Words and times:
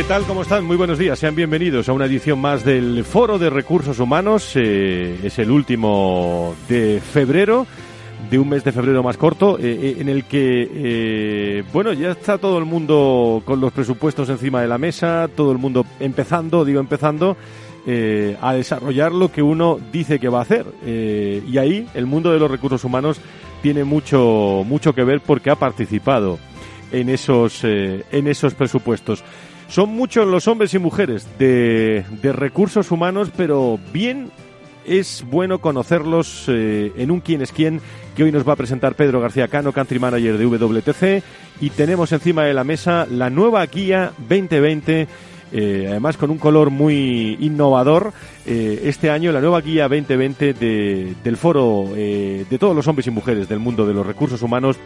¿Qué 0.00 0.04
tal? 0.04 0.24
¿Cómo 0.24 0.40
están? 0.40 0.64
Muy 0.64 0.78
buenos 0.78 0.98
días. 0.98 1.18
Sean 1.18 1.34
bienvenidos 1.34 1.90
a 1.90 1.92
una 1.92 2.06
edición 2.06 2.38
más 2.38 2.64
del 2.64 3.04
Foro 3.04 3.38
de 3.38 3.50
Recursos 3.50 3.98
Humanos. 3.98 4.52
Eh, 4.54 5.20
es 5.22 5.38
el 5.38 5.50
último 5.50 6.54
de 6.70 7.02
febrero, 7.02 7.66
de 8.30 8.38
un 8.38 8.48
mes 8.48 8.64
de 8.64 8.72
febrero 8.72 9.02
más 9.02 9.18
corto, 9.18 9.58
eh, 9.58 9.60
eh, 9.62 9.96
en 9.98 10.08
el 10.08 10.24
que, 10.24 11.62
bueno, 11.70 11.92
ya 11.92 12.12
está 12.12 12.38
todo 12.38 12.56
el 12.56 12.64
mundo 12.64 13.42
con 13.44 13.60
los 13.60 13.74
presupuestos 13.74 14.30
encima 14.30 14.62
de 14.62 14.68
la 14.68 14.78
mesa, 14.78 15.28
todo 15.36 15.52
el 15.52 15.58
mundo 15.58 15.84
empezando, 16.00 16.64
digo 16.64 16.80
empezando, 16.80 17.36
a 18.40 18.54
desarrollar 18.54 19.12
lo 19.12 19.30
que 19.30 19.42
uno 19.42 19.78
dice 19.92 20.18
que 20.18 20.30
va 20.30 20.38
a 20.38 20.42
hacer. 20.42 20.64
y 20.82 21.58
ahí 21.58 21.86
el 21.92 22.06
mundo 22.06 22.32
de 22.32 22.38
los 22.38 22.50
recursos 22.50 22.84
humanos 22.84 23.20
tiene 23.60 23.84
mucho, 23.84 24.64
mucho 24.66 24.94
que 24.94 25.04
ver 25.04 25.20
porque 25.20 25.50
ha 25.50 25.56
participado 25.56 26.38
en 26.90 27.10
esos, 27.10 27.64
en 27.64 28.26
esos 28.28 28.54
presupuestos. 28.54 29.22
Son 29.70 29.90
muchos 29.90 30.26
los 30.26 30.48
hombres 30.48 30.74
y 30.74 30.80
mujeres 30.80 31.28
de, 31.38 32.04
recursos 32.22 32.90
humanos, 32.90 33.30
pero 33.36 33.78
bien 33.92 34.32
es 34.84 35.24
bueno 35.30 35.60
conocerlos 35.60 36.46
eh, 36.48 36.90
en 36.96 37.12
un 37.12 37.20
quién 37.20 37.40
es 37.40 37.52
quién 37.52 37.80
que 38.16 38.24
hoy 38.24 38.32
nos 38.32 38.46
va 38.46 38.54
a 38.54 38.56
presentar 38.56 38.96
Pedro 38.96 39.20
García 39.20 39.46
Cano, 39.46 39.72
Country 39.72 40.00
Manager 40.00 40.38
de 40.38 40.44
WTC, 40.44 41.24
y 41.60 41.70
tenemos 41.70 42.10
encima 42.10 42.42
de 42.42 42.52
la 42.52 42.64
mesa 42.64 43.06
la 43.08 43.30
nueva 43.30 43.64
guía 43.66 44.10
2020. 44.18 45.06
Eh, 45.52 45.86
además 45.88 46.16
con 46.16 46.30
un 46.30 46.38
color 46.38 46.70
muy 46.70 47.36
innovador 47.40 48.12
eh, 48.46 48.82
este 48.84 49.10
año 49.10 49.32
la 49.32 49.40
nueva 49.40 49.60
guía 49.60 49.88
2020 49.88 50.52
del 50.52 51.36
foro 51.36 51.90
de 51.92 52.56
todos 52.60 52.74
los 52.76 52.86
hombres 52.86 53.08
y 53.08 53.10
mujeres 53.10 53.48
del 53.48 53.58
mundo 53.58 53.84
de 53.84 53.92
los 53.92 54.06
recursos 54.06 54.42
humanos 54.42 54.76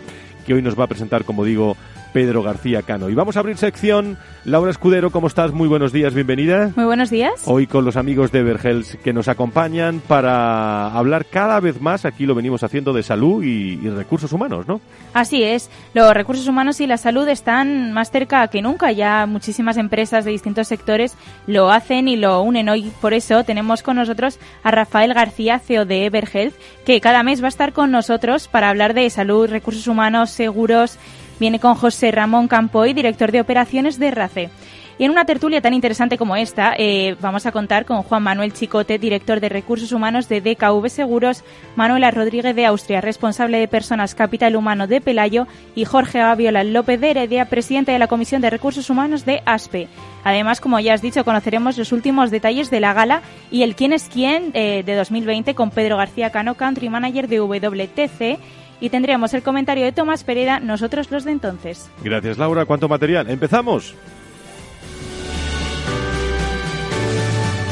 que 0.46 0.54
hoy 0.54 0.62
nos 0.62 0.78
va 0.78 0.84
a 0.84 0.86
presentar 0.86 1.24
como 1.24 1.44
digo 1.44 1.76
Pedro 2.14 2.44
García 2.44 2.82
Cano. 2.82 3.10
Y 3.10 3.14
vamos 3.14 3.36
a 3.36 3.40
abrir 3.40 3.58
sección. 3.58 4.16
Laura 4.44 4.70
Escudero, 4.70 5.10
¿cómo 5.10 5.26
estás? 5.26 5.52
Muy 5.52 5.66
buenos 5.66 5.92
días, 5.92 6.14
bienvenida. 6.14 6.70
Muy 6.76 6.84
buenos 6.84 7.10
días. 7.10 7.42
Hoy 7.44 7.66
con 7.66 7.84
los 7.84 7.96
amigos 7.96 8.30
de 8.30 8.38
Everhealth 8.38 9.02
que 9.02 9.12
nos 9.12 9.26
acompañan 9.26 10.00
para 10.06 10.94
hablar 10.94 11.26
cada 11.26 11.58
vez 11.58 11.80
más, 11.80 12.04
aquí 12.04 12.24
lo 12.24 12.36
venimos 12.36 12.62
haciendo, 12.62 12.92
de 12.92 13.02
salud 13.02 13.42
y, 13.42 13.76
recursos 13.88 14.32
humanos, 14.32 14.68
¿no? 14.68 14.80
Así 15.12 15.42
es. 15.42 15.70
Los 15.92 16.14
recursos 16.14 16.46
humanos 16.46 16.80
y 16.80 16.86
la 16.86 16.98
salud 16.98 17.26
están 17.26 17.92
más 17.92 18.12
cerca 18.12 18.46
que 18.46 18.62
nunca. 18.62 18.92
Ya 18.92 19.26
muchísimas 19.26 19.76
empresas 19.76 20.24
de 20.24 20.30
distintos 20.30 20.68
sectores 20.68 21.16
lo 21.48 21.72
hacen 21.72 22.06
y 22.06 22.14
lo 22.14 22.40
unen. 22.42 22.68
Hoy 22.68 22.92
por 23.00 23.12
eso 23.12 23.42
tenemos 23.42 23.82
con 23.82 23.96
nosotros 23.96 24.38
a 24.62 24.70
Rafael 24.70 25.14
García, 25.14 25.58
CEO 25.58 25.84
de 25.84 26.06
Everhealth, 26.06 26.54
que 26.86 27.00
cada 27.00 27.24
mes 27.24 27.42
va 27.42 27.46
a 27.46 27.48
estar 27.48 27.72
con 27.72 27.90
nosotros 27.90 28.46
para 28.46 28.70
hablar 28.70 28.94
de 28.94 29.10
salud, 29.10 29.50
recursos 29.50 29.88
humanos, 29.88 30.30
seguros 30.30 30.96
Viene 31.40 31.60
con 31.60 31.74
José 31.74 32.10
Ramón 32.10 32.48
Campoy, 32.48 32.92
director 32.92 33.32
de 33.32 33.40
operaciones 33.40 33.98
de 33.98 34.10
RACE. 34.10 34.50
Y 34.98 35.04
en 35.04 35.10
una 35.10 35.24
tertulia 35.24 35.60
tan 35.60 35.74
interesante 35.74 36.16
como 36.16 36.36
esta, 36.36 36.74
eh, 36.78 37.16
vamos 37.20 37.46
a 37.46 37.52
contar 37.52 37.84
con 37.84 38.02
Juan 38.02 38.22
Manuel 38.22 38.52
Chicote, 38.52 38.98
director 38.98 39.40
de 39.40 39.48
Recursos 39.48 39.90
Humanos 39.90 40.28
de 40.28 40.40
DKV 40.40 40.88
Seguros, 40.88 41.42
Manuela 41.74 42.12
Rodríguez 42.12 42.54
de 42.54 42.66
Austria, 42.66 43.00
responsable 43.00 43.58
de 43.58 43.66
Personas 43.66 44.14
Capital 44.14 44.54
Humano 44.54 44.86
de 44.86 45.00
Pelayo, 45.00 45.48
y 45.74 45.84
Jorge 45.84 46.20
Aviola 46.20 46.62
López 46.62 47.00
de 47.00 47.10
Heredia, 47.10 47.46
presidente 47.46 47.90
de 47.90 47.98
la 47.98 48.06
Comisión 48.06 48.40
de 48.40 48.50
Recursos 48.50 48.88
Humanos 48.88 49.24
de 49.24 49.42
ASPE. 49.44 49.88
Además, 50.22 50.60
como 50.60 50.78
ya 50.78 50.94
has 50.94 51.02
dicho, 51.02 51.24
conoceremos 51.24 51.76
los 51.76 51.90
últimos 51.90 52.30
detalles 52.30 52.70
de 52.70 52.80
la 52.80 52.94
gala 52.94 53.22
y 53.50 53.62
el 53.62 53.74
quién 53.74 53.92
es 53.92 54.08
quién 54.08 54.52
eh, 54.54 54.84
de 54.86 54.94
2020 54.94 55.56
con 55.56 55.70
Pedro 55.70 55.96
García 55.96 56.30
Cano, 56.30 56.54
Country 56.54 56.88
Manager 56.88 57.26
de 57.26 57.40
WTC 57.40 58.38
y 58.84 58.90
tendríamos 58.90 59.32
el 59.32 59.42
comentario 59.42 59.82
de 59.86 59.92
Tomás 59.92 60.24
Pereda, 60.24 60.60
nosotros 60.60 61.10
los 61.10 61.24
de 61.24 61.32
entonces. 61.32 61.88
Gracias 62.02 62.36
Laura, 62.36 62.66
¿cuánto 62.66 62.86
material? 62.86 63.30
¡Empezamos! 63.30 63.94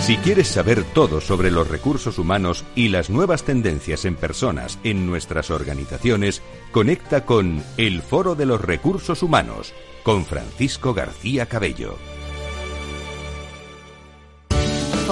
Si 0.01 0.17
quieres 0.17 0.49
saber 0.49 0.85
todo 0.95 1.21
sobre 1.21 1.51
los 1.51 1.69
recursos 1.69 2.19
humanos 2.19 2.65
y 2.75 2.89
las 2.89 3.11
nuevas 3.11 3.45
tendencias 3.45 4.07
en 4.07 4.17
personas 4.17 4.79
en 4.85 5.07
nuestras 5.07 5.51
organizaciones, 5.51 6.41
conecta 6.71 7.27
con 7.27 7.63
El 7.77 8.01
Foro 8.01 8.35
de 8.35 8.47
los 8.47 8.63
Recursos 8.63 9.23
Humanos 9.23 9.75
con 10.03 10.25
García 10.95 11.45
Cabello. 11.45 11.99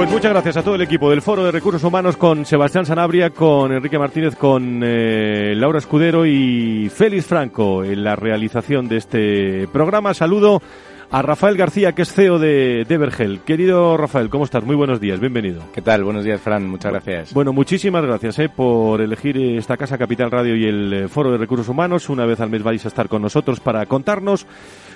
Pues 0.00 0.10
muchas 0.10 0.32
gracias 0.32 0.56
a 0.56 0.62
todo 0.62 0.76
el 0.76 0.80
equipo 0.80 1.10
del 1.10 1.20
Foro 1.20 1.44
de 1.44 1.52
Recursos 1.52 1.84
Humanos 1.84 2.16
con 2.16 2.46
Sebastián 2.46 2.86
Sanabria, 2.86 3.28
con 3.28 3.70
Enrique 3.70 3.98
Martínez, 3.98 4.34
con 4.34 4.80
eh, 4.82 5.52
Laura 5.54 5.78
Escudero 5.78 6.24
y 6.24 6.88
Félix 6.88 7.26
Franco 7.26 7.84
en 7.84 8.02
la 8.02 8.16
realización 8.16 8.88
de 8.88 8.96
este 8.96 9.68
programa. 9.68 10.14
Saludo 10.14 10.62
a 11.10 11.20
Rafael 11.20 11.56
García, 11.56 11.92
que 11.92 12.02
es 12.02 12.14
CEO 12.14 12.38
de, 12.38 12.86
de 12.88 13.40
Querido 13.44 13.98
Rafael, 13.98 14.30
¿cómo 14.30 14.44
estás? 14.44 14.64
Muy 14.64 14.76
buenos 14.76 15.00
días, 15.00 15.20
bienvenido. 15.20 15.64
¿Qué 15.74 15.82
tal? 15.82 16.02
Buenos 16.04 16.24
días, 16.24 16.40
Fran, 16.40 16.66
muchas 16.66 16.92
gracias. 16.92 17.34
Bueno, 17.34 17.52
muchísimas 17.52 18.02
gracias 18.02 18.38
eh, 18.38 18.48
por 18.48 19.02
elegir 19.02 19.36
esta 19.36 19.76
casa 19.76 19.98
Capital 19.98 20.30
Radio 20.30 20.56
y 20.56 20.64
el 20.64 20.92
eh, 20.92 21.08
Foro 21.08 21.32
de 21.32 21.36
Recursos 21.36 21.68
Humanos. 21.68 22.08
Una 22.08 22.24
vez 22.24 22.40
al 22.40 22.48
mes 22.48 22.62
vais 22.62 22.84
a 22.86 22.88
estar 22.88 23.08
con 23.08 23.20
nosotros 23.20 23.60
para 23.60 23.84
contarnos 23.84 24.46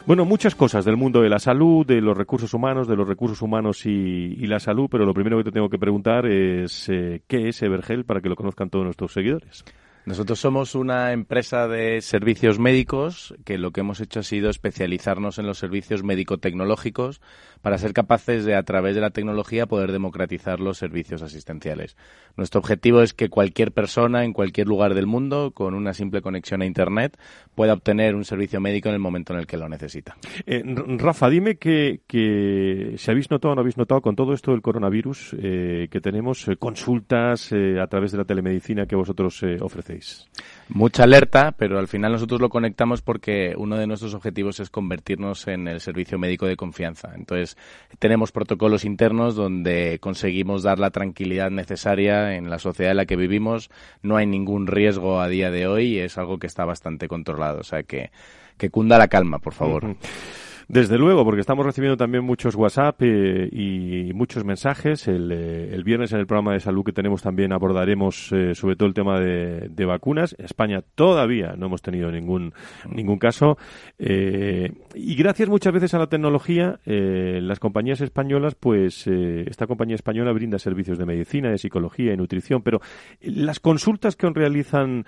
bueno, 0.06 0.24
muchas 0.24 0.54
cosas 0.54 0.84
del 0.84 0.96
mundo 0.96 1.22
de 1.22 1.28
la 1.30 1.38
salud, 1.38 1.86
de 1.86 2.00
los 2.00 2.16
recursos 2.16 2.52
humanos, 2.52 2.86
de 2.86 2.96
los 2.96 3.08
recursos 3.08 3.40
humanos 3.40 3.86
y, 3.86 4.46
la 4.46 4.60
salud, 4.60 4.88
pero 4.90 5.06
lo 5.06 5.14
primero 5.14 5.38
que 5.38 5.44
te 5.44 5.52
tengo 5.52 5.70
que 5.70 5.78
preguntar 5.78 6.26
es 6.26 6.88
eh, 6.90 7.22
¿qué 7.26 7.48
es 7.48 7.62
Evergel 7.62 8.04
para 8.04 8.20
que 8.20 8.28
lo 8.28 8.36
conozcan 8.36 8.68
todos 8.68 8.84
nuestros 8.84 9.12
seguidores? 9.12 9.64
Nosotros 10.06 10.38
somos 10.38 10.74
una 10.74 11.12
empresa 11.12 11.66
de 11.66 12.02
servicios 12.02 12.58
médicos 12.58 13.34
que 13.46 13.56
lo 13.56 13.70
que 13.70 13.80
hemos 13.80 14.00
hecho 14.00 14.20
ha 14.20 14.22
sido 14.22 14.50
especializarnos 14.50 15.38
en 15.38 15.46
los 15.46 15.58
servicios 15.58 16.02
médico-tecnológicos 16.02 17.22
para 17.62 17.78
ser 17.78 17.94
capaces 17.94 18.44
de, 18.44 18.54
a 18.54 18.62
través 18.64 18.94
de 18.94 19.00
la 19.00 19.08
tecnología, 19.08 19.64
poder 19.64 19.90
democratizar 19.92 20.60
los 20.60 20.76
servicios 20.76 21.22
asistenciales. 21.22 21.96
Nuestro 22.36 22.60
objetivo 22.60 23.00
es 23.00 23.14
que 23.14 23.30
cualquier 23.30 23.72
persona 23.72 24.24
en 24.24 24.34
cualquier 24.34 24.66
lugar 24.66 24.92
del 24.92 25.06
mundo, 25.06 25.52
con 25.52 25.72
una 25.72 25.94
simple 25.94 26.20
conexión 26.20 26.60
a 26.60 26.66
Internet, 26.66 27.16
pueda 27.54 27.72
obtener 27.72 28.14
un 28.14 28.26
servicio 28.26 28.60
médico 28.60 28.90
en 28.90 28.96
el 28.96 29.00
momento 29.00 29.32
en 29.32 29.38
el 29.38 29.46
que 29.46 29.56
lo 29.56 29.66
necesita. 29.70 30.18
Eh, 30.44 30.62
Rafa, 30.98 31.30
dime 31.30 31.56
que, 31.56 32.00
que, 32.06 32.96
si 32.98 33.10
habéis 33.10 33.30
notado 33.30 33.52
o 33.52 33.54
no 33.54 33.62
habéis 33.62 33.78
notado 33.78 34.02
con 34.02 34.14
todo 34.14 34.34
esto 34.34 34.50
del 34.50 34.60
coronavirus 34.60 35.34
eh, 35.38 35.88
que 35.90 36.02
tenemos 36.02 36.46
eh, 36.48 36.56
consultas 36.58 37.50
a 37.52 37.86
través 37.86 38.12
de 38.12 38.18
la 38.18 38.26
telemedicina 38.26 38.84
que 38.84 38.96
vosotros 38.96 39.42
ofrecéis. 39.62 39.93
Mucha 40.68 41.04
alerta, 41.04 41.52
pero 41.52 41.78
al 41.78 41.88
final 41.88 42.12
nosotros 42.12 42.40
lo 42.40 42.48
conectamos 42.48 43.02
porque 43.02 43.54
uno 43.56 43.76
de 43.76 43.86
nuestros 43.86 44.14
objetivos 44.14 44.60
es 44.60 44.70
convertirnos 44.70 45.46
en 45.46 45.68
el 45.68 45.80
servicio 45.80 46.18
médico 46.18 46.46
de 46.46 46.56
confianza. 46.56 47.12
Entonces, 47.14 47.56
tenemos 47.98 48.32
protocolos 48.32 48.84
internos 48.84 49.34
donde 49.34 49.98
conseguimos 50.00 50.62
dar 50.62 50.78
la 50.78 50.90
tranquilidad 50.90 51.50
necesaria 51.50 52.36
en 52.36 52.48
la 52.48 52.58
sociedad 52.58 52.92
en 52.92 52.96
la 52.96 53.06
que 53.06 53.16
vivimos. 53.16 53.70
No 54.02 54.16
hay 54.16 54.26
ningún 54.26 54.66
riesgo 54.66 55.20
a 55.20 55.28
día 55.28 55.50
de 55.50 55.66
hoy 55.66 55.84
y 55.94 55.98
es 55.98 56.16
algo 56.16 56.38
que 56.38 56.46
está 56.46 56.64
bastante 56.64 57.08
controlado. 57.08 57.60
O 57.60 57.64
sea 57.64 57.82
que, 57.82 58.10
que 58.56 58.70
cunda 58.70 58.98
la 58.98 59.08
calma, 59.08 59.38
por 59.38 59.52
favor. 59.52 59.96
Desde 60.68 60.96
luego, 60.96 61.24
porque 61.24 61.42
estamos 61.42 61.66
recibiendo 61.66 61.98
también 61.98 62.24
muchos 62.24 62.54
WhatsApp 62.54 63.02
eh, 63.02 63.48
y 63.52 64.12
muchos 64.14 64.44
mensajes. 64.44 65.06
El, 65.08 65.30
eh, 65.30 65.74
el, 65.74 65.84
viernes 65.84 66.12
en 66.12 66.20
el 66.20 66.26
programa 66.26 66.54
de 66.54 66.60
salud 66.60 66.82
que 66.84 66.92
tenemos 66.92 67.20
también 67.20 67.52
abordaremos 67.52 68.32
eh, 68.32 68.54
sobre 68.54 68.74
todo 68.74 68.88
el 68.88 68.94
tema 68.94 69.20
de, 69.20 69.84
vacunas. 69.84 70.34
En 70.38 70.46
España 70.46 70.82
todavía 70.94 71.54
no 71.58 71.66
hemos 71.66 71.82
tenido 71.82 72.10
ningún, 72.10 72.54
ningún 72.90 73.18
caso. 73.18 73.58
y 73.98 75.14
gracias 75.14 75.50
muchas 75.50 75.74
veces 75.74 75.92
a 75.92 75.98
la 75.98 76.06
tecnología, 76.06 76.80
las 76.86 77.60
compañías 77.60 78.00
españolas, 78.00 78.54
pues 78.54 79.06
esta 79.06 79.66
compañía 79.66 79.94
española 79.94 80.32
brinda 80.32 80.58
servicios 80.58 80.96
de 80.96 81.04
medicina, 81.04 81.50
de 81.50 81.58
psicología 81.58 82.14
y 82.14 82.16
nutrición, 82.16 82.62
pero 82.62 82.80
las 83.20 83.60
consultas 83.60 84.16
que 84.16 84.30
realizan 84.30 85.04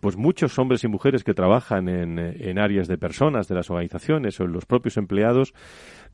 pues 0.00 0.16
muchos 0.16 0.58
hombres 0.58 0.82
y 0.82 0.88
mujeres 0.88 1.22
que 1.22 1.34
trabajan 1.34 1.88
en, 1.88 2.18
en 2.18 2.58
áreas 2.58 2.88
de 2.88 2.98
personas, 2.98 3.46
de 3.46 3.54
las 3.54 3.70
organizaciones 3.70 4.40
o 4.40 4.44
en 4.44 4.52
los 4.52 4.66
propios 4.66 4.79
propios 4.80 4.96
empleados. 4.96 5.52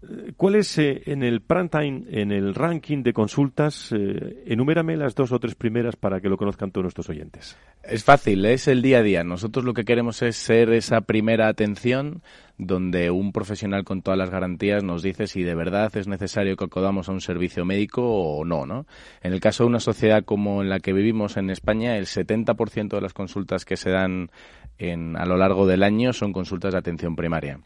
Eh, 0.03 0.33
¿Cuál 0.37 0.57
es 0.57 0.77
eh, 0.79 1.03
en 1.07 1.23
el 1.23 1.41
prime 1.41 2.05
en 2.11 2.33
el 2.33 2.55
ranking 2.55 3.03
de 3.03 3.13
consultas? 3.13 3.93
Eh, 3.93 4.43
enumérame 4.47 4.97
las 4.97 5.15
dos 5.15 5.33
o 5.33 5.39
tres 5.39 5.55
primeras 5.55 5.97
para 5.97 6.21
que 6.21 6.29
lo 6.29 6.37
conozcan 6.37 6.71
todos 6.71 6.85
nuestros 6.85 7.09
oyentes. 7.09 7.57
Es 7.83 8.05
fácil, 8.05 8.45
es 8.45 8.69
el 8.69 8.83
día 8.83 8.99
a 8.99 9.03
día. 9.03 9.25
Nosotros 9.25 9.65
lo 9.65 9.73
que 9.73 9.85
queremos 9.85 10.21
es 10.23 10.37
ser 10.37 10.73
esa 10.73 11.03
primera 11.03 11.49
atención 11.49 12.23
donde 12.59 13.11
un 13.11 13.33
profesional 13.33 13.85
con 13.85 14.03
todas 14.03 14.19
las 14.19 14.31
garantías 14.31 14.83
nos 14.83 15.03
dice 15.03 15.27
si 15.27 15.43
de 15.43 15.55
verdad 15.55 15.95
es 15.97 16.09
necesario 16.09 16.57
que 16.57 16.65
acudamos 16.65 17.09
a 17.09 17.13
un 17.13 17.21
servicio 17.21 17.65
médico 17.65 18.03
o 18.03 18.45
no, 18.45 18.67
¿no? 18.67 18.87
En 19.23 19.33
el 19.33 19.41
caso 19.41 19.65
de 19.65 19.69
una 19.69 19.81
sociedad 19.81 20.25
como 20.25 20.63
la 20.63 20.81
que 20.81 20.93
vivimos 20.93 21.37
en 21.37 21.51
España, 21.51 21.97
el 21.97 22.07
70% 22.07 22.89
de 22.89 23.01
las 23.01 23.13
consultas 23.13 23.65
que 23.65 23.77
se 23.77 23.91
dan 23.91 24.31
en, 24.79 25.17
a 25.17 25.27
lo 25.27 25.37
largo 25.37 25.67
del 25.67 25.83
año 25.83 26.13
son 26.13 26.33
consultas 26.33 26.73
de 26.73 26.79
atención 26.79 27.15
primaria. 27.15 27.61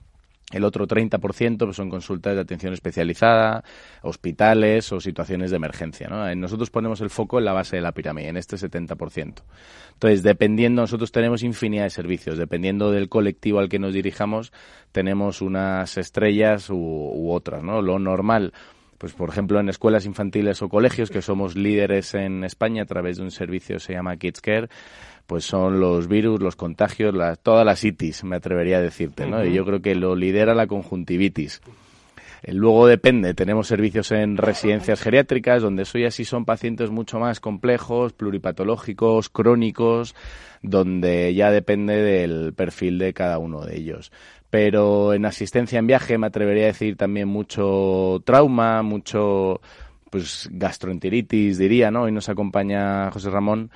El 0.50 0.64
otro 0.64 0.86
30% 0.86 1.58
pues, 1.58 1.76
son 1.76 1.88
consultas 1.90 2.34
de 2.34 2.40
atención 2.40 2.72
especializada, 2.72 3.62
hospitales 4.02 4.90
o 4.92 5.00
situaciones 5.00 5.50
de 5.50 5.56
emergencia. 5.56 6.08
¿no? 6.08 6.34
Nosotros 6.34 6.70
ponemos 6.70 7.00
el 7.00 7.10
foco 7.10 7.38
en 7.38 7.44
la 7.44 7.52
base 7.52 7.76
de 7.76 7.82
la 7.82 7.92
pirámide, 7.92 8.28
en 8.28 8.36
este 8.36 8.56
70%. 8.56 9.42
Entonces, 9.92 10.22
dependiendo, 10.22 10.82
nosotros 10.82 11.12
tenemos 11.12 11.42
infinidad 11.42 11.84
de 11.84 11.90
servicios. 11.90 12.36
Dependiendo 12.36 12.90
del 12.90 13.08
colectivo 13.08 13.60
al 13.60 13.68
que 13.68 13.78
nos 13.78 13.94
dirijamos, 13.94 14.52
tenemos 14.92 15.40
unas 15.40 15.96
estrellas 15.98 16.68
u, 16.70 16.76
u 16.76 17.30
otras. 17.30 17.62
¿no? 17.62 17.80
Lo 17.80 17.98
normal 17.98 18.52
pues 19.00 19.14
por 19.14 19.30
ejemplo 19.30 19.58
en 19.58 19.70
escuelas 19.70 20.04
infantiles 20.04 20.60
o 20.60 20.68
colegios, 20.68 21.10
que 21.10 21.22
somos 21.22 21.56
líderes 21.56 22.12
en 22.12 22.44
España 22.44 22.82
a 22.82 22.84
través 22.84 23.16
de 23.16 23.22
un 23.22 23.30
servicio 23.30 23.76
que 23.76 23.80
se 23.80 23.94
llama 23.94 24.18
Kids 24.18 24.42
Care, 24.42 24.68
pues 25.26 25.44
son 25.44 25.80
los 25.80 26.08
virus, 26.08 26.40
los 26.40 26.56
contagios, 26.56 27.14
todas 27.42 27.64
las 27.64 27.84
itis, 27.84 28.24
me 28.24 28.36
atrevería 28.36 28.78
a 28.78 28.82
decirte, 28.82 29.26
¿no? 29.26 29.44
Y 29.44 29.52
yo 29.52 29.64
creo 29.64 29.80
que 29.80 29.94
lo 29.94 30.16
lidera 30.16 30.54
la 30.54 30.66
conjuntivitis. 30.66 31.60
Eh, 32.42 32.52
luego 32.52 32.86
depende, 32.86 33.34
tenemos 33.34 33.66
servicios 33.66 34.10
en 34.12 34.36
residencias 34.36 35.00
geriátricas, 35.00 35.62
donde 35.62 35.82
eso 35.82 35.98
ya 35.98 36.10
sí 36.10 36.24
son 36.24 36.44
pacientes 36.44 36.90
mucho 36.90 37.18
más 37.18 37.40
complejos, 37.40 38.12
pluripatológicos, 38.12 39.28
crónicos, 39.28 40.14
donde 40.62 41.34
ya 41.34 41.50
depende 41.50 41.96
del 41.96 42.52
perfil 42.54 42.98
de 42.98 43.12
cada 43.12 43.38
uno 43.38 43.64
de 43.64 43.76
ellos. 43.76 44.12
Pero 44.48 45.14
en 45.14 45.26
asistencia 45.26 45.78
en 45.78 45.86
viaje 45.86 46.18
me 46.18 46.26
atrevería 46.26 46.64
a 46.64 46.66
decir 46.68 46.96
también 46.96 47.28
mucho 47.28 48.20
trauma, 48.24 48.82
mucho 48.82 49.60
pues 50.10 50.48
gastroenteritis, 50.50 51.56
diría, 51.56 51.90
¿no? 51.92 52.02
Hoy 52.02 52.12
nos 52.12 52.28
acompaña 52.28 53.10
José 53.12 53.30
Ramón 53.30 53.70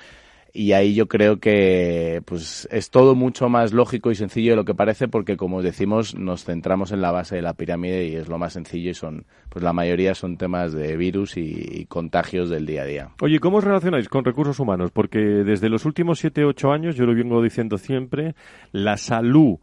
y 0.55 0.71
ahí 0.71 0.95
yo 0.95 1.07
creo 1.07 1.39
que 1.41 2.21
pues 2.23 2.65
es 2.71 2.89
todo 2.89 3.13
mucho 3.13 3.49
más 3.49 3.73
lógico 3.73 4.09
y 4.09 4.15
sencillo 4.15 4.51
de 4.51 4.55
lo 4.55 4.63
que 4.63 4.73
parece 4.73 5.09
porque 5.09 5.35
como 5.35 5.61
decimos 5.61 6.15
nos 6.15 6.45
centramos 6.45 6.93
en 6.93 7.01
la 7.01 7.11
base 7.11 7.35
de 7.35 7.41
la 7.41 7.55
pirámide 7.55 8.07
y 8.07 8.15
es 8.15 8.29
lo 8.29 8.37
más 8.37 8.53
sencillo 8.53 8.91
y 8.91 8.93
son 8.93 9.25
pues 9.49 9.63
la 9.63 9.73
mayoría 9.73 10.15
son 10.15 10.37
temas 10.37 10.71
de 10.71 10.95
virus 10.95 11.35
y, 11.35 11.85
contagios 11.87 12.49
del 12.49 12.65
día 12.65 12.83
a 12.83 12.85
día. 12.85 13.09
Oye, 13.21 13.39
¿cómo 13.39 13.57
os 13.57 13.63
relacionáis 13.63 14.07
con 14.07 14.23
recursos 14.23 14.59
humanos? 14.59 14.91
Porque 14.91 15.19
desde 15.19 15.69
los 15.69 15.85
últimos 15.85 16.19
siete 16.19 16.45
ocho 16.45 16.71
años 16.71 16.95
yo 16.95 17.05
lo 17.05 17.13
vengo 17.13 17.41
diciendo 17.43 17.77
siempre, 17.77 18.33
la 18.71 18.97
salud 18.97 19.57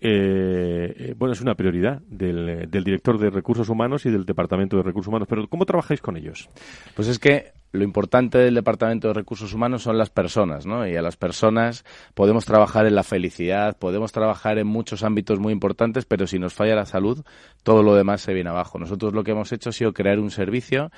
eh, 0.00 0.94
eh, 0.96 1.14
bueno, 1.16 1.32
es 1.32 1.40
una 1.40 1.54
prioridad 1.54 2.00
del, 2.08 2.70
del, 2.70 2.84
director 2.84 3.18
de 3.18 3.30
recursos 3.30 3.68
humanos 3.68 4.06
y 4.06 4.10
del 4.10 4.24
departamento 4.24 4.76
de 4.76 4.82
recursos 4.82 5.08
humanos. 5.08 5.28
Pero 5.28 5.48
¿cómo 5.48 5.66
trabajáis 5.66 6.00
con 6.00 6.16
ellos? 6.16 6.48
Pues 6.94 7.08
es 7.08 7.18
que 7.18 7.52
lo 7.72 7.84
importante 7.84 8.38
del 8.38 8.54
Departamento 8.54 9.08
de 9.08 9.14
Recursos 9.14 9.52
Humanos 9.52 9.82
son 9.82 9.98
las 9.98 10.10
personas, 10.10 10.64
¿no? 10.64 10.86
Y 10.86 10.96
a 10.96 11.02
las 11.02 11.16
personas 11.16 11.84
podemos 12.14 12.44
trabajar 12.44 12.86
en 12.86 12.94
la 12.94 13.02
felicidad, 13.02 13.76
podemos 13.78 14.12
trabajar 14.12 14.58
en 14.58 14.66
muchos 14.66 15.02
ámbitos 15.02 15.38
muy 15.38 15.52
importantes, 15.52 16.06
pero 16.06 16.26
si 16.26 16.38
nos 16.38 16.54
falla 16.54 16.74
la 16.74 16.86
salud, 16.86 17.24
todo 17.62 17.82
lo 17.82 17.94
demás 17.94 18.22
se 18.22 18.32
viene 18.32 18.50
abajo. 18.50 18.78
Nosotros 18.78 19.12
lo 19.12 19.22
que 19.22 19.32
hemos 19.32 19.52
hecho 19.52 19.68
ha 19.68 19.72
sido 19.72 19.92
crear 19.92 20.18
un 20.18 20.30
servicio 20.30 20.90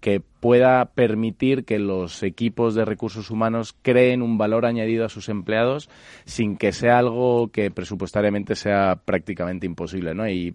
que 0.00 0.20
pueda 0.20 0.84
permitir 0.84 1.64
que 1.64 1.78
los 1.78 2.22
equipos 2.22 2.74
de 2.74 2.84
recursos 2.84 3.30
humanos 3.30 3.74
creen 3.82 4.22
un 4.22 4.38
valor 4.38 4.66
añadido 4.66 5.04
a 5.04 5.08
sus 5.08 5.28
empleados 5.28 5.90
sin 6.24 6.56
que 6.56 6.72
sea 6.72 6.98
algo 6.98 7.48
que 7.48 7.70
presupuestariamente 7.70 8.54
sea 8.54 9.00
prácticamente 9.04 9.66
imposible, 9.66 10.14
¿no? 10.14 10.28
Y 10.28 10.54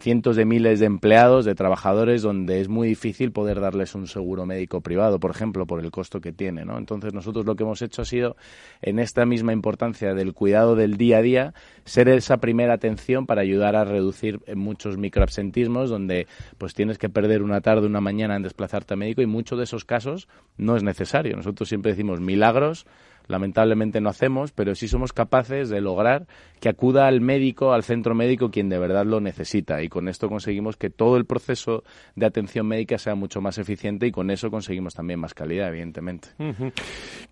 cientos 0.00 0.36
de 0.36 0.44
miles 0.44 0.80
de 0.80 0.86
empleados, 0.86 1.44
de 1.44 1.54
trabajadores, 1.54 2.22
donde 2.22 2.60
es 2.60 2.68
muy 2.68 2.88
difícil 2.88 3.32
poder 3.32 3.60
darles 3.60 3.94
un 3.94 4.06
seguro 4.06 4.46
médico 4.46 4.80
privado, 4.80 5.20
por 5.20 5.30
ejemplo, 5.30 5.66
por 5.66 5.80
el 5.80 5.90
costo 5.90 6.20
que 6.20 6.32
tiene, 6.32 6.64
¿no? 6.64 6.78
Entonces 6.78 7.14
nosotros 7.14 7.46
lo 7.46 7.54
que 7.54 7.62
hemos 7.62 7.82
hecho 7.82 8.02
ha 8.02 8.04
sido, 8.04 8.36
en 8.82 8.98
esta 8.98 9.26
misma 9.26 9.52
importancia 9.52 10.14
del 10.14 10.32
cuidado 10.32 10.74
del 10.74 10.96
día 10.96 11.18
a 11.18 11.22
día, 11.22 11.54
ser 11.84 12.08
esa 12.08 12.38
primera 12.38 12.74
atención 12.74 13.26
para 13.26 13.42
ayudar 13.42 13.76
a 13.76 13.84
reducir 13.84 14.40
muchos 14.54 14.96
microabsentismos, 14.96 15.90
donde 15.90 16.26
pues 16.58 16.74
tienes 16.74 16.98
que 16.98 17.08
perder 17.08 17.42
una 17.42 17.60
tarde, 17.60 17.86
una 17.86 18.00
mañana 18.00 18.36
en 18.36 18.42
desplazarte 18.42 18.94
a 18.94 18.96
médico 18.96 19.22
y 19.22 19.26
muchos 19.26 19.58
de 19.58 19.64
esos 19.64 19.84
casos 19.84 20.28
no 20.56 20.76
es 20.76 20.82
necesario. 20.82 21.36
Nosotros 21.36 21.68
siempre 21.68 21.92
decimos 21.92 22.20
milagros 22.20 22.86
lamentablemente 23.30 24.00
no 24.00 24.10
hacemos, 24.10 24.52
pero 24.52 24.74
sí 24.74 24.88
somos 24.88 25.12
capaces 25.12 25.68
de 25.68 25.80
lograr 25.80 26.26
que 26.60 26.68
acuda 26.68 27.06
al 27.06 27.20
médico, 27.20 27.72
al 27.72 27.84
centro 27.84 28.14
médico, 28.14 28.50
quien 28.50 28.68
de 28.68 28.78
verdad 28.78 29.06
lo 29.06 29.20
necesita. 29.20 29.82
Y 29.82 29.88
con 29.88 30.08
esto 30.08 30.28
conseguimos 30.28 30.76
que 30.76 30.90
todo 30.90 31.16
el 31.16 31.24
proceso 31.24 31.84
de 32.16 32.26
atención 32.26 32.66
médica 32.66 32.98
sea 32.98 33.14
mucho 33.14 33.40
más 33.40 33.56
eficiente 33.58 34.06
y 34.06 34.10
con 34.10 34.30
eso 34.30 34.50
conseguimos 34.50 34.94
también 34.94 35.20
más 35.20 35.32
calidad, 35.32 35.68
evidentemente. 35.68 36.28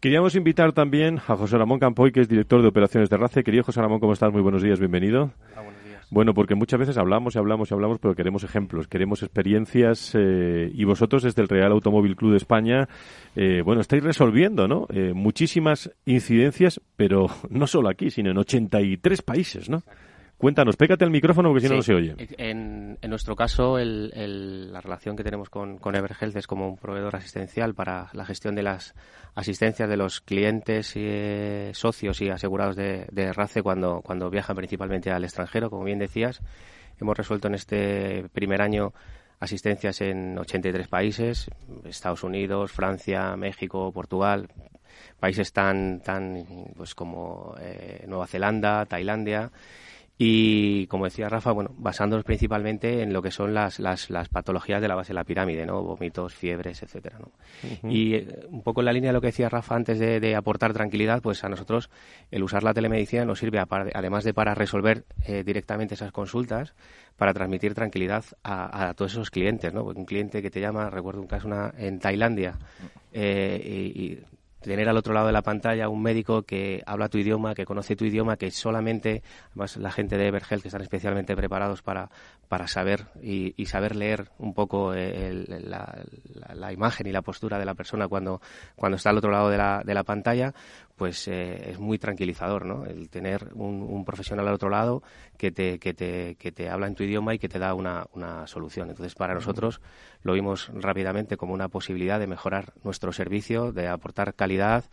Queríamos 0.00 0.35
invitar 0.37 0.73
también 0.73 1.19
a 1.26 1.37
José 1.37 1.59
Ramón 1.59 1.81
Campoy, 1.81 2.12
que 2.12 2.21
es 2.21 2.28
director 2.28 2.62
de 2.62 2.69
operaciones 2.69 3.11
de 3.11 3.17
RACE. 3.17 3.43
Querido 3.43 3.64
José 3.64 3.83
Ramón, 3.83 3.99
¿cómo 4.00 4.12
estás? 4.12 4.33
Muy 4.33 4.43
buenos 4.43 4.62
días, 4.62 4.78
bienvenido. 4.78 5.33
Bueno, 5.55 5.78
porque 6.35 6.55
muchas 6.55 6.81
veces 6.81 6.97
hablamos 6.97 7.35
y 7.35 7.38
hablamos 7.38 7.71
y 7.71 7.75
hablamos, 7.75 7.99
pero 7.99 8.15
queremos 8.15 8.43
ejemplos, 8.45 8.88
queremos 8.88 9.23
experiencias 9.23 10.12
eh, 10.15 10.71
y 10.73 10.85
vosotros 10.85 11.23
desde 11.23 11.43
el 11.43 11.49
Real 11.49 11.73
Automóvil 11.73 12.17
Club 12.17 12.31
de 12.33 12.38
España, 12.38 12.88
eh, 13.37 13.62
bueno, 13.65 13.83
estáis 13.83 14.03
resolviendo, 14.03 14.67
¿no? 14.67 14.87
Eh, 14.91 15.12
muchísimas 15.15 15.91
incidencias, 16.07 16.81
pero 16.97 17.27
no 17.50 17.67
solo 17.67 17.88
aquí, 17.88 18.11
sino 18.11 18.31
en 18.31 18.38
83 18.38 19.23
países, 19.23 19.69
¿no? 19.69 19.83
Cuéntanos, 20.38 20.76
pégate 20.76 21.04
el 21.04 21.11
micrófono 21.11 21.49
porque 21.49 21.62
si 21.62 21.68
no, 21.68 21.76
no 21.76 21.83
se 21.83 21.95
oye. 21.95 22.14
En, 22.38 22.97
nuestro 23.09 23.35
caso, 23.35 23.76
la 23.76 24.80
relación 24.80 25.16
que 25.16 25.25
tenemos 25.25 25.50
con, 25.50 25.78
con 25.78 25.97
Everhealth 25.97 26.37
es 26.37 26.47
como 26.47 26.68
un 26.68 26.76
proveedor 26.76 27.16
asistencial 27.16 27.75
para 27.75 28.09
la 28.12 28.25
gestión 28.25 28.54
de 28.54 28.62
las 28.62 28.95
asistencias 29.35 29.88
de 29.88 29.97
los 29.97 30.21
clientes, 30.21 30.95
y, 30.95 31.00
eh, 31.02 31.71
socios 31.75 32.21
y 32.21 32.30
asegurados 32.30 32.76
de, 32.76 33.09
de 33.11 33.33
RACE 33.33 33.62
cuando, 33.62 34.00
cuando 34.00 34.30
viajan 34.30 34.54
principalmente 34.54 35.11
al 35.11 35.25
extranjero, 35.25 35.71
como 35.71 35.83
bien 35.83 35.99
decías. 35.99 36.40
Hemos 37.00 37.16
resuelto 37.16 37.49
en 37.49 37.54
este 37.54 38.28
primer 38.33 38.62
año 38.62 38.92
asistencias 39.40 40.00
en 40.02 40.38
83 40.38 40.87
países, 40.87 41.50
Estados 41.85 42.23
Unidos, 42.23 42.71
Francia, 42.71 43.37
México, 43.37 43.90
Portugal, 43.92 44.49
países 45.18 45.52
tan, 45.52 46.00
tan 46.00 46.45
pues 46.76 46.95
como 46.95 47.54
eh, 47.61 48.04
Nueva 48.07 48.26
Zelanda, 48.26 48.85
Tailandia, 48.87 49.50
y 50.21 50.89
como 50.89 51.05
decía 51.05 51.29
Rafa, 51.29 51.53
bueno, 51.53 51.71
basándonos 51.79 52.25
principalmente 52.25 53.03
en 53.03 53.13
lo 53.13 53.23
que 53.23 53.31
son 53.31 53.55
las, 53.55 53.79
las, 53.79 54.11
las 54.11 54.29
patologías 54.29 54.83
de 54.83 54.89
la 54.89 54.97
base 54.97 55.11
de 55.11 55.15
la 55.15 55.23
pirámide, 55.23 55.65
¿no? 55.65 55.81
Vómitos, 55.81 56.35
fiebres, 56.35 56.83
etcétera, 56.83 57.21
¿no? 57.21 57.31
Y 57.89 58.15
eh, 58.15 58.47
un 58.51 58.63
poco 58.63 58.81
en 58.81 58.87
la 58.87 58.93
línea 58.93 59.11
de 59.11 59.13
lo 59.13 59.21
que 59.21 59.29
decía 59.29 59.49
Rafa 59.49 59.77
antes 59.77 60.01
de, 60.01 60.19
de, 60.19 60.35
aportar 60.35 60.73
tranquilidad, 60.73 61.23
pues 61.23 61.45
a 61.45 61.49
nosotros 61.49 61.89
el 62.33 62.43
usar 62.43 62.65
la 62.65 62.75
telemedicina 62.75 63.25
nos 63.25 63.39
sirve, 63.39 63.63
además 63.95 64.25
de 64.25 64.35
para 64.35 64.57
resolver 64.57 65.05
eh, 65.25 65.45
directamente 65.45 65.95
esas 65.95 66.11
consultas, 66.11 66.75
para 67.17 67.33
transmitir 67.33 67.75
tranquilidad 67.75 68.25
a, 68.43 68.89
a, 68.89 68.95
todos 68.95 69.13
esos 69.13 69.31
clientes, 69.31 69.73
¿no? 69.73 69.85
un 69.85 70.05
cliente 70.05 70.43
que 70.43 70.51
te 70.51 70.61
llama, 70.61 70.91
recuerdo 70.91 71.21
un 71.21 71.29
caso 71.29 71.47
una, 71.47 71.73
en 71.79 72.01
Tailandia, 72.01 72.59
eh, 73.13 73.93
y, 73.95 74.03
y 74.03 74.25
tener 74.61 74.88
al 74.88 74.97
otro 74.97 75.15
lado 75.15 75.27
de 75.27 75.33
la 75.33 75.43
pantalla 75.43 75.88
un 75.88 76.03
médico 76.03 76.43
que 76.43 76.83
habla 76.87 77.09
tu 77.09 77.19
idioma, 77.19 77.55
que 77.55 77.65
conoce 77.65 77.97
tu 77.97 78.05
idioma, 78.05 78.37
que 78.37 78.50
solamente, 78.50 79.23
además 79.50 79.77
la 79.77 79.91
gente 79.91 80.17
de 80.17 80.29
Everhealth 80.29 80.62
que 80.62 80.69
están 80.69 80.83
especialmente 80.83 81.37
preparados 81.37 81.83
para, 81.83 82.11
para 82.49 82.67
saber 82.67 83.07
y, 83.23 83.55
saber 83.67 83.95
leer 83.95 84.31
un 84.38 84.55
poco 84.55 84.95
el, 84.95 85.45
la, 85.49 86.03
la, 86.25 86.55
la, 86.55 86.73
imagen 86.73 87.07
y 87.07 87.12
la 87.12 87.23
postura 87.23 87.59
de 87.59 87.67
la 87.67 87.75
persona 87.75 88.09
cuando, 88.09 88.41
cuando 88.77 88.97
está 88.97 89.11
al 89.11 89.19
otro 89.19 89.31
lado 89.31 89.50
de 89.50 89.59
la, 89.59 89.83
de 89.85 89.95
la 89.95 90.05
pantalla, 90.05 90.55
pues 90.99 91.28
eh, 91.28 91.71
es 91.71 91.78
muy 91.78 91.99
tranquilizador, 91.99 92.67
¿no? 92.67 92.85
El 92.85 93.09
tener 93.09 93.50
un, 93.55 93.83
un, 93.83 94.05
profesional 94.05 94.47
al 94.49 94.55
otro 94.55 94.69
lado 94.69 95.02
que 95.38 95.52
te, 95.52 95.78
que, 95.78 95.95
te, 95.95 96.35
que 96.35 96.50
te 96.50 96.69
habla 96.69 96.88
en 96.88 96.97
tu 96.97 97.05
idioma 97.05 97.35
y 97.35 97.38
que 97.38 97.49
te 97.49 97.61
da 97.61 97.73
una, 97.73 98.09
una 98.12 98.47
solución. 98.49 98.90
Entonces, 98.90 99.14
para 99.14 99.33
nosotros 99.33 99.81
lo 100.23 100.33
vimos 100.33 100.71
rápidamente 100.75 101.37
como 101.37 101.55
una 101.55 101.69
posibilidad 101.69 102.19
de 102.19 102.26
mejorar 102.26 102.75
nuestro 102.83 103.12
servicio, 103.12 103.73
de 103.73 103.87
aportar 103.87 104.35
calidad, 104.35 104.85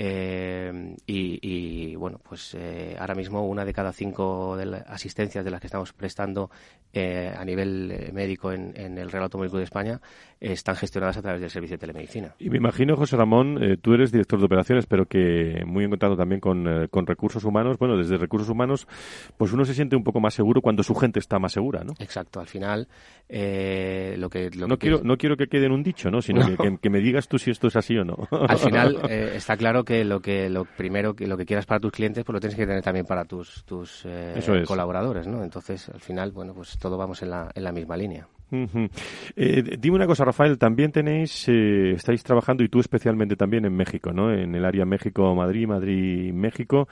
eh, 0.00 0.94
y, 1.06 1.40
y, 1.42 1.96
bueno, 1.96 2.20
pues 2.22 2.54
eh, 2.54 2.94
ahora 3.00 3.16
mismo 3.16 3.44
una 3.44 3.64
de 3.64 3.74
cada 3.74 3.92
cinco 3.92 4.56
de 4.56 4.64
las 4.64 4.86
asistencias 4.86 5.44
de 5.44 5.50
las 5.50 5.60
que 5.60 5.66
estamos 5.66 5.92
prestando 5.92 6.52
eh, 6.92 7.34
a 7.36 7.44
nivel 7.44 8.12
médico 8.12 8.52
en, 8.52 8.72
en, 8.76 8.96
el 8.96 9.10
Real 9.10 9.24
Automóvico 9.24 9.58
de 9.58 9.64
España 9.64 10.00
están 10.38 10.76
gestionadas 10.76 11.16
a 11.16 11.22
través 11.22 11.40
del 11.40 11.50
servicio 11.50 11.74
de 11.74 11.80
telemedicina. 11.80 12.32
Y 12.38 12.48
me 12.48 12.58
imagino, 12.58 12.96
José 12.96 13.16
Ramón, 13.16 13.58
tú 13.82 13.92
eres 13.92 14.12
director 14.12 14.38
de 14.38 14.46
operaciones, 14.46 14.86
pero 14.86 15.06
que 15.06 15.64
muy 15.66 15.82
en 15.82 15.90
contacto 15.90 16.16
también 16.16 16.40
con, 16.40 16.86
con, 16.92 17.04
recursos 17.04 17.42
humanos. 17.42 17.76
Bueno, 17.76 17.96
desde 17.96 18.16
recursos 18.18 18.48
humanos, 18.48 18.86
pues 19.36 19.52
uno 19.52 19.64
se 19.64 19.74
siente 19.74 19.96
un 19.96 20.04
poco 20.04 20.20
más 20.20 20.34
seguro 20.34 20.62
cuando 20.62 20.84
su 20.84 20.94
gente 20.94 21.18
está 21.18 21.40
más 21.40 21.50
segura, 21.50 21.82
¿no? 21.82 21.94
Exacto. 21.98 22.38
Al 22.38 22.46
final, 22.46 22.86
lo 23.28 24.30
que... 24.30 24.48
Lo 24.54 24.68
no, 24.68 24.76
que 24.78 24.86
quiero, 24.86 25.00
no 25.02 25.18
quiero 25.18 25.36
que 25.36 25.48
quede 25.48 25.66
en 25.66 25.72
un 25.72 25.82
dicho, 25.82 26.08
¿no? 26.08 26.22
Sino 26.22 26.40
no. 26.48 26.56
Que, 26.56 26.78
que, 26.80 26.88
me 26.88 27.00
digas 27.00 27.26
tú 27.26 27.36
si 27.36 27.50
esto 27.50 27.66
es 27.66 27.74
así 27.74 27.98
o 27.98 28.04
no. 28.04 28.28
Al 28.30 28.58
final, 28.58 28.96
está 29.10 29.56
claro 29.56 29.84
que 29.84 29.87
lo 30.04 30.20
que 30.20 30.48
lo 30.50 30.64
primero 30.64 31.14
que 31.14 31.26
lo 31.26 31.36
que 31.36 31.46
quieras 31.46 31.66
para 31.66 31.80
tus 31.80 31.92
clientes 31.92 32.24
pues 32.24 32.34
lo 32.34 32.40
tienes 32.40 32.56
que 32.56 32.66
tener 32.66 32.82
también 32.82 33.06
para 33.06 33.24
tus 33.24 33.64
tus 33.64 34.04
eh, 34.04 34.34
es. 34.36 34.66
colaboradores 34.66 35.26
no 35.26 35.42
entonces 35.42 35.88
al 35.88 36.00
final 36.00 36.32
bueno 36.32 36.54
pues 36.54 36.78
todo 36.78 36.96
vamos 36.96 37.22
en 37.22 37.30
la 37.30 37.50
en 37.54 37.64
la 37.64 37.72
misma 37.72 37.96
línea 37.96 38.28
Eh, 38.50 39.76
dime 39.78 39.96
una 39.96 40.06
cosa, 40.06 40.24
Rafael, 40.24 40.58
también 40.58 40.90
tenéis, 40.90 41.48
eh, 41.48 41.92
estáis 41.92 42.22
trabajando, 42.22 42.64
y 42.64 42.68
tú 42.68 42.80
especialmente 42.80 43.36
también 43.36 43.64
en 43.64 43.74
México, 43.74 44.12
¿no? 44.12 44.32
En 44.32 44.54
el 44.54 44.64
área 44.64 44.84
México-Madrid, 44.84 45.66
Madrid-México. 45.66 46.88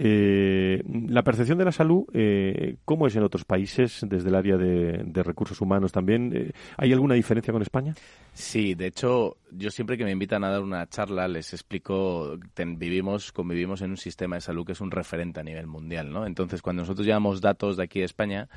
Eh, 0.00 0.80
la 1.08 1.24
percepción 1.24 1.58
de 1.58 1.64
la 1.64 1.72
salud, 1.72 2.04
eh, 2.12 2.76
¿cómo 2.84 3.08
es 3.08 3.16
en 3.16 3.24
otros 3.24 3.44
países 3.44 3.98
desde 4.02 4.28
el 4.28 4.36
área 4.36 4.56
de, 4.56 5.22
recursos 5.24 5.60
humanos 5.60 5.90
también? 5.90 6.32
Eh, 6.34 6.52
¿Hay 6.76 6.92
alguna 6.92 7.14
diferencia 7.14 7.52
con 7.52 7.62
España? 7.62 7.94
Sí, 8.32 8.74
de 8.76 8.86
hecho, 8.86 9.38
yo 9.50 9.70
siempre 9.70 9.98
que 9.98 10.04
me 10.04 10.12
invitan 10.12 10.44
a 10.44 10.50
dar 10.50 10.62
una 10.62 10.86
charla 10.88 11.26
les 11.26 11.52
explico, 11.52 12.38
vivimos, 12.56 13.32
convivimos 13.32 13.82
en 13.82 13.90
un 13.90 13.96
sistema 13.96 14.36
de 14.36 14.40
salud 14.40 14.64
que 14.64 14.72
es 14.72 14.80
un 14.80 14.92
referente 14.92 15.40
a 15.40 15.42
nivel 15.42 15.66
mundial, 15.66 16.12
¿no? 16.12 16.26
Entonces, 16.26 16.62
cuando 16.62 16.82
nosotros 16.82 17.04
llevamos 17.04 17.40
datos 17.40 17.76
de 17.76 17.82
aquí 17.82 17.98
de 17.98 18.04
España, 18.04 18.48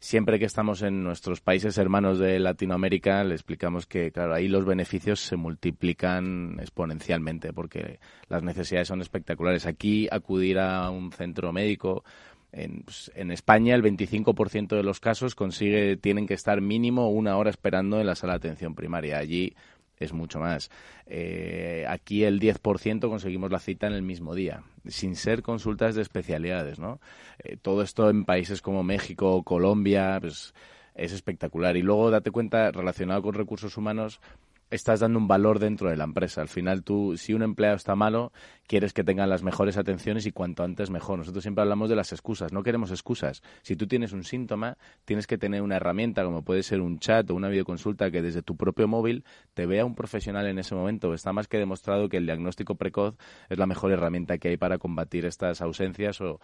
siempre 0.00 0.38
que 0.38 0.46
estamos 0.46 0.82
en 0.82 1.04
nuestros 1.04 1.40
países 1.42 1.76
hermanos 1.76 2.18
de 2.18 2.38
Latinoamérica, 2.40 3.22
le 3.22 3.34
explicamos 3.34 3.86
que, 3.86 4.10
claro, 4.10 4.34
ahí 4.34 4.48
los 4.48 4.64
beneficios 4.64 5.20
se 5.20 5.36
multiplican 5.36 6.56
exponencialmente 6.58 7.52
porque 7.52 8.00
las 8.28 8.42
necesidades 8.42 8.88
son 8.88 9.02
espectaculares. 9.02 9.66
Aquí 9.66 10.08
acudir 10.10 10.58
a 10.58 10.88
un 10.90 11.12
centro 11.12 11.52
médico, 11.52 12.02
en, 12.50 12.82
pues, 12.82 13.12
España 13.14 13.74
el 13.74 13.82
25% 13.82 14.74
de 14.74 14.82
los 14.82 15.00
casos 15.00 15.34
consigue 15.34 15.96
tienen 15.96 16.26
que 16.26 16.34
estar 16.34 16.60
mínimo 16.60 17.10
una 17.10 17.36
hora 17.36 17.50
esperando 17.50 18.00
en 18.00 18.06
la 18.06 18.16
sala 18.16 18.32
de 18.32 18.38
atención 18.38 18.74
primaria. 18.74 19.18
Allí 19.18 19.54
es 20.00 20.12
mucho 20.12 20.40
más. 20.40 20.70
Eh, 21.06 21.84
aquí 21.88 22.24
el 22.24 22.40
10% 22.40 23.08
conseguimos 23.08 23.52
la 23.52 23.60
cita 23.60 23.86
en 23.86 23.92
el 23.92 24.02
mismo 24.02 24.34
día, 24.34 24.64
sin 24.86 25.14
ser 25.14 25.42
consultas 25.42 25.94
de 25.94 26.02
especialidades, 26.02 26.78
¿no? 26.78 27.00
Eh, 27.38 27.56
todo 27.60 27.82
esto 27.82 28.08
en 28.10 28.24
países 28.24 28.62
como 28.62 28.82
México, 28.82 29.44
Colombia, 29.44 30.18
pues 30.20 30.54
es 30.94 31.12
espectacular. 31.12 31.76
Y 31.76 31.82
luego 31.82 32.10
date 32.10 32.30
cuenta, 32.30 32.72
relacionado 32.72 33.22
con 33.22 33.34
recursos 33.34 33.76
humanos, 33.76 34.20
estás 34.70 35.00
dando 35.00 35.18
un 35.18 35.28
valor 35.28 35.58
dentro 35.58 35.90
de 35.90 35.96
la 35.96 36.04
empresa. 36.04 36.40
Al 36.40 36.48
final, 36.48 36.82
tú, 36.82 37.16
si 37.16 37.34
un 37.34 37.42
empleado 37.42 37.76
está 37.76 37.96
malo, 37.96 38.32
quieres 38.66 38.92
que 38.92 39.02
tengan 39.02 39.28
las 39.28 39.42
mejores 39.42 39.76
atenciones 39.76 40.26
y 40.26 40.32
cuanto 40.32 40.62
antes 40.62 40.90
mejor. 40.90 41.18
Nosotros 41.18 41.42
siempre 41.42 41.62
hablamos 41.62 41.88
de 41.88 41.96
las 41.96 42.12
excusas, 42.12 42.52
no 42.52 42.62
queremos 42.62 42.90
excusas. 42.90 43.42
Si 43.62 43.74
tú 43.74 43.86
tienes 43.86 44.12
un 44.12 44.22
síntoma, 44.22 44.78
tienes 45.04 45.26
que 45.26 45.38
tener 45.38 45.62
una 45.62 45.76
herramienta 45.76 46.24
como 46.24 46.42
puede 46.42 46.62
ser 46.62 46.80
un 46.80 46.98
chat 47.00 47.28
o 47.30 47.34
una 47.34 47.48
videoconsulta 47.48 48.10
que 48.10 48.22
desde 48.22 48.42
tu 48.42 48.56
propio 48.56 48.86
móvil 48.86 49.24
te 49.54 49.66
vea 49.66 49.84
un 49.84 49.94
profesional 49.94 50.46
en 50.46 50.58
ese 50.58 50.74
momento. 50.74 51.12
Está 51.14 51.32
más 51.32 51.48
que 51.48 51.58
demostrado 51.58 52.08
que 52.08 52.18
el 52.18 52.26
diagnóstico 52.26 52.76
precoz 52.76 53.16
es 53.48 53.58
la 53.58 53.66
mejor 53.66 53.90
herramienta 53.90 54.38
que 54.38 54.48
hay 54.48 54.56
para 54.56 54.78
combatir 54.78 55.26
estas 55.26 55.60
ausencias 55.60 56.20
o, 56.20 56.38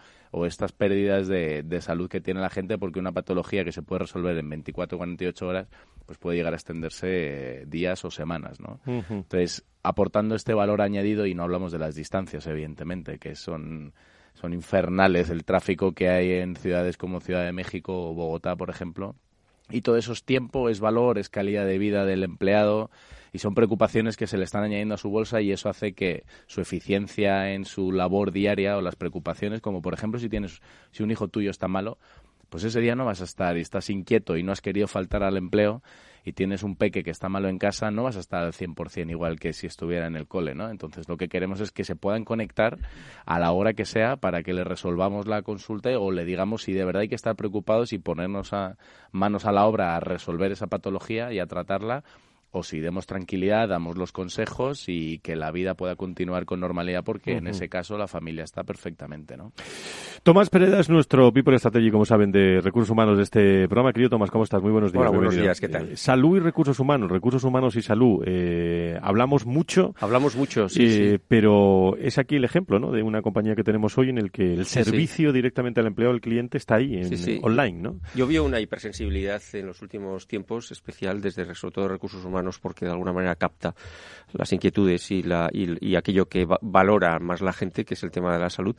estas 0.45 0.71
pérdidas 0.71 1.27
de, 1.27 1.63
de, 1.63 1.81
salud 1.81 2.09
que 2.09 2.21
tiene 2.21 2.41
la 2.41 2.49
gente 2.49 2.77
porque 2.77 2.99
una 2.99 3.11
patología 3.11 3.63
que 3.63 3.71
se 3.71 3.81
puede 3.81 3.99
resolver 3.99 4.37
en 4.37 4.49
24 4.49 4.95
o 4.95 4.99
48 4.99 5.47
horas 5.47 5.67
pues 6.07 6.17
puede 6.17 6.37
llegar 6.37 6.53
a 6.53 6.55
extenderse 6.55 7.65
días 7.67 8.03
o 8.05 8.09
semanas, 8.09 8.59
¿no? 8.59 8.79
Uh 8.87 9.01
-huh. 9.01 9.05
Entonces, 9.09 9.65
aportando 9.83 10.33
este 10.33 10.55
valor 10.55 10.81
añadido 10.81 11.27
y 11.27 11.35
no 11.35 11.43
hablamos 11.43 11.71
de 11.71 11.77
las 11.77 11.93
distancias, 11.93 12.47
evidentemente, 12.47 13.19
que 13.19 13.35
son 13.35 13.93
son 14.33 14.53
infernales 14.53 15.29
el 15.29 15.43
tráfico 15.45 15.93
que 15.93 16.09
hay 16.09 16.31
en 16.33 16.55
ciudades 16.55 16.95
como 16.97 17.21
Ciudad 17.21 17.43
de 17.43 17.51
México 17.51 18.09
o 18.09 18.13
Bogotá, 18.13 18.55
por 18.55 18.69
ejemplo. 18.69 19.15
Y 19.69 19.81
todo 19.81 19.97
eso 19.97 20.13
es 20.13 20.23
tiempo, 20.23 20.69
es 20.69 20.79
valor, 20.79 21.17
es 21.17 21.27
calidad 21.27 21.65
de 21.65 21.77
vida 21.77 22.05
del 22.05 22.23
empleado 22.23 22.89
y 23.33 23.39
son 23.39 23.53
preocupaciones 23.53 24.15
que 24.15 24.27
se 24.27 24.37
le 24.37 24.45
están 24.45 24.63
añadiendo 24.63 24.95
a 24.95 24.97
su 24.97 25.09
bolsa 25.09 25.41
y 25.41 25.51
eso 25.51 25.69
hace 25.69 25.93
que 25.93 26.23
su 26.45 26.61
eficiencia 26.61 27.51
en 27.51 27.65
su 27.65 27.91
labor 27.91 28.31
diaria 28.31 28.77
o 28.77 28.81
las 28.81 28.95
preocupaciones, 28.95 29.59
como 29.59 29.81
por 29.81 29.93
ejemplo 29.93 30.19
si 30.19 30.29
tienes 30.29 30.61
si 30.91 31.03
un 31.03 31.11
hijo 31.11 31.27
tuyo 31.27 31.51
está 31.51 31.67
malo, 31.67 31.97
pues 32.49 32.63
ese 32.63 32.79
día 32.79 32.95
no 32.95 33.05
vas 33.05 33.21
a 33.21 33.25
estar 33.25 33.57
y 33.57 33.61
estás 33.61 33.89
inquieto 33.89 34.37
y 34.37 34.43
no 34.43 34.51
has 34.51 34.61
querido 34.61 34.87
faltar 34.87 35.23
al 35.23 35.37
empleo 35.37 35.81
y 36.27 36.33
tienes 36.33 36.63
un 36.63 36.75
peque 36.75 37.03
que 37.03 37.11
está 37.11 37.29
malo 37.29 37.47
en 37.47 37.57
casa, 37.57 37.89
no 37.89 38.03
vas 38.03 38.17
a 38.17 38.19
estar 38.19 38.43
al 38.43 38.51
100% 38.51 39.09
igual 39.09 39.39
que 39.39 39.53
si 39.53 39.65
estuviera 39.65 40.07
en 40.07 40.17
el 40.17 40.27
cole, 40.27 40.55
¿no? 40.55 40.69
Entonces, 40.69 41.07
lo 41.07 41.15
que 41.15 41.29
queremos 41.29 41.61
es 41.61 41.71
que 41.71 41.85
se 41.85 41.95
puedan 41.95 42.25
conectar 42.25 42.77
a 43.25 43.39
la 43.39 43.53
hora 43.53 43.73
que 43.73 43.85
sea 43.85 44.17
para 44.17 44.43
que 44.43 44.53
le 44.53 44.65
resolvamos 44.65 45.25
la 45.25 45.41
consulta 45.41 45.89
o 45.97 46.11
le 46.11 46.25
digamos 46.25 46.63
si 46.63 46.73
de 46.73 46.83
verdad 46.83 47.03
hay 47.03 47.07
que 47.07 47.15
estar 47.15 47.37
preocupados 47.37 47.93
y 47.93 47.97
ponernos 47.97 48.51
a 48.51 48.77
manos 49.11 49.45
a 49.45 49.53
la 49.53 49.65
obra 49.65 49.95
a 49.95 50.01
resolver 50.01 50.51
esa 50.51 50.67
patología 50.67 51.31
y 51.31 51.39
a 51.39 51.45
tratarla 51.45 52.03
o 52.51 52.63
si 52.63 52.79
demos 52.79 53.05
tranquilidad, 53.05 53.67
damos 53.67 53.97
los 53.97 54.11
consejos 54.11 54.85
y 54.87 55.19
que 55.19 55.35
la 55.35 55.51
vida 55.51 55.75
pueda 55.75 55.95
continuar 55.95 56.45
con 56.45 56.59
normalidad 56.59 57.03
porque 57.03 57.31
uh 57.31 57.35
-huh. 57.35 57.39
en 57.39 57.47
ese 57.47 57.69
caso 57.69 57.97
la 57.97 58.07
familia 58.07 58.43
está 58.43 58.63
perfectamente, 58.63 59.37
¿no? 59.37 59.51
Tomás 60.23 60.49
Pereda 60.49 60.79
es 60.79 60.89
nuestro 60.89 61.31
People 61.31 61.57
Strategy, 61.57 61.91
como 61.91 62.05
saben, 62.05 62.31
de 62.31 62.59
recursos 62.61 62.89
humanos 62.89 63.17
de 63.17 63.23
este 63.23 63.67
programa. 63.67 63.93
Querido 63.93 64.09
Tomás, 64.09 64.31
¿cómo 64.31 64.43
estás? 64.43 64.61
Muy 64.61 64.71
buenos 64.71 64.91
días. 64.91 65.01
Hola, 65.01 65.11
buenos 65.11 65.35
días, 65.35 65.59
¿qué 65.59 65.69
tal? 65.69 65.91
Eh, 65.91 65.97
salud 65.97 66.37
y 66.37 66.39
recursos 66.39 66.79
humanos, 66.79 67.11
recursos 67.11 67.43
humanos 67.43 67.75
y 67.75 67.81
salud. 67.81 68.23
Eh, 68.25 68.97
hablamos 69.01 69.45
mucho. 69.45 69.93
Hablamos 69.99 70.35
mucho, 70.35 70.69
sí, 70.69 70.83
eh, 70.83 71.11
sí, 71.17 71.23
Pero 71.27 71.95
es 71.97 72.17
aquí 72.17 72.35
el 72.35 72.43
ejemplo, 72.43 72.79
¿no? 72.79 72.91
De 72.91 73.03
una 73.03 73.21
compañía 73.21 73.55
que 73.55 73.63
tenemos 73.63 73.97
hoy 73.97 74.09
en 74.09 74.17
el 74.17 74.31
que 74.31 74.53
el 74.53 74.65
sí, 74.65 74.83
servicio 74.83 75.29
sí. 75.29 75.35
directamente 75.35 75.79
al 75.79 75.87
empleado, 75.87 76.13
al 76.13 76.21
cliente, 76.21 76.57
está 76.57 76.75
ahí, 76.75 76.95
en, 76.95 77.39
online, 77.43 77.79
¿no? 77.81 77.99
Yo 78.15 78.27
vi 78.27 78.37
una 78.37 78.59
hipersensibilidad 78.59 79.41
en 79.53 79.67
los 79.67 79.81
últimos 79.81 80.27
tiempos, 80.27 80.71
especial 80.71 81.21
desde 81.21 81.53
sobre 81.55 81.73
todo 81.73 81.87
recursos 81.87 82.23
humanos, 82.25 82.36
porque 82.59 82.85
de 82.85 82.91
alguna 82.91 83.13
manera 83.13 83.35
capta 83.35 83.75
las 84.33 84.51
inquietudes 84.51 85.09
y, 85.11 85.23
la, 85.23 85.49
y, 85.51 85.85
y 85.85 85.95
aquello 85.95 86.25
que 86.25 86.45
va, 86.45 86.57
valora 86.61 87.17
más 87.19 87.41
la 87.41 87.53
gente, 87.53 87.85
que 87.85 87.93
es 87.93 88.03
el 88.03 88.11
tema 88.11 88.33
de 88.33 88.39
la 88.39 88.49
salud. 88.49 88.75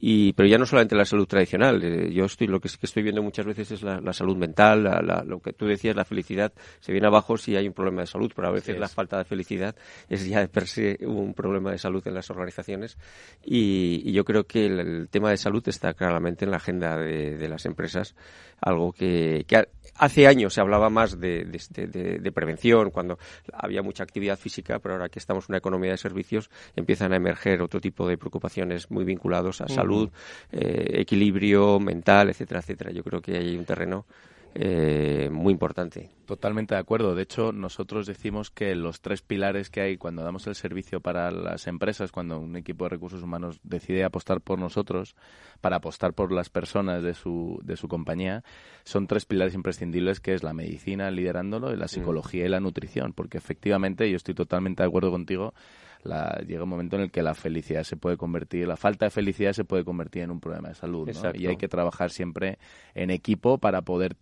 Y, 0.00 0.32
pero 0.34 0.48
ya 0.48 0.58
no 0.58 0.66
solamente 0.66 0.94
la 0.94 1.04
salud 1.04 1.26
tradicional, 1.26 1.82
eh, 1.82 2.12
yo 2.12 2.24
estoy 2.24 2.46
lo 2.46 2.60
que, 2.60 2.68
que, 2.68 2.86
estoy 2.86 3.02
viendo 3.02 3.20
muchas 3.20 3.44
veces 3.46 3.72
es 3.72 3.82
la, 3.82 4.00
la 4.00 4.12
salud 4.12 4.36
mental, 4.36 4.84
la, 4.84 5.02
la, 5.02 5.24
lo 5.24 5.40
que 5.40 5.52
tú 5.52 5.66
decías, 5.66 5.96
la 5.96 6.04
felicidad 6.04 6.52
se 6.78 6.92
viene 6.92 7.08
abajo 7.08 7.36
si 7.36 7.56
hay 7.56 7.66
un 7.66 7.74
problema 7.74 8.02
de 8.02 8.06
salud, 8.06 8.30
pero 8.34 8.46
a 8.46 8.52
veces 8.52 8.76
sí 8.76 8.80
la 8.80 8.86
falta 8.88 9.18
de 9.18 9.24
felicidad 9.24 9.74
es 10.08 10.24
ya 10.24 10.38
de 10.38 10.48
per 10.48 10.68
se 10.68 10.98
un 11.00 11.34
problema 11.34 11.72
de 11.72 11.78
salud 11.78 12.06
en 12.06 12.14
las 12.14 12.30
organizaciones 12.30 12.96
y, 13.44 14.02
y 14.04 14.12
yo 14.12 14.24
creo 14.24 14.44
que 14.44 14.66
el, 14.66 14.78
el, 14.78 15.08
tema 15.08 15.30
de 15.30 15.36
salud 15.36 15.68
está 15.68 15.94
claramente 15.94 16.44
en 16.44 16.52
la 16.52 16.58
agenda 16.58 16.96
de, 16.96 17.36
de 17.36 17.48
las 17.48 17.66
empresas, 17.66 18.14
algo 18.60 18.92
que, 18.92 19.44
que 19.48 19.68
hace 19.98 20.26
años 20.26 20.54
se 20.54 20.60
hablaba 20.60 20.90
más 20.90 21.20
de, 21.20 21.44
de, 21.44 22.18
de 22.18 22.32
prevención, 22.32 22.90
cuando 22.90 23.18
había 23.52 23.82
mucha 23.82 24.02
actividad 24.02 24.38
física, 24.38 24.78
pero 24.78 24.94
ahora 24.94 25.08
que 25.08 25.18
estamos 25.18 25.44
en 25.44 25.52
una 25.52 25.58
economía 25.58 25.90
de 25.90 25.98
servicios, 25.98 26.50
empiezan 26.76 27.12
a 27.12 27.16
emerger 27.16 27.62
otro 27.62 27.80
tipo 27.80 28.08
de 28.08 28.16
preocupaciones 28.16 28.90
muy 28.90 29.04
vinculados 29.04 29.60
a 29.60 29.68
salud, 29.68 30.10
eh, 30.52 31.00
equilibrio 31.00 31.78
mental, 31.80 32.30
etcétera, 32.30 32.60
etcétera. 32.60 32.92
Yo 32.92 33.02
creo 33.02 33.20
que 33.20 33.36
hay 33.36 33.56
un 33.56 33.64
terreno 33.64 34.06
eh, 34.60 35.30
muy 35.30 35.52
importante. 35.52 36.10
Totalmente 36.26 36.74
de 36.74 36.80
acuerdo. 36.80 37.14
De 37.14 37.22
hecho, 37.22 37.52
nosotros 37.52 38.06
decimos 38.06 38.50
que 38.50 38.74
los 38.74 39.00
tres 39.00 39.22
pilares 39.22 39.70
que 39.70 39.80
hay 39.80 39.96
cuando 39.96 40.24
damos 40.24 40.48
el 40.48 40.56
servicio 40.56 41.00
para 41.00 41.30
las 41.30 41.68
empresas, 41.68 42.10
cuando 42.10 42.40
un 42.40 42.56
equipo 42.56 42.84
de 42.84 42.90
recursos 42.90 43.22
humanos 43.22 43.60
decide 43.62 44.02
apostar 44.02 44.40
por 44.40 44.58
nosotros, 44.58 45.14
para 45.60 45.76
apostar 45.76 46.12
por 46.12 46.32
las 46.32 46.50
personas 46.50 47.04
de 47.04 47.14
su, 47.14 47.60
de 47.62 47.76
su 47.76 47.86
compañía, 47.86 48.42
son 48.82 49.06
tres 49.06 49.26
pilares 49.26 49.54
imprescindibles 49.54 50.18
que 50.18 50.34
es 50.34 50.42
la 50.42 50.52
medicina 50.52 51.10
liderándolo, 51.12 51.72
y 51.72 51.76
la 51.76 51.84
mm. 51.84 51.90
psicología 51.90 52.44
y 52.44 52.48
la 52.48 52.58
nutrición. 52.58 53.12
Porque 53.12 53.38
efectivamente, 53.38 54.10
yo 54.10 54.16
estoy 54.16 54.34
totalmente 54.34 54.82
de 54.82 54.88
acuerdo 54.88 55.12
contigo, 55.12 55.54
la, 56.02 56.42
llega 56.46 56.64
un 56.64 56.68
momento 56.68 56.96
en 56.96 57.02
el 57.02 57.10
que 57.12 57.22
la 57.22 57.34
felicidad 57.34 57.84
se 57.84 57.96
puede 57.96 58.16
convertir, 58.16 58.66
la 58.66 58.76
falta 58.76 59.06
de 59.06 59.10
felicidad 59.10 59.52
se 59.52 59.64
puede 59.64 59.84
convertir 59.84 60.22
en 60.22 60.32
un 60.32 60.40
problema 60.40 60.68
de 60.68 60.74
salud. 60.74 61.08
Y 61.34 61.46
hay 61.46 61.56
que 61.56 61.68
trabajar 61.68 62.10
siempre 62.10 62.58
en 62.94 63.10
equipo 63.10 63.58
para 63.58 63.82
poder 63.82 64.16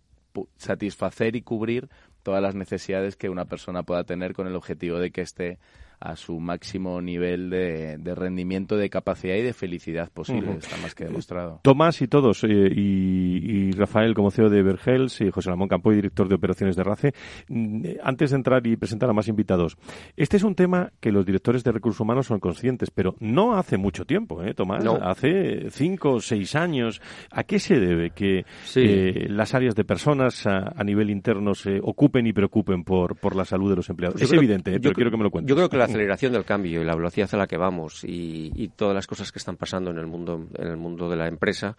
satisfacer 0.57 1.35
y 1.35 1.41
cubrir 1.41 1.89
todas 2.23 2.41
las 2.41 2.55
necesidades 2.55 3.15
que 3.15 3.29
una 3.29 3.45
persona 3.45 3.83
pueda 3.83 4.03
tener 4.03 4.33
con 4.33 4.47
el 4.47 4.55
objetivo 4.55 4.99
de 4.99 5.11
que 5.11 5.21
esté 5.21 5.59
a 5.99 6.15
su 6.15 6.39
máximo 6.39 7.01
nivel 7.01 7.49
de, 7.49 8.15
rendimiento, 8.15 8.77
de 8.77 8.89
capacidad 8.89 9.35
y 9.35 9.41
de 9.41 9.53
felicidad 9.53 10.09
posible. 10.11 10.53
Está 10.57 10.77
más 10.77 10.93
que 10.93 11.05
demostrado. 11.05 11.59
Tomás 11.63 12.01
y 12.01 12.07
todos, 12.07 12.43
eh, 12.43 12.47
y, 12.47 13.71
Rafael 13.71 14.13
como 14.13 14.31
CEO 14.31 14.49
de 14.49 14.63
Vergels 14.63 15.21
y 15.21 15.31
José 15.31 15.49
Ramón 15.49 15.67
Campoy, 15.67 15.95
director 15.95 16.27
de 16.27 16.35
operaciones 16.35 16.75
de 16.75 16.83
RACE, 16.83 17.13
mm, 17.49 17.85
antes 18.03 18.31
de 18.31 18.35
entrar 18.35 18.65
y 18.65 18.75
presentar 18.75 19.09
a 19.09 19.13
más 19.13 19.27
invitados, 19.27 19.77
este 20.15 20.37
es 20.37 20.43
un 20.43 20.55
tema 20.55 20.91
que 20.99 21.11
los 21.11 21.25
directores 21.25 21.63
de 21.63 21.71
recursos 21.71 21.99
humanos 21.99 22.27
son 22.27 22.39
conscientes, 22.39 22.91
pero 22.91 23.15
no 23.19 23.55
hace 23.55 23.77
mucho 23.77 24.05
tiempo, 24.05 24.43
¿eh, 24.43 24.53
Tomás? 24.53 24.85
Hace 25.01 25.69
cinco 25.69 26.13
o 26.13 26.19
seis 26.19 26.55
años. 26.55 27.01
¿A 27.31 27.43
qué 27.43 27.59
se 27.59 27.79
debe 27.79 28.11
que 28.11 28.45
eh, 28.75 29.27
las 29.29 29.53
áreas 29.53 29.75
de 29.75 29.83
personas 29.83 30.45
a, 30.45 30.83
nivel 30.83 31.09
interno 31.09 31.53
se 31.53 31.79
ocupen 31.81 32.27
y 32.27 32.33
preocupen 32.33 32.83
por, 32.83 33.17
por 33.17 33.35
la 33.35 33.43
salud 33.43 33.69
de 33.69 33.75
los 33.75 33.89
empleados? 33.89 34.21
es 34.21 34.31
evidente, 34.31 34.73
¿eh? 34.73 34.79
pero 34.79 34.93
quiero 34.93 35.11
que 35.11 35.17
me 35.17 35.23
lo 35.23 35.31
cuentes. 35.31 35.49
Yo 35.49 35.55
creo 35.55 35.69
que 35.69 35.77
la 35.77 35.86
aceleración 35.87 36.33
del 36.33 36.45
cambio 36.45 36.81
y 36.81 36.85
la 36.85 36.95
velocidad 36.95 37.29
a 37.33 37.37
la 37.37 37.47
que 37.47 37.57
vamos 37.57 38.03
y, 38.03 38.71
todas 38.75 38.93
las 38.93 39.07
cosas 39.07 39.31
que 39.31 39.39
están 39.39 39.57
pasando 39.57 39.89
en 39.91 39.97
el 39.97 40.05
mundo 40.05 40.47
en 40.55 40.67
el 40.67 40.77
mundo 40.77 41.09
de 41.09 41.15
la 41.15 41.27
empresa 41.27 41.75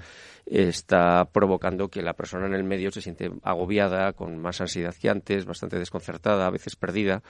está 0.46 1.26
provocando 1.26 1.88
que 1.88 2.02
la 2.02 2.14
persona 2.14 2.46
en 2.46 2.54
el 2.54 2.64
medio 2.64 2.90
se 2.90 3.02
siente 3.02 3.30
agobiada, 3.42 4.12
con 4.14 4.38
más 4.38 4.60
ansiedad 4.60 4.94
que 4.94 5.10
antes, 5.10 5.44
bastante 5.44 5.78
desconcertada, 5.78 6.46
a 6.46 6.50
veces 6.50 6.74
perdida 6.76 7.22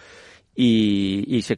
y, 0.60 1.36
y, 1.36 1.42
se, 1.42 1.56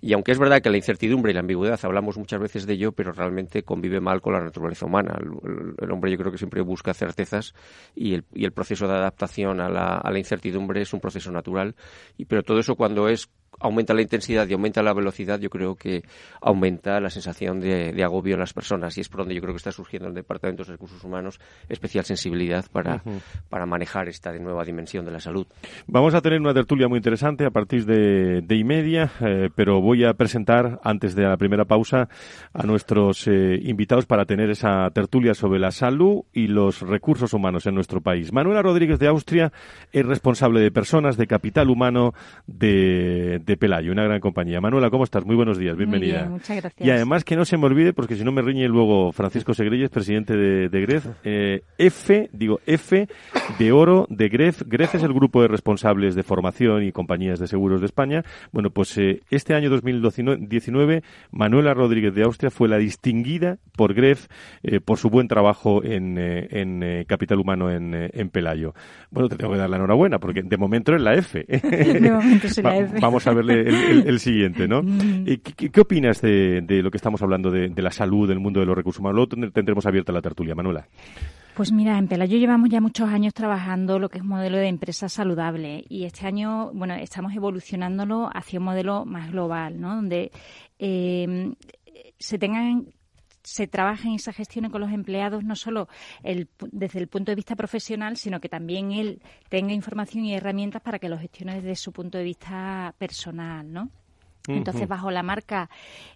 y, 0.00 0.12
aunque 0.14 0.32
es 0.32 0.38
verdad 0.38 0.62
que 0.62 0.70
la 0.70 0.78
incertidumbre 0.78 1.32
y 1.32 1.34
la 1.34 1.40
ambigüedad 1.40 1.78
hablamos 1.82 2.16
muchas 2.16 2.40
veces 2.40 2.66
de 2.66 2.72
ello, 2.72 2.92
pero 2.92 3.12
realmente 3.12 3.62
convive 3.62 4.00
mal 4.00 4.22
con 4.22 4.32
la 4.32 4.40
naturaleza 4.40 4.86
humana. 4.86 5.18
El, 5.20 5.90
hombre 5.92 6.10
yo 6.10 6.16
creo 6.16 6.32
que 6.32 6.38
siempre 6.38 6.62
busca 6.62 6.94
certezas 6.94 7.54
y 7.94 8.14
el, 8.14 8.24
y 8.32 8.46
el 8.46 8.52
proceso 8.52 8.88
de 8.88 8.94
adaptación 8.94 9.60
a 9.60 9.68
la, 9.68 9.98
a 9.98 10.10
la 10.10 10.18
incertidumbre 10.18 10.80
es 10.80 10.94
un 10.94 11.00
proceso 11.00 11.30
natural. 11.30 11.74
Y, 12.16 12.24
pero 12.24 12.42
todo 12.42 12.58
eso 12.58 12.74
cuando 12.74 13.06
es 13.06 13.28
aumenta 13.58 13.94
la 13.94 14.02
intensidad 14.02 14.46
y 14.48 14.52
aumenta 14.52 14.82
la 14.82 14.92
velocidad, 14.92 15.40
yo 15.40 15.50
creo 15.50 15.74
que 15.74 16.02
aumenta 16.40 17.00
la 17.00 17.10
sensación 17.10 17.60
de, 17.60 18.04
agobio 18.04 18.34
en 18.34 18.40
las 18.40 18.52
personas 18.52 18.96
y 18.98 19.00
es 19.00 19.08
por 19.08 19.20
donde 19.20 19.34
yo 19.34 19.40
creo 19.40 19.52
que 19.52 19.58
está 19.58 19.72
surgiendo 19.72 20.06
en 20.06 20.10
el 20.10 20.14
Departamento 20.14 20.64
de 20.64 20.72
Recursos 20.72 21.02
Humanos 21.02 21.40
especial 21.68 22.04
sensibilidad 22.04 22.64
para, 22.70 23.02
para 23.48 23.66
manejar 23.66 24.08
esta 24.08 24.32
nueva 24.38 24.64
dimensión 24.64 25.04
de 25.04 25.10
la 25.10 25.20
salud. 25.20 25.46
Vamos 25.86 26.14
a 26.14 26.20
tener 26.20 26.40
una 26.40 26.54
tertulia 26.54 26.88
muy 26.88 26.98
interesante 26.98 27.44
a 27.44 27.50
partir 27.50 27.84
de, 27.84 28.42
de 28.42 28.56
y 28.56 28.64
media, 28.64 29.10
eh, 29.20 29.48
pero 29.54 29.80
voy 29.80 30.04
a 30.04 30.14
presentar 30.14 30.80
antes 30.84 31.14
de 31.14 31.22
la 31.22 31.36
primera 31.36 31.64
pausa 31.64 32.08
a 32.52 32.62
nuestros 32.64 33.26
eh, 33.26 33.58
invitados 33.62 34.06
para 34.06 34.24
tener 34.24 34.50
esa 34.50 34.88
tertulia 34.90 35.34
sobre 35.34 35.58
la 35.58 35.70
salud 35.70 36.22
y 36.32 36.46
los 36.46 36.82
recursos 36.82 37.32
humanos 37.32 37.66
en 37.66 37.74
nuestro 37.74 38.00
país. 38.00 38.32
Manuela 38.32 38.62
Rodríguez 38.62 38.98
de 38.98 39.08
Austria 39.08 39.52
es 39.92 40.06
responsable 40.06 40.60
de 40.60 40.70
personas, 40.70 41.16
de 41.16 41.26
capital 41.26 41.70
humano, 41.70 42.14
de 42.46 43.35
de 43.44 43.56
Pelayo, 43.56 43.92
una 43.92 44.04
gran 44.04 44.20
compañía. 44.20 44.60
Manuela, 44.60 44.90
¿cómo 44.90 45.04
estás? 45.04 45.24
Muy 45.24 45.36
buenos 45.36 45.58
días, 45.58 45.76
bienvenida. 45.76 46.26
muchas 46.28 46.56
gracias. 46.56 46.86
Y 46.86 46.90
además 46.90 47.24
que 47.24 47.36
no 47.36 47.44
se 47.44 47.56
me 47.56 47.66
olvide, 47.66 47.92
porque 47.92 48.16
si 48.16 48.24
no 48.24 48.32
me 48.32 48.42
riñe 48.42 48.68
luego 48.68 49.12
Francisco 49.12 49.54
Segreyes, 49.54 49.90
presidente 49.90 50.36
de, 50.36 50.68
de 50.68 50.80
GREF, 50.80 51.06
eh, 51.24 51.62
F, 51.78 52.28
digo 52.32 52.60
F 52.66 53.08
de 53.58 53.72
oro 53.72 54.06
de 54.10 54.28
GREF. 54.28 54.62
GREF 54.66 54.96
es 54.96 55.02
el 55.02 55.12
grupo 55.12 55.42
de 55.42 55.48
responsables 55.48 56.14
de 56.14 56.22
formación 56.22 56.82
y 56.82 56.92
compañías 56.92 57.38
de 57.38 57.46
seguros 57.46 57.80
de 57.80 57.86
España. 57.86 58.24
Bueno, 58.52 58.70
pues 58.70 58.96
eh, 58.98 59.20
este 59.30 59.54
año 59.54 59.70
2019, 59.70 61.02
Manuela 61.30 61.74
Rodríguez 61.74 62.14
de 62.14 62.24
Austria 62.24 62.50
fue 62.50 62.68
la 62.68 62.78
distinguida 62.78 63.58
por 63.76 63.94
GREF 63.94 64.26
eh, 64.62 64.80
por 64.80 64.98
su 64.98 65.10
buen 65.10 65.28
trabajo 65.28 65.82
en, 65.84 66.18
en 66.18 67.04
Capital 67.04 67.40
Humano 67.40 67.70
en, 67.70 67.94
en 67.94 68.30
Pelayo. 68.30 68.74
Bueno, 69.10 69.28
te 69.28 69.36
tengo 69.36 69.52
que 69.52 69.58
dar 69.58 69.70
la 69.70 69.76
enhorabuena, 69.76 70.18
porque 70.18 70.42
de 70.42 70.56
momento 70.56 70.94
es 70.94 71.00
la 71.00 71.14
F. 71.14 71.44
de 71.48 72.10
momento 72.10 72.46
es 72.46 72.62
la 72.62 72.76
F. 72.76 72.98
Vamos 73.00 73.25
a 73.26 73.32
el, 73.32 74.20
siguiente, 74.20 74.66
¿no? 74.68 74.82
Mm. 74.96 75.24
¿Qué, 75.24 75.70
qué 75.70 75.80
opinas 75.80 76.20
de, 76.20 76.62
lo 76.82 76.90
que 76.90 76.96
estamos 76.96 77.20
hablando 77.20 77.50
de, 77.50 77.70
la 77.76 77.90
salud, 77.90 78.28
del 78.28 78.38
mundo 78.38 78.60
de 78.60 78.66
los 78.66 78.76
recursos 78.76 79.00
humanos? 79.00 79.28
Luego 79.30 79.50
tendremos 79.50 79.84
abierta 79.84 80.12
la 80.12 80.22
tertulia, 80.22 80.54
Manuela. 80.54 80.86
Pues 81.54 81.72
mira, 81.72 81.98
en 81.98 82.06
Pelayo 82.06 82.38
llevamos 82.38 82.68
ya 82.68 82.80
muchos 82.80 83.08
años 83.08 83.34
trabajando 83.34 83.98
lo 83.98 84.08
que 84.08 84.18
es 84.18 84.24
modelo 84.24 84.58
de 84.58 84.68
empresa 84.68 85.08
saludable 85.08 85.84
y 85.88 86.04
este 86.04 86.26
año, 86.26 86.70
bueno, 86.72 86.94
estamos 86.94 87.34
evolucionándolo 87.34 88.30
hacia 88.32 88.58
un 88.58 88.66
modelo 88.66 89.04
más 89.04 89.32
global, 89.32 89.80
¿no? 89.80 89.96
Donde 89.96 90.30
eh, 90.78 91.52
se 92.18 92.38
tengan 92.38 92.86
se 93.46 93.68
trabaje 93.68 94.08
y 94.08 94.18
se 94.18 94.32
gestione 94.32 94.70
con 94.70 94.80
los 94.80 94.90
empleados 94.90 95.44
no 95.44 95.54
solo 95.54 95.88
el, 96.24 96.48
desde 96.72 96.98
el 96.98 97.06
punto 97.06 97.30
de 97.30 97.36
vista 97.36 97.54
profesional, 97.54 98.16
sino 98.16 98.40
que 98.40 98.48
también 98.48 98.90
él 98.90 99.22
tenga 99.48 99.72
información 99.72 100.24
y 100.24 100.34
herramientas 100.34 100.82
para 100.82 100.98
que 100.98 101.08
lo 101.08 101.16
gestione 101.16 101.54
desde 101.54 101.76
su 101.76 101.92
punto 101.92 102.18
de 102.18 102.24
vista 102.24 102.92
personal, 102.98 103.72
¿no? 103.72 103.90
Entonces, 104.48 104.86
bajo 104.86 105.10
la 105.10 105.24
marca 105.24 105.70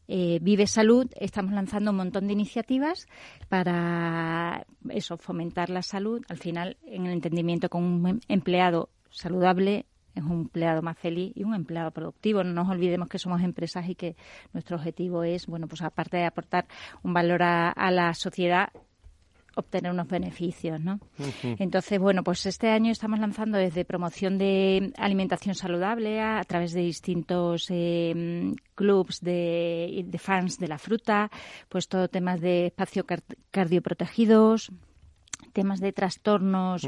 eh, 0.06 0.38
Vive 0.40 0.68
Salud, 0.68 1.06
estamos 1.16 1.52
lanzando 1.52 1.90
un 1.90 1.96
montón 1.96 2.28
de 2.28 2.32
iniciativas 2.32 3.08
para 3.48 4.64
eso, 4.88 5.16
fomentar 5.16 5.68
la 5.68 5.82
salud. 5.82 6.24
Al 6.28 6.38
final, 6.38 6.76
en 6.86 7.06
el 7.06 7.12
entendimiento 7.12 7.68
con 7.68 7.82
un 7.82 8.20
empleado 8.28 8.88
saludable, 9.10 9.86
es 10.14 10.22
un 10.22 10.42
empleado 10.42 10.82
más 10.82 10.98
feliz 10.98 11.32
y 11.34 11.44
un 11.44 11.54
empleado 11.54 11.90
productivo. 11.90 12.42
No 12.44 12.52
nos 12.52 12.68
olvidemos 12.68 13.08
que 13.08 13.18
somos 13.18 13.42
empresas 13.42 13.88
y 13.88 13.94
que 13.94 14.16
nuestro 14.52 14.76
objetivo 14.76 15.22
es, 15.22 15.46
bueno, 15.46 15.68
pues 15.68 15.82
aparte 15.82 16.16
de 16.16 16.26
aportar 16.26 16.66
un 17.02 17.12
valor 17.12 17.42
a, 17.42 17.90
la 17.90 18.14
sociedad, 18.14 18.70
obtener 19.56 19.90
unos 19.92 20.08
beneficios, 20.08 20.80
¿no? 20.80 21.00
Entonces, 21.42 21.98
bueno, 21.98 22.22
pues 22.22 22.46
este 22.46 22.68
año 22.68 22.92
estamos 22.92 23.18
lanzando 23.18 23.58
desde 23.58 23.84
promoción 23.84 24.38
de 24.38 24.92
alimentación 24.96 25.54
saludable 25.54 26.20
a, 26.20 26.42
través 26.44 26.72
de 26.72 26.82
distintos 26.82 27.66
eh, 27.70 28.54
clubs 28.74 29.20
de, 29.20 30.04
de, 30.06 30.18
fans 30.18 30.58
de 30.58 30.68
la 30.68 30.78
fruta, 30.78 31.30
pues 31.68 31.88
todo 31.88 32.08
temas 32.08 32.40
de 32.40 32.66
espacio 32.66 33.04
cardioprotegidos, 33.50 34.70
temas 35.52 35.80
de 35.80 35.92
trastornos 35.92 36.86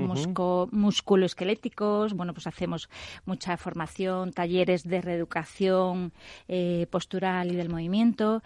musculoesqueléticos. 0.73 2.15
Bueno, 2.15 2.33
pues 2.35 2.47
hacemos 2.47 2.89
mucha 3.25 3.57
formación, 3.57 4.33
talleres 4.33 4.89
de 4.89 5.01
reeducación 5.01 6.13
eh, 6.49 6.87
postural 6.91 7.53
y 7.53 7.57
del 7.57 7.69
movimiento. 7.69 8.43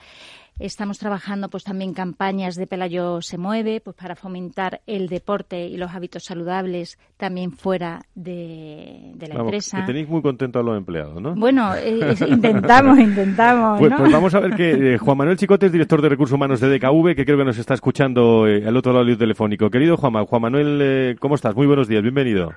Estamos 0.58 0.98
trabajando 0.98 1.50
pues 1.50 1.64
también 1.64 1.92
campañas 1.92 2.56
de 2.56 2.66
Pelayo 2.66 3.20
se 3.20 3.36
mueve, 3.36 3.82
pues 3.82 3.94
para 3.94 4.16
fomentar 4.16 4.80
el 4.86 5.08
deporte 5.08 5.66
y 5.66 5.76
los 5.76 5.90
hábitos 5.90 6.24
saludables 6.24 6.98
también 7.18 7.52
fuera 7.52 8.00
de, 8.14 9.14
la 9.20 9.34
empresa. 9.34 9.80
Que 9.80 9.86
tenéis 9.86 10.08
muy 10.08 10.22
contentos 10.22 10.60
a 10.60 10.62
los 10.62 10.78
empleados, 10.78 11.20
¿no? 11.20 11.34
Bueno, 11.34 11.74
eh, 11.74 12.14
intentamos, 12.26 12.98
intentamos. 12.98 13.78
Pues, 13.78 13.92
pues, 13.98 14.10
vamos 14.10 14.34
a 14.34 14.40
ver 14.40 14.54
que 14.54 14.94
eh, 14.94 14.98
Juan 14.98 15.18
Manuel 15.18 15.36
Chicote 15.36 15.66
es 15.66 15.72
director 15.72 16.00
de 16.00 16.08
recursos 16.08 16.34
humanos 16.34 16.58
de 16.60 16.78
DKV, 16.78 17.14
que 17.14 17.26
creo 17.26 17.36
que 17.36 17.44
nos 17.44 17.58
está 17.58 17.74
escuchando 17.74 18.48
eh, 18.48 18.66
al 18.66 18.78
otro 18.78 18.94
lado 18.94 19.04
del 19.04 19.18
telefónico. 19.18 19.68
Querido 19.68 19.98
Juan, 19.98 20.24
Juan 20.24 20.40
Manuel, 20.40 21.18
¿cómo 21.20 21.34
estás? 21.34 21.54
Muy 21.54 21.66
buenos 21.66 21.86
días, 21.86 22.00
bienvenido. 22.00 22.54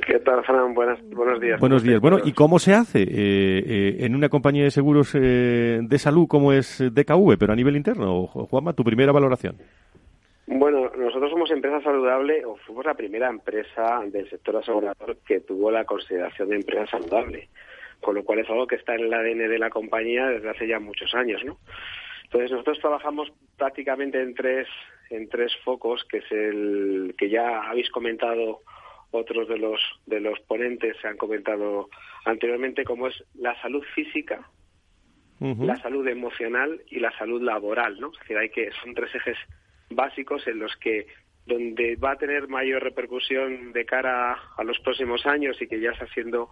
¿Qué 0.00 0.18
tal, 0.20 0.42
Fran? 0.44 0.72
buenos 0.72 1.40
días. 1.40 1.60
Buenos 1.60 1.82
días. 1.82 2.00
Bueno, 2.00 2.18
¿y 2.24 2.32
cómo 2.32 2.58
se 2.58 2.72
hace 2.72 3.02
eh, 3.02 3.08
eh, 3.10 3.96
en 4.00 4.14
una 4.14 4.30
compañía 4.30 4.64
de 4.64 4.70
seguros 4.70 5.14
eh, 5.14 5.80
de 5.82 5.98
salud 5.98 6.26
como 6.26 6.52
es 6.52 6.78
DKV, 6.78 7.36
pero 7.38 7.52
a 7.52 7.56
nivel 7.56 7.76
interno? 7.76 8.26
Juanma, 8.26 8.72
tu 8.72 8.84
primera 8.84 9.12
valoración. 9.12 9.56
Bueno, 10.46 10.90
nosotros 10.96 11.30
somos 11.30 11.50
empresa 11.50 11.80
saludable 11.82 12.44
o 12.44 12.56
fuimos 12.56 12.86
la 12.86 12.94
primera 12.94 13.28
empresa 13.28 14.00
del 14.06 14.28
sector 14.30 14.56
asegurador 14.56 15.18
que 15.26 15.40
tuvo 15.40 15.70
la 15.70 15.84
consideración 15.84 16.48
de 16.48 16.56
empresa 16.56 16.86
saludable, 16.86 17.48
con 18.00 18.14
lo 18.14 18.24
cual 18.24 18.38
es 18.38 18.48
algo 18.48 18.66
que 18.66 18.76
está 18.76 18.94
en 18.94 19.04
el 19.04 19.14
ADN 19.14 19.50
de 19.50 19.58
la 19.58 19.70
compañía 19.70 20.26
desde 20.26 20.48
hace 20.48 20.66
ya 20.66 20.80
muchos 20.80 21.14
años, 21.14 21.44
¿no? 21.44 21.58
Entonces 22.24 22.50
nosotros 22.50 22.78
trabajamos 22.80 23.30
prácticamente 23.58 24.22
en 24.22 24.34
tres 24.34 24.66
en 25.10 25.28
tres 25.28 25.52
focos, 25.62 26.02
que 26.04 26.18
es 26.18 26.32
el 26.32 27.14
que 27.18 27.28
ya 27.28 27.68
habéis 27.68 27.90
comentado 27.90 28.60
otros 29.12 29.46
de 29.48 29.58
los 29.58 29.80
de 30.06 30.20
los 30.20 30.40
ponentes 30.40 30.96
se 31.00 31.06
han 31.06 31.16
comentado 31.16 31.88
anteriormente, 32.24 32.84
como 32.84 33.06
es 33.06 33.24
la 33.34 33.60
salud 33.62 33.84
física, 33.94 34.48
la 35.40 35.76
salud 35.78 36.06
emocional 36.06 36.82
y 36.88 37.00
la 37.00 37.10
salud 37.18 37.42
laboral, 37.42 37.98
¿no? 37.98 38.12
Es 38.12 38.18
decir, 38.20 38.38
hay 38.38 38.50
que 38.50 38.70
son 38.80 38.94
tres 38.94 39.12
ejes 39.14 39.36
básicos 39.90 40.46
en 40.46 40.60
los 40.60 40.76
que 40.76 41.06
donde 41.46 41.96
va 41.96 42.12
a 42.12 42.16
tener 42.16 42.46
mayor 42.46 42.82
repercusión 42.82 43.72
de 43.72 43.84
cara 43.84 44.38
a 44.56 44.64
los 44.64 44.78
próximos 44.78 45.26
años 45.26 45.60
y 45.60 45.66
que 45.66 45.80
ya 45.80 45.90
está 45.90 46.06
siendo 46.14 46.50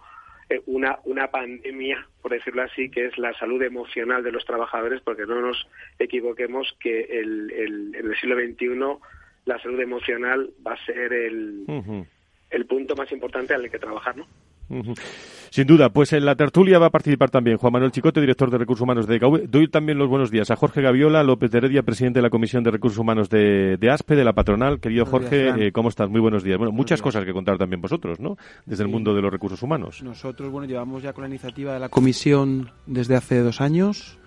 eh, 0.48 0.60
una, 0.66 0.98
una 1.04 1.30
pandemia, 1.30 2.04
por 2.20 2.32
decirlo 2.32 2.62
así, 2.62 2.90
que 2.90 3.06
es 3.06 3.16
la 3.16 3.32
salud 3.34 3.62
emocional 3.62 4.24
de 4.24 4.32
los 4.32 4.44
trabajadores, 4.44 5.00
porque 5.02 5.26
no 5.26 5.40
nos 5.40 5.68
equivoquemos 6.00 6.76
que 6.80 7.02
el, 7.02 7.52
el, 7.52 7.94
en 7.94 8.06
el 8.10 8.16
siglo 8.16 8.36
XXI 8.36 8.66
la 9.44 9.58
salud 9.60 9.80
emocional 9.80 10.50
va 10.66 10.72
a 10.72 10.84
ser 10.84 11.12
el, 11.12 11.64
el 11.68 12.06
punto 12.90 13.02
más 13.02 13.12
importante 13.12 13.54
al 13.54 13.70
que 13.70 13.78
trabajar, 13.78 14.16
¿no? 14.16 14.26
Sin 15.50 15.66
duda, 15.66 15.88
pues 15.88 16.12
en 16.12 16.24
la 16.24 16.36
tertulia 16.36 16.78
va 16.78 16.86
a 16.86 16.90
participar 16.90 17.28
también 17.28 17.56
Juan 17.56 17.72
Manuel 17.72 17.90
Chicote, 17.90 18.20
director 18.20 18.50
de 18.50 18.58
Recursos 18.58 18.82
Humanos 18.82 19.08
de 19.08 19.18
DKV. 19.18 19.48
Doy 19.48 19.68
también 19.68 19.98
los 19.98 20.08
buenos 20.08 20.30
días 20.30 20.48
a 20.52 20.56
Jorge 20.56 20.80
Gaviola 20.80 21.24
López 21.24 21.50
de 21.50 21.58
Heredia, 21.58 21.82
presidente 21.82 22.20
de 22.20 22.22
la 22.22 22.30
Comisión 22.30 22.62
de 22.62 22.70
Recursos 22.70 22.98
Humanos 22.98 23.28
de, 23.28 23.78
ASPE, 23.90 24.14
de 24.14 24.24
la 24.24 24.32
patronal. 24.32 24.78
Querido 24.78 25.06
Jorge, 25.06 25.48
eh, 25.48 25.72
¿cómo 25.72 25.88
estás? 25.88 26.08
Muy 26.08 26.20
buenos 26.20 26.44
días. 26.44 26.56
Bueno, 26.56 26.72
muchas 26.72 27.02
cosas 27.02 27.24
que 27.24 27.32
contar 27.32 27.58
también 27.58 27.80
vosotros, 27.80 28.20
¿no? 28.20 28.36
Desde 28.64 28.84
el 28.84 28.88
mundo 28.88 29.12
de 29.12 29.22
los 29.22 29.32
recursos 29.32 29.60
humanos. 29.60 30.04
Nosotros, 30.04 30.52
bueno, 30.52 30.68
llevamos 30.68 31.02
ya 31.02 31.12
con 31.12 31.22
la 31.22 31.28
iniciativa 31.28 31.74
de 31.74 31.80
la 31.80 31.88
Comisión 31.88 32.70
desde 32.86 33.16
hace 33.16 33.40
dos 33.40 33.60
años 33.60 34.19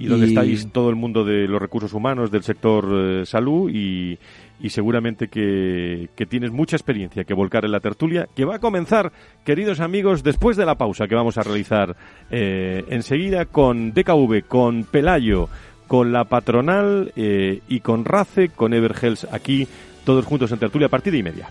y 0.00 0.06
donde 0.06 0.28
estáis 0.28 0.66
todo 0.72 0.88
el 0.88 0.96
mundo 0.96 1.24
de 1.24 1.46
los 1.46 1.60
recursos 1.60 1.92
humanos, 1.92 2.30
del 2.30 2.42
sector 2.42 2.86
eh, 2.90 3.26
salud 3.26 3.70
y, 3.70 4.18
y 4.58 4.70
seguramente 4.70 5.28
que, 5.28 6.08
que, 6.16 6.24
tienes 6.24 6.52
mucha 6.52 6.74
experiencia 6.74 7.24
que 7.24 7.34
volcar 7.34 7.66
en 7.66 7.72
la 7.72 7.80
tertulia, 7.80 8.26
que 8.34 8.46
va 8.46 8.56
a 8.56 8.58
comenzar, 8.60 9.12
queridos 9.44 9.78
amigos, 9.78 10.22
después 10.22 10.56
de 10.56 10.64
la 10.64 10.76
pausa 10.76 11.06
que 11.06 11.14
vamos 11.14 11.36
a 11.36 11.42
realizar 11.42 11.96
eh, 12.30 12.82
enseguida 12.88 13.44
con 13.44 13.92
DKV, 13.92 14.46
con 14.48 14.84
Pelayo, 14.84 15.50
con 15.86 16.12
la 16.12 16.24
patronal 16.24 17.12
eh, 17.14 17.60
y 17.68 17.80
con 17.80 18.06
RACE, 18.06 18.48
con 18.48 18.72
Evergels 18.72 19.26
aquí, 19.30 19.68
todos 20.06 20.24
juntos 20.24 20.50
en 20.50 20.60
tertulia 20.60 20.86
a 20.86 20.90
partir 20.90 21.12
de 21.12 21.18
y 21.18 21.22
media. 21.22 21.50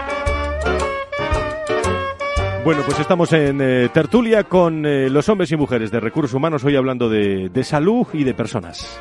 Bueno, 2.63 2.83
pues 2.85 2.99
estamos 2.99 3.33
en 3.33 3.59
eh, 3.59 3.89
tertulia 3.91 4.43
con 4.43 4.85
eh, 4.85 5.09
los 5.09 5.27
hombres 5.29 5.51
y 5.51 5.57
mujeres 5.57 5.89
de 5.89 5.99
recursos 5.99 6.35
humanos, 6.35 6.63
hoy 6.63 6.75
hablando 6.75 7.09
de, 7.09 7.49
de 7.49 7.63
salud 7.63 8.05
y 8.13 8.23
de 8.23 8.35
personas. 8.35 8.99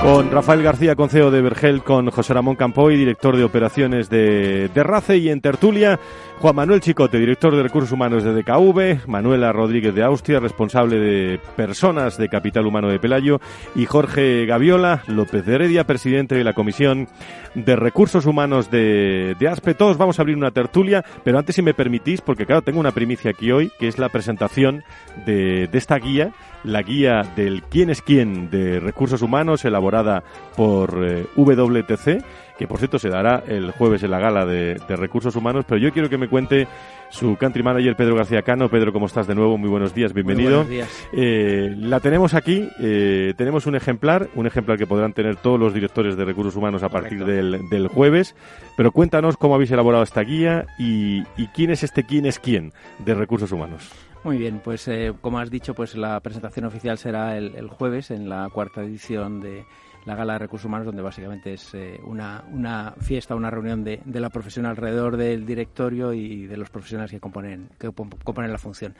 Con 0.00 0.30
Rafael 0.30 0.62
García, 0.62 0.94
conceo 0.96 1.30
de 1.30 1.42
Vergel, 1.42 1.82
con 1.82 2.10
José 2.10 2.32
Ramón 2.32 2.56
Campoy, 2.56 2.96
director 2.96 3.36
de 3.36 3.44
operaciones 3.44 4.08
de, 4.08 4.70
de 4.72 4.82
RACE, 4.82 5.18
y 5.18 5.28
en 5.28 5.42
tertulia 5.42 6.00
Juan 6.38 6.54
Manuel 6.54 6.82
Chicote, 6.82 7.18
director 7.18 7.56
de 7.56 7.62
recursos 7.62 7.92
humanos 7.92 8.22
de 8.22 8.34
DKV, 8.34 9.08
Manuela 9.08 9.52
Rodríguez 9.52 9.94
de 9.94 10.02
Austria, 10.02 10.38
responsable 10.38 10.98
de 10.98 11.40
personas 11.56 12.18
de 12.18 12.28
Capital 12.28 12.66
Humano 12.66 12.88
de 12.88 12.98
Pelayo, 12.98 13.40
y 13.74 13.86
Jorge 13.86 14.44
Gaviola 14.44 15.02
López 15.06 15.46
de 15.46 15.54
Heredia, 15.54 15.84
presidente 15.84 16.34
de 16.34 16.44
la 16.44 16.52
Comisión 16.52 17.08
de 17.54 17.74
Recursos 17.74 18.26
Humanos 18.26 18.70
de, 18.70 19.34
ASPE. 19.50 19.74
Todos 19.74 19.96
vamos 19.96 20.18
a 20.18 20.22
abrir 20.22 20.36
una 20.36 20.50
tertulia, 20.50 21.02
pero 21.24 21.38
antes 21.38 21.56
si 21.56 21.62
me 21.62 21.72
permitís, 21.72 22.20
porque 22.20 22.44
claro, 22.44 22.60
tengo 22.60 22.80
una 22.80 22.92
primicia 22.92 23.30
aquí 23.30 23.50
hoy, 23.50 23.72
que 23.78 23.88
es 23.88 23.98
la 23.98 24.10
presentación 24.10 24.84
de, 25.24 25.68
de 25.68 25.78
esta 25.78 25.96
guía, 25.96 26.32
la 26.64 26.82
guía 26.82 27.22
del 27.34 27.62
quién 27.62 27.88
es 27.88 28.02
quién 28.02 28.50
de 28.50 28.78
recursos 28.78 29.22
humanos, 29.22 29.64
elaborada 29.64 30.22
por 30.54 31.02
eh, 31.02 31.24
WTC 31.34 32.22
que 32.58 32.66
por 32.66 32.78
cierto 32.78 32.98
se 32.98 33.08
dará 33.08 33.42
el 33.46 33.70
jueves 33.72 34.02
en 34.02 34.10
la 34.10 34.18
gala 34.18 34.46
de, 34.46 34.76
de, 34.88 34.96
recursos 34.96 35.36
humanos, 35.36 35.64
pero 35.68 35.78
yo 35.78 35.92
quiero 35.92 36.08
que 36.08 36.18
me 36.18 36.28
cuente 36.28 36.66
su 37.10 37.36
country 37.36 37.62
manager 37.62 37.96
Pedro 37.96 38.16
García 38.16 38.42
Cano. 38.42 38.68
Pedro, 38.68 38.92
¿cómo 38.92 39.06
estás 39.06 39.26
de 39.26 39.34
nuevo? 39.34 39.58
Muy 39.58 39.68
buenos 39.68 39.94
días, 39.94 40.12
bienvenido. 40.12 40.64
Buenos 40.64 40.68
días. 40.68 41.08
Eh, 41.12 41.74
la 41.78 42.00
tenemos 42.00 42.34
aquí, 42.34 42.68
eh, 42.80 43.34
tenemos 43.36 43.66
un 43.66 43.76
ejemplar, 43.76 44.28
un 44.34 44.46
ejemplar 44.46 44.78
que 44.78 44.86
podrán 44.86 45.12
tener 45.12 45.36
todos 45.36 45.58
los 45.58 45.74
directores 45.74 46.16
de 46.16 46.24
recursos 46.24 46.56
humanos 46.56 46.82
a 46.82 46.88
partir 46.88 47.24
del, 47.24 47.68
del, 47.68 47.88
jueves, 47.88 48.34
pero 48.76 48.92
cuéntanos 48.92 49.36
cómo 49.36 49.54
habéis 49.54 49.70
elaborado 49.70 50.02
esta 50.02 50.22
guía 50.22 50.66
y, 50.78 51.22
y 51.36 51.46
quién 51.54 51.70
es 51.70 51.82
este 51.82 52.04
quién 52.04 52.26
es 52.26 52.38
quién 52.38 52.72
de 52.98 53.14
recursos 53.14 53.52
humanos. 53.52 53.90
Muy 54.24 54.38
bien, 54.38 54.60
pues 54.62 54.88
eh, 54.88 55.12
como 55.20 55.38
has 55.38 55.50
dicho, 55.50 55.74
pues 55.74 55.94
la 55.94 56.18
presentación 56.18 56.64
oficial 56.64 56.98
será 56.98 57.36
el, 57.36 57.54
el 57.54 57.68
jueves 57.68 58.10
en 58.10 58.28
la 58.28 58.48
cuarta 58.52 58.82
edición 58.82 59.40
de 59.40 59.64
la 60.06 60.14
Gala 60.14 60.34
de 60.34 60.38
Recursos 60.38 60.66
Humanos, 60.66 60.86
donde 60.86 61.02
básicamente 61.02 61.54
es 61.54 61.74
eh, 61.74 62.00
una, 62.04 62.44
una, 62.52 62.94
fiesta, 63.00 63.34
una 63.34 63.50
reunión 63.50 63.82
de, 63.82 64.00
de, 64.04 64.20
la 64.20 64.30
profesión 64.30 64.64
alrededor 64.64 65.16
del 65.16 65.44
directorio 65.44 66.12
y 66.12 66.46
de 66.46 66.56
los 66.56 66.70
profesionales 66.70 67.10
que 67.10 67.18
componen, 67.18 67.68
que 67.78 67.90
componen 67.90 68.52
la 68.52 68.58
función. 68.58 68.94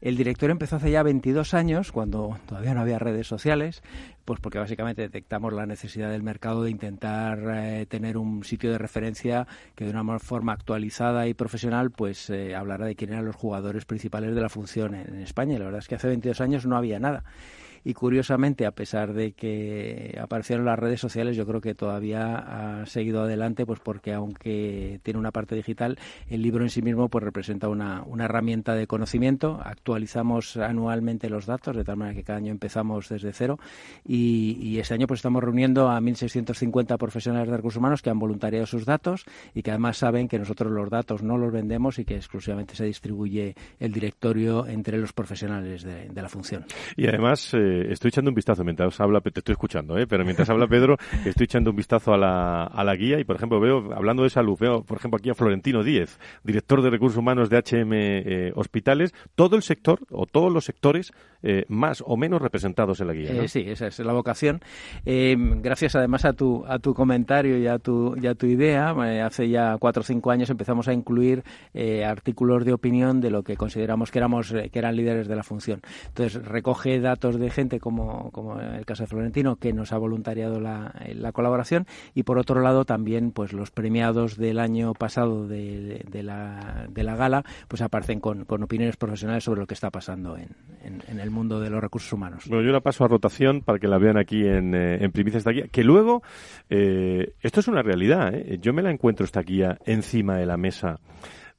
El 0.00 0.16
directorio 0.16 0.52
empezó 0.52 0.76
hace 0.76 0.90
ya 0.90 1.02
22 1.02 1.52
años, 1.52 1.92
cuando 1.92 2.38
todavía 2.46 2.72
no 2.72 2.80
había 2.80 2.98
redes 2.98 3.26
sociales, 3.26 3.82
pues 4.24 4.40
porque 4.40 4.58
básicamente 4.58 5.02
detectamos 5.02 5.52
la 5.52 5.66
necesidad 5.66 6.10
del 6.10 6.22
mercado 6.22 6.64
de 6.64 6.70
intentar 6.70 7.38
eh, 7.54 7.86
tener 7.86 8.16
un 8.16 8.42
sitio 8.42 8.72
de 8.72 8.78
referencia 8.78 9.46
que 9.74 9.84
de 9.84 9.90
una 9.90 10.18
forma 10.18 10.54
actualizada 10.54 11.28
y 11.28 11.34
profesional 11.34 11.90
pues 11.90 12.30
eh, 12.30 12.56
hablara 12.56 12.86
de 12.86 12.96
quién 12.96 13.12
eran 13.12 13.26
los 13.26 13.36
jugadores 13.36 13.84
principales 13.84 14.34
de 14.34 14.40
la 14.40 14.48
función 14.48 14.94
en, 14.94 15.14
en 15.14 15.20
España. 15.20 15.54
Y 15.54 15.58
la 15.58 15.66
verdad 15.66 15.80
es 15.80 15.88
que 15.88 15.96
hace 15.96 16.08
22 16.08 16.40
años 16.40 16.66
no 16.66 16.78
había 16.78 16.98
nada 16.98 17.24
y 17.86 17.94
curiosamente, 17.94 18.66
a 18.66 18.72
pesar 18.72 19.12
de 19.12 19.30
que 19.30 20.18
aparecieron 20.20 20.66
las 20.66 20.76
redes 20.76 20.98
sociales, 20.98 21.36
yo 21.36 21.46
creo 21.46 21.60
que 21.60 21.76
todavía 21.76 22.34
ha 22.80 22.86
seguido 22.86 23.22
adelante, 23.22 23.64
pues 23.64 23.78
porque 23.78 24.12
aunque 24.12 24.98
tiene 25.04 25.20
una 25.20 25.30
parte 25.30 25.54
digital, 25.54 25.96
el 26.28 26.42
libro 26.42 26.64
en 26.64 26.70
sí 26.70 26.82
mismo 26.82 27.08
pues 27.08 27.22
representa 27.22 27.68
una, 27.68 28.02
una 28.02 28.24
herramienta 28.24 28.74
de 28.74 28.88
conocimiento. 28.88 29.60
Actualizamos 29.62 30.56
anualmente 30.56 31.30
los 31.30 31.46
datos, 31.46 31.76
de 31.76 31.84
tal 31.84 31.96
manera 31.96 32.16
que 32.16 32.24
cada 32.24 32.38
año 32.38 32.50
empezamos 32.50 33.08
desde 33.08 33.32
cero 33.32 33.60
y, 34.04 34.76
este 34.80 34.94
año 34.94 35.06
pues 35.06 35.18
estamos 35.18 35.44
reuniendo 35.44 35.88
a 35.88 36.00
1.650 36.00 36.98
profesionales 36.98 37.48
de 37.48 37.56
recursos 37.56 37.78
humanos 37.78 38.02
que 38.02 38.10
han 38.10 38.18
voluntariado 38.18 38.66
sus 38.66 38.84
datos 38.84 39.24
y 39.54 39.62
que 39.62 39.70
además 39.70 39.96
saben 39.96 40.26
que 40.26 40.40
nosotros 40.40 40.72
los 40.72 40.90
datos 40.90 41.22
no 41.22 41.38
los 41.38 41.52
vendemos 41.52 42.00
y 42.00 42.04
que 42.04 42.16
exclusivamente 42.16 42.74
se 42.74 42.84
distribuye 42.84 43.54
el 43.78 43.92
directorio 43.92 44.66
entre 44.66 44.98
los 44.98 45.12
profesionales 45.12 45.84
de, 45.84 46.08
de 46.08 46.22
la 46.22 46.28
función. 46.28 46.64
Y 46.96 47.06
además, 47.06 47.54
eh, 47.54 47.75
estoy 47.92 48.08
echando 48.08 48.30
un 48.30 48.34
vistazo 48.34 48.64
mientras 48.64 49.00
habla, 49.00 49.20
te 49.20 49.40
estoy 49.40 49.52
escuchando, 49.52 49.98
¿eh? 49.98 50.06
pero 50.06 50.24
mientras 50.24 50.48
habla 50.50 50.66
Pedro, 50.66 50.96
estoy 51.24 51.44
echando 51.44 51.70
un 51.70 51.76
vistazo 51.76 52.12
a 52.12 52.18
la, 52.18 52.64
a 52.64 52.84
la 52.84 52.94
guía 52.96 53.18
y, 53.18 53.24
por 53.24 53.36
ejemplo, 53.36 53.60
veo, 53.60 53.92
hablando 53.94 54.22
de 54.22 54.30
salud, 54.30 54.56
veo, 54.58 54.82
por 54.82 54.98
ejemplo, 54.98 55.18
aquí 55.18 55.30
a 55.30 55.34
Florentino 55.34 55.82
Díez, 55.82 56.18
director 56.44 56.82
de 56.82 56.90
recursos 56.90 57.18
humanos 57.18 57.50
de 57.50 57.58
HM 57.58 57.92
eh, 57.92 58.52
Hospitales, 58.54 59.14
todo 59.34 59.56
el 59.56 59.62
sector 59.62 60.00
o 60.10 60.26
todos 60.26 60.52
los 60.52 60.64
sectores 60.64 61.12
eh, 61.42 61.64
más 61.68 62.02
o 62.06 62.16
menos 62.16 62.40
representados 62.40 63.00
en 63.00 63.08
la 63.08 63.12
guía. 63.12 63.32
¿no? 63.32 63.42
Eh, 63.42 63.48
sí, 63.48 63.64
esa 63.66 63.86
es 63.88 63.98
la 63.98 64.12
vocación. 64.12 64.60
Gracias 65.04 65.96
además 65.96 66.24
a 66.24 66.32
tu, 66.32 66.64
a 66.66 66.78
tu 66.78 66.94
comentario 66.94 67.58
y 67.58 67.66
a 67.66 67.78
tu, 67.78 68.16
y 68.20 68.26
a 68.26 68.34
tu 68.34 68.46
idea, 68.46 68.90
hace 69.24 69.48
ya 69.48 69.76
cuatro 69.78 70.00
o 70.00 70.04
cinco 70.04 70.30
años 70.30 70.50
empezamos 70.50 70.88
a 70.88 70.92
incluir 70.92 71.42
artículos 72.06 72.64
de 72.64 72.72
opinión 72.72 73.20
de 73.20 73.30
lo 73.30 73.42
que 73.42 73.56
consideramos 73.56 74.10
que 74.10 74.18
éramos 74.18 74.52
que 74.52 74.78
eran 74.78 74.96
líderes 74.96 75.28
de 75.28 75.36
la 75.36 75.42
función. 75.42 75.80
Entonces 76.08 76.44
recoge 76.44 77.00
datos 77.00 77.38
de 77.38 77.50
gente 77.50 77.65
como, 77.80 78.30
como 78.30 78.60
el 78.60 78.84
caso 78.86 79.02
de 79.02 79.08
Florentino 79.08 79.56
que 79.56 79.72
nos 79.72 79.92
ha 79.92 79.98
voluntariado 79.98 80.60
la, 80.60 80.94
la, 81.14 81.32
colaboración 81.32 81.86
y 82.14 82.22
por 82.22 82.38
otro 82.38 82.60
lado 82.60 82.84
también 82.84 83.32
pues 83.32 83.52
los 83.52 83.70
premiados 83.70 84.36
del 84.36 84.58
año 84.58 84.94
pasado 84.94 85.46
de, 85.46 86.04
de, 86.08 86.22
la, 86.22 86.86
de 86.88 87.02
la 87.02 87.16
gala 87.16 87.44
pues 87.68 87.82
aparecen 87.82 88.20
con, 88.20 88.44
con, 88.44 88.62
opiniones 88.62 88.96
profesionales 88.96 89.44
sobre 89.44 89.60
lo 89.60 89.66
que 89.66 89.74
está 89.74 89.90
pasando 89.90 90.36
en, 90.36 90.50
en, 91.08 91.20
el 91.20 91.30
mundo 91.30 91.60
de 91.60 91.70
los 91.70 91.80
recursos 91.80 92.12
humanos. 92.12 92.44
Bueno, 92.48 92.64
yo 92.64 92.72
la 92.72 92.80
paso 92.80 93.04
a 93.04 93.08
rotación 93.08 93.60
para 93.62 93.78
que 93.78 93.88
la 93.88 93.98
vean 93.98 94.18
aquí 94.18 94.46
en, 94.46 94.74
eh, 94.74 94.98
en 95.02 95.12
primicia 95.12 95.38
esta 95.38 95.50
guía, 95.50 95.66
que 95.70 95.84
luego 95.84 96.22
eh, 96.70 97.34
esto 97.40 97.60
es 97.60 97.68
una 97.68 97.82
realidad, 97.82 98.34
¿eh? 98.34 98.58
yo 98.60 98.72
me 98.72 98.82
la 98.82 98.90
encuentro 98.90 99.24
esta 99.24 99.42
guía 99.42 99.78
encima 99.84 100.36
de 100.36 100.46
la 100.46 100.56
mesa 100.56 101.00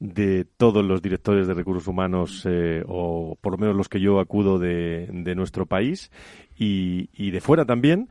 de 0.00 0.44
todos 0.44 0.84
los 0.84 1.02
directores 1.02 1.46
de 1.46 1.54
recursos 1.54 1.88
humanos, 1.88 2.44
eh, 2.48 2.84
o 2.86 3.36
por 3.40 3.52
lo 3.52 3.58
menos 3.58 3.76
los 3.76 3.88
que 3.88 4.00
yo 4.00 4.20
acudo 4.20 4.58
de, 4.58 5.08
de 5.12 5.34
nuestro 5.34 5.66
país 5.66 6.10
y, 6.56 7.10
y 7.12 7.30
de 7.30 7.40
fuera 7.40 7.64
también. 7.64 8.08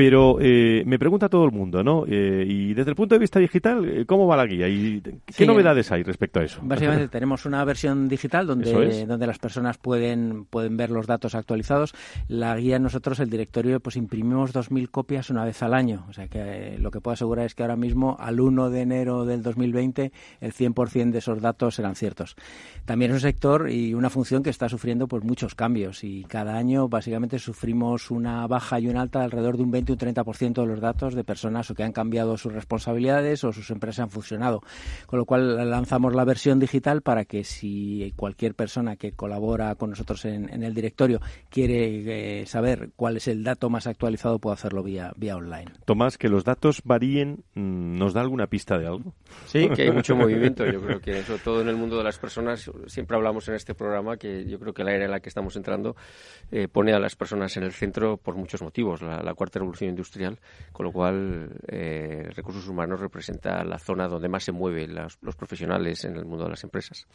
Pero 0.00 0.38
eh, 0.40 0.82
me 0.86 0.98
pregunta 0.98 1.28
todo 1.28 1.44
el 1.44 1.52
mundo, 1.52 1.84
¿no? 1.84 2.06
Eh, 2.08 2.42
y 2.48 2.72
desde 2.72 2.88
el 2.88 2.96
punto 2.96 3.14
de 3.14 3.18
vista 3.18 3.38
digital, 3.38 3.86
eh, 3.86 4.06
¿cómo 4.06 4.26
va 4.26 4.34
la 4.34 4.46
guía? 4.46 4.66
¿Y 4.66 5.02
qué 5.02 5.12
sí, 5.28 5.46
novedades 5.46 5.92
hay 5.92 6.02
respecto 6.02 6.40
a 6.40 6.44
eso? 6.44 6.58
Básicamente 6.62 7.08
tenemos 7.12 7.44
una 7.44 7.62
versión 7.66 8.08
digital 8.08 8.46
donde, 8.46 8.88
es. 8.88 9.06
donde 9.06 9.26
las 9.26 9.38
personas 9.38 9.76
pueden, 9.76 10.46
pueden 10.46 10.78
ver 10.78 10.90
los 10.90 11.06
datos 11.06 11.34
actualizados. 11.34 11.92
La 12.28 12.56
guía 12.56 12.78
nosotros, 12.78 13.20
el 13.20 13.28
directorio, 13.28 13.78
pues 13.80 13.96
imprimimos 13.96 14.54
2.000 14.54 14.88
copias 14.90 15.28
una 15.28 15.44
vez 15.44 15.62
al 15.62 15.74
año. 15.74 16.06
O 16.08 16.14
sea 16.14 16.28
que 16.28 16.38
eh, 16.40 16.78
lo 16.78 16.90
que 16.90 17.02
puedo 17.02 17.12
asegurar 17.12 17.44
es 17.44 17.54
que 17.54 17.62
ahora 17.62 17.76
mismo, 17.76 18.16
al 18.18 18.40
1 18.40 18.70
de 18.70 18.80
enero 18.80 19.26
del 19.26 19.42
2020, 19.42 20.12
el 20.40 20.54
100% 20.54 21.10
de 21.10 21.18
esos 21.18 21.42
datos 21.42 21.74
serán 21.74 21.94
ciertos. 21.94 22.36
También 22.86 23.10
es 23.10 23.16
un 23.16 23.20
sector 23.20 23.70
y 23.70 23.92
una 23.92 24.08
función 24.08 24.42
que 24.42 24.48
está 24.48 24.66
sufriendo 24.70 25.08
pues 25.08 25.24
muchos 25.24 25.54
cambios 25.54 26.04
y 26.04 26.24
cada 26.24 26.56
año 26.56 26.88
básicamente 26.88 27.38
sufrimos 27.38 28.10
una 28.10 28.46
baja 28.46 28.80
y 28.80 28.88
una 28.88 29.02
alta 29.02 29.22
alrededor 29.22 29.58
de 29.58 29.64
un 29.64 29.70
20 29.70 29.89
un 29.92 29.98
30% 29.98 30.60
de 30.60 30.66
los 30.66 30.80
datos 30.80 31.14
de 31.14 31.24
personas 31.24 31.70
o 31.70 31.74
que 31.74 31.82
han 31.82 31.92
cambiado 31.92 32.36
sus 32.36 32.52
responsabilidades 32.52 33.44
o 33.44 33.52
sus 33.52 33.70
empresas 33.70 34.00
han 34.00 34.10
fusionado. 34.10 34.62
Con 35.06 35.18
lo 35.18 35.24
cual 35.24 35.70
lanzamos 35.70 36.14
la 36.14 36.24
versión 36.24 36.58
digital 36.58 37.02
para 37.02 37.24
que 37.24 37.44
si 37.44 38.12
cualquier 38.16 38.54
persona 38.54 38.96
que 38.96 39.12
colabora 39.12 39.74
con 39.74 39.90
nosotros 39.90 40.24
en, 40.24 40.52
en 40.52 40.62
el 40.62 40.74
directorio 40.74 41.20
quiere 41.48 42.40
eh, 42.40 42.46
saber 42.46 42.90
cuál 42.96 43.16
es 43.16 43.28
el 43.28 43.44
dato 43.44 43.70
más 43.70 43.86
actualizado, 43.86 44.38
puede 44.38 44.54
hacerlo 44.54 44.82
vía, 44.82 45.12
vía 45.16 45.36
online. 45.36 45.72
Tomás, 45.84 46.18
que 46.18 46.28
los 46.28 46.44
datos 46.44 46.82
varíen, 46.84 47.44
mm, 47.54 47.98
¿nos 47.98 48.14
da 48.14 48.20
alguna 48.20 48.46
pista 48.46 48.78
de 48.78 48.86
algo? 48.86 49.14
Sí, 49.46 49.68
que 49.70 49.82
hay 49.82 49.90
mucho 49.90 50.14
movimiento. 50.16 50.64
Yo 50.66 50.80
creo 50.80 51.00
que 51.00 51.22
sobre 51.22 51.42
todo 51.42 51.60
en 51.60 51.68
el 51.68 51.76
mundo 51.76 51.96
de 51.98 52.04
las 52.04 52.18
personas, 52.18 52.70
siempre 52.86 53.16
hablamos 53.16 53.48
en 53.48 53.54
este 53.54 53.74
programa 53.74 54.16
que 54.16 54.44
yo 54.44 54.58
creo 54.58 54.72
que 54.72 54.84
la 54.84 54.92
era 54.92 55.04
en 55.04 55.10
la 55.10 55.20
que 55.20 55.28
estamos 55.28 55.56
entrando 55.56 55.96
eh, 56.50 56.68
pone 56.68 56.92
a 56.92 56.98
las 56.98 57.16
personas 57.16 57.56
en 57.56 57.64
el 57.64 57.72
centro 57.72 58.16
por 58.16 58.36
muchos 58.36 58.62
motivos. 58.62 59.02
La, 59.02 59.22
la 59.22 59.34
cuarta 59.34 59.58
revolución 59.58 59.79
industrial, 59.88 60.38
con 60.72 60.86
lo 60.86 60.92
cual 60.92 61.50
eh, 61.68 62.28
recursos 62.34 62.68
humanos 62.68 63.00
representa 63.00 63.64
la 63.64 63.78
zona 63.78 64.08
donde 64.08 64.28
más 64.28 64.44
se 64.44 64.52
mueven 64.52 64.94
los, 64.94 65.18
los 65.22 65.36
profesionales 65.36 66.04
en 66.04 66.16
el 66.16 66.24
mundo 66.24 66.44
de 66.44 66.50
las 66.50 66.64
empresas. 66.64 67.06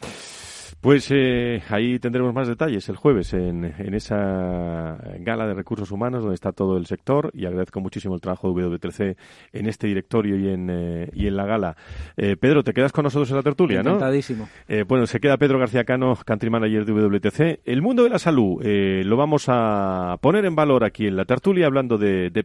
Pues 0.80 1.10
eh, 1.10 1.62
ahí 1.68 1.98
tendremos 1.98 2.34
más 2.34 2.48
detalles 2.48 2.88
el 2.88 2.96
jueves 2.96 3.32
en, 3.34 3.64
en, 3.64 3.94
esa 3.94 4.98
gala 5.20 5.46
de 5.46 5.54
recursos 5.54 5.90
humanos 5.90 6.22
donde 6.22 6.34
está 6.34 6.52
todo 6.52 6.76
el 6.76 6.86
sector 6.86 7.30
y 7.34 7.46
agradezco 7.46 7.80
muchísimo 7.80 8.14
el 8.14 8.20
trabajo 8.20 8.52
de 8.52 8.66
W3C 8.66 9.16
en 9.52 9.66
este 9.66 9.86
directorio 9.86 10.36
y 10.36 10.48
en, 10.48 10.68
eh, 10.70 11.10
y 11.12 11.26
en 11.26 11.36
la 11.36 11.46
gala. 11.46 11.76
Eh, 12.16 12.36
Pedro, 12.36 12.62
te 12.62 12.72
quedas 12.72 12.92
con 12.92 13.04
nosotros 13.04 13.30
en 13.30 13.36
la 13.36 13.42
tertulia, 13.42 13.80
Encantadísimo. 13.80 14.48
¿no? 14.68 14.84
bueno, 14.86 15.06
se 15.06 15.20
queda 15.20 15.36
Pedro 15.36 15.58
García 15.58 15.84
Cano, 15.84 16.16
country 16.24 16.50
manager 16.50 16.84
de 16.84 16.92
WTC. 16.92 17.60
El 17.64 17.82
mundo 17.82 18.04
de 18.04 18.10
la 18.10 18.18
salud 18.18 18.62
lo 18.64 19.16
vamos 19.16 19.46
a 19.48 20.18
poner 20.20 20.44
en 20.44 20.54
valor 20.54 20.84
aquí 20.84 21.06
en 21.06 21.16
la 21.16 21.24
tertulia 21.24 21.66
hablando 21.66 21.98
de, 21.98 22.30
de 22.30 22.44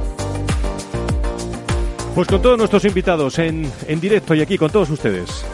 Pues 2.13 2.27
con 2.27 2.41
todos 2.41 2.57
nuestros 2.57 2.83
invitados 2.85 3.39
en, 3.39 3.71
en 3.87 3.99
directo 4.01 4.35
y 4.35 4.41
aquí 4.41 4.57
con 4.57 4.69
todos 4.69 4.89
ustedes 4.89 5.45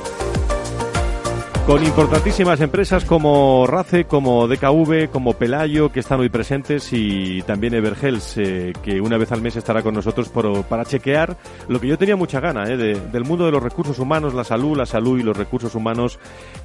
con 1.67 1.83
importantísimas 1.83 2.61
empresas 2.61 3.03
como 3.03 3.67
RACE, 3.67 4.05
como 4.05 4.47
DKV, 4.47 5.09
como 5.11 5.33
Pelayo, 5.33 5.91
que 5.91 5.99
están 5.99 6.21
hoy 6.21 6.29
presentes, 6.29 6.93
y 6.93 7.41
también 7.41 7.73
Evergels, 7.73 8.37
eh, 8.37 8.71
que 8.81 9.01
una 9.01 9.17
vez 9.17 9.33
al 9.33 9.41
mes 9.41 9.57
estará 9.57 9.83
con 9.83 9.93
nosotros 9.93 10.29
para 10.29 10.85
chequear 10.85 11.35
lo 11.67 11.81
que 11.81 11.87
yo 11.89 11.97
tenía 11.97 12.15
mucha 12.15 12.39
gana, 12.39 12.71
eh, 12.71 12.77
del 12.77 13.23
mundo 13.25 13.45
de 13.45 13.51
los 13.51 13.61
recursos 13.61 13.99
humanos, 13.99 14.33
la 14.33 14.45
salud, 14.45 14.77
la 14.77 14.85
salud 14.85 15.19
y 15.19 15.23
los 15.23 15.35
recursos 15.35 15.75
humanos, 15.75 16.19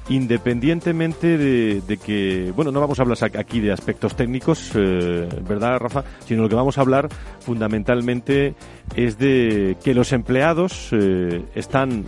independientemente 0.07 1.37
de, 1.37 1.97
que, 1.97 2.53
bueno, 2.55 2.71
no 2.71 2.79
vamos 2.79 2.97
a 2.97 3.01
hablar 3.01 3.17
aquí 3.37 3.59
de 3.59 3.73
aspectos 3.73 4.15
técnicos, 4.15 4.71
eh, 4.75 5.27
¿verdad, 5.45 5.79
Rafa? 5.79 6.05
Sino 6.25 6.43
lo 6.43 6.49
que 6.49 6.55
vamos 6.55 6.77
a 6.77 6.81
hablar 6.81 7.09
fundamentalmente 7.41 8.55
es 8.95 9.17
de 9.17 9.77
que 9.83 9.93
los 9.93 10.11
empleados 10.13 10.91
están 11.55 12.05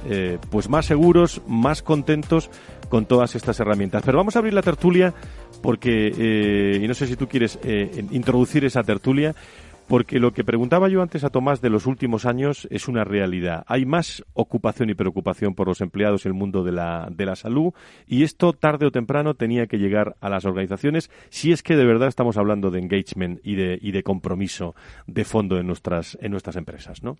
pues 0.49 0.69
más 0.69 0.85
seguros, 0.85 1.41
más 1.47 1.81
contentos, 1.81 2.49
con 2.85 3.05
todas 3.05 3.35
estas 3.35 3.59
herramientas. 3.59 4.03
Pero 4.05 4.17
vamos 4.17 4.35
a 4.35 4.39
abrir 4.39 4.53
la 4.53 4.61
tertulia 4.61 5.13
porque, 5.61 6.13
eh, 6.17 6.79
y 6.81 6.87
no 6.87 6.93
sé 6.93 7.07
si 7.07 7.15
tú 7.15 7.27
quieres 7.27 7.59
eh, 7.63 8.05
introducir 8.11 8.65
esa 8.65 8.83
tertulia, 8.83 9.35
porque 9.87 10.19
lo 10.19 10.33
que 10.33 10.43
preguntaba 10.43 10.89
yo 10.89 11.01
antes 11.01 11.23
a 11.23 11.29
Tomás 11.29 11.61
de 11.61 11.69
los 11.69 11.85
últimos 11.85 12.25
años 12.25 12.67
es 12.71 12.87
una 12.87 13.03
realidad. 13.03 13.63
Hay 13.67 13.85
más 13.85 14.23
ocupación 14.33 14.89
y 14.89 14.95
preocupación 14.95 15.53
por 15.53 15.67
los 15.67 15.81
empleados 15.81 16.25
en 16.25 16.31
el 16.31 16.37
mundo 16.37 16.63
de 16.63 16.71
la, 16.71 17.07
de 17.11 17.25
la 17.25 17.35
salud 17.35 17.73
y 18.07 18.23
esto 18.23 18.53
tarde 18.53 18.87
o 18.87 18.91
temprano 18.91 19.35
tenía 19.35 19.67
que 19.67 19.77
llegar 19.77 20.15
a 20.21 20.29
las 20.29 20.45
organizaciones 20.45 21.11
si 21.29 21.51
es 21.51 21.61
que 21.61 21.75
de 21.75 21.85
verdad 21.85 22.07
estamos 22.07 22.37
hablando 22.37 22.71
de 22.71 22.79
engagement 22.79 23.39
y 23.43 23.55
de, 23.55 23.77
y 23.81 23.91
de 23.91 24.03
compromiso 24.03 24.75
de 25.07 25.25
fondo 25.25 25.59
en 25.59 25.67
nuestras, 25.67 26.17
en 26.21 26.31
nuestras 26.31 26.55
empresas, 26.55 27.03
¿no? 27.03 27.17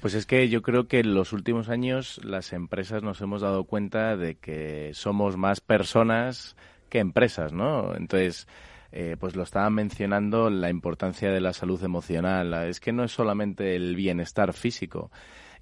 Pues 0.00 0.14
es 0.14 0.26
que 0.26 0.48
yo 0.48 0.62
creo 0.62 0.88
que 0.88 0.98
en 0.98 1.14
los 1.14 1.32
últimos 1.32 1.68
años 1.68 2.20
las 2.24 2.52
empresas 2.52 3.04
nos 3.04 3.20
hemos 3.20 3.40
dado 3.40 3.64
cuenta 3.64 4.16
de 4.16 4.34
que 4.34 4.90
somos 4.94 5.36
más 5.36 5.60
personas 5.60 6.56
que 6.88 6.98
empresas, 6.98 7.52
¿no? 7.52 7.94
Entonces, 7.94 8.48
eh, 8.92 9.16
pues 9.18 9.34
lo 9.34 9.42
estaban 9.42 9.74
mencionando 9.74 10.50
la 10.50 10.68
importancia 10.68 11.30
de 11.30 11.40
la 11.40 11.52
salud 11.52 11.82
emocional. 11.82 12.52
Es 12.68 12.78
que 12.78 12.92
no 12.92 13.04
es 13.04 13.12
solamente 13.12 13.74
el 13.74 13.96
bienestar 13.96 14.52
físico, 14.52 15.10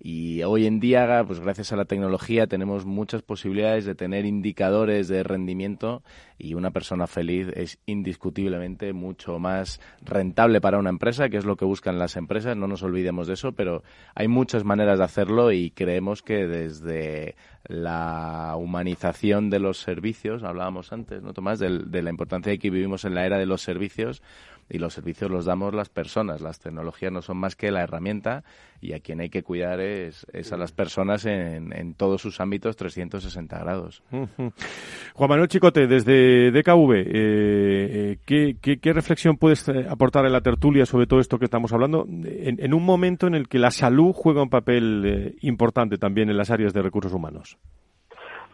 y 0.02 0.42
hoy 0.44 0.66
en 0.66 0.80
día, 0.80 1.22
pues 1.26 1.40
gracias 1.40 1.72
a 1.72 1.76
la 1.76 1.84
tecnología, 1.84 2.46
tenemos 2.46 2.86
muchas 2.86 3.20
posibilidades 3.20 3.84
de 3.84 3.94
tener 3.94 4.24
indicadores 4.24 5.08
de 5.08 5.22
rendimiento 5.22 6.02
y 6.38 6.54
una 6.54 6.70
persona 6.70 7.06
feliz 7.06 7.48
es 7.54 7.78
indiscutiblemente 7.84 8.94
mucho 8.94 9.38
más 9.38 9.78
rentable 10.00 10.62
para 10.62 10.78
una 10.78 10.88
empresa, 10.88 11.28
que 11.28 11.36
es 11.36 11.44
lo 11.44 11.56
que 11.56 11.66
buscan 11.66 11.98
las 11.98 12.16
empresas, 12.16 12.56
no 12.56 12.66
nos 12.66 12.82
olvidemos 12.82 13.26
de 13.26 13.34
eso, 13.34 13.52
pero 13.52 13.82
hay 14.14 14.26
muchas 14.26 14.64
maneras 14.64 14.98
de 14.98 15.04
hacerlo 15.04 15.52
y 15.52 15.70
creemos 15.70 16.22
que 16.22 16.46
desde 16.46 17.36
la 17.64 18.54
humanización 18.56 19.50
de 19.50 19.58
los 19.58 19.80
servicios, 19.80 20.44
hablábamos 20.44 20.94
antes, 20.94 21.22
¿no, 21.22 21.34
Tomás? 21.34 21.58
De, 21.58 21.78
de 21.78 22.02
la 22.02 22.08
importancia 22.08 22.50
de 22.50 22.58
que 22.58 22.70
vivimos 22.70 23.04
en 23.04 23.14
la 23.14 23.26
era 23.26 23.36
de 23.36 23.44
los 23.44 23.60
servicios, 23.60 24.22
y 24.70 24.78
los 24.78 24.94
servicios 24.94 25.30
los 25.30 25.44
damos 25.44 25.74
las 25.74 25.88
personas. 25.88 26.40
Las 26.40 26.60
tecnologías 26.60 27.12
no 27.12 27.22
son 27.22 27.36
más 27.36 27.56
que 27.56 27.70
la 27.70 27.82
herramienta 27.82 28.44
y 28.80 28.94
a 28.94 29.00
quien 29.00 29.20
hay 29.20 29.28
que 29.28 29.42
cuidar 29.42 29.80
es, 29.80 30.26
a 30.52 30.56
las 30.56 30.72
personas 30.72 31.26
en, 31.26 31.72
en, 31.76 31.94
todos 31.94 32.22
sus 32.22 32.40
ámbitos 32.40 32.76
360 32.76 33.58
grados. 33.58 34.02
Juan 34.10 35.28
Manuel 35.28 35.48
Chicote, 35.48 35.86
desde 35.86 36.50
DKV, 36.50 36.92
eh, 36.94 38.16
eh, 38.28 38.76
¿qué, 38.80 38.92
reflexión 38.92 39.36
puedes 39.36 39.68
eh, 39.68 39.86
aportar 39.88 40.24
en 40.24 40.32
la 40.32 40.40
tertulia 40.40 40.86
sobre 40.86 41.06
todo 41.06 41.20
esto 41.20 41.38
que 41.38 41.44
estamos 41.44 41.72
hablando 41.72 42.06
en, 42.08 42.62
en 42.62 42.74
un 42.74 42.84
momento 42.84 43.26
en 43.26 43.34
el 43.34 43.48
que 43.48 43.58
la 43.58 43.70
salud 43.70 44.12
juega 44.14 44.42
un 44.42 44.50
papel 44.50 45.36
importante 45.40 45.98
también 45.98 46.30
en 46.30 46.36
las 46.36 46.50
áreas 46.50 46.72
de 46.72 46.82
recursos 46.82 47.12
humanos? 47.12 47.58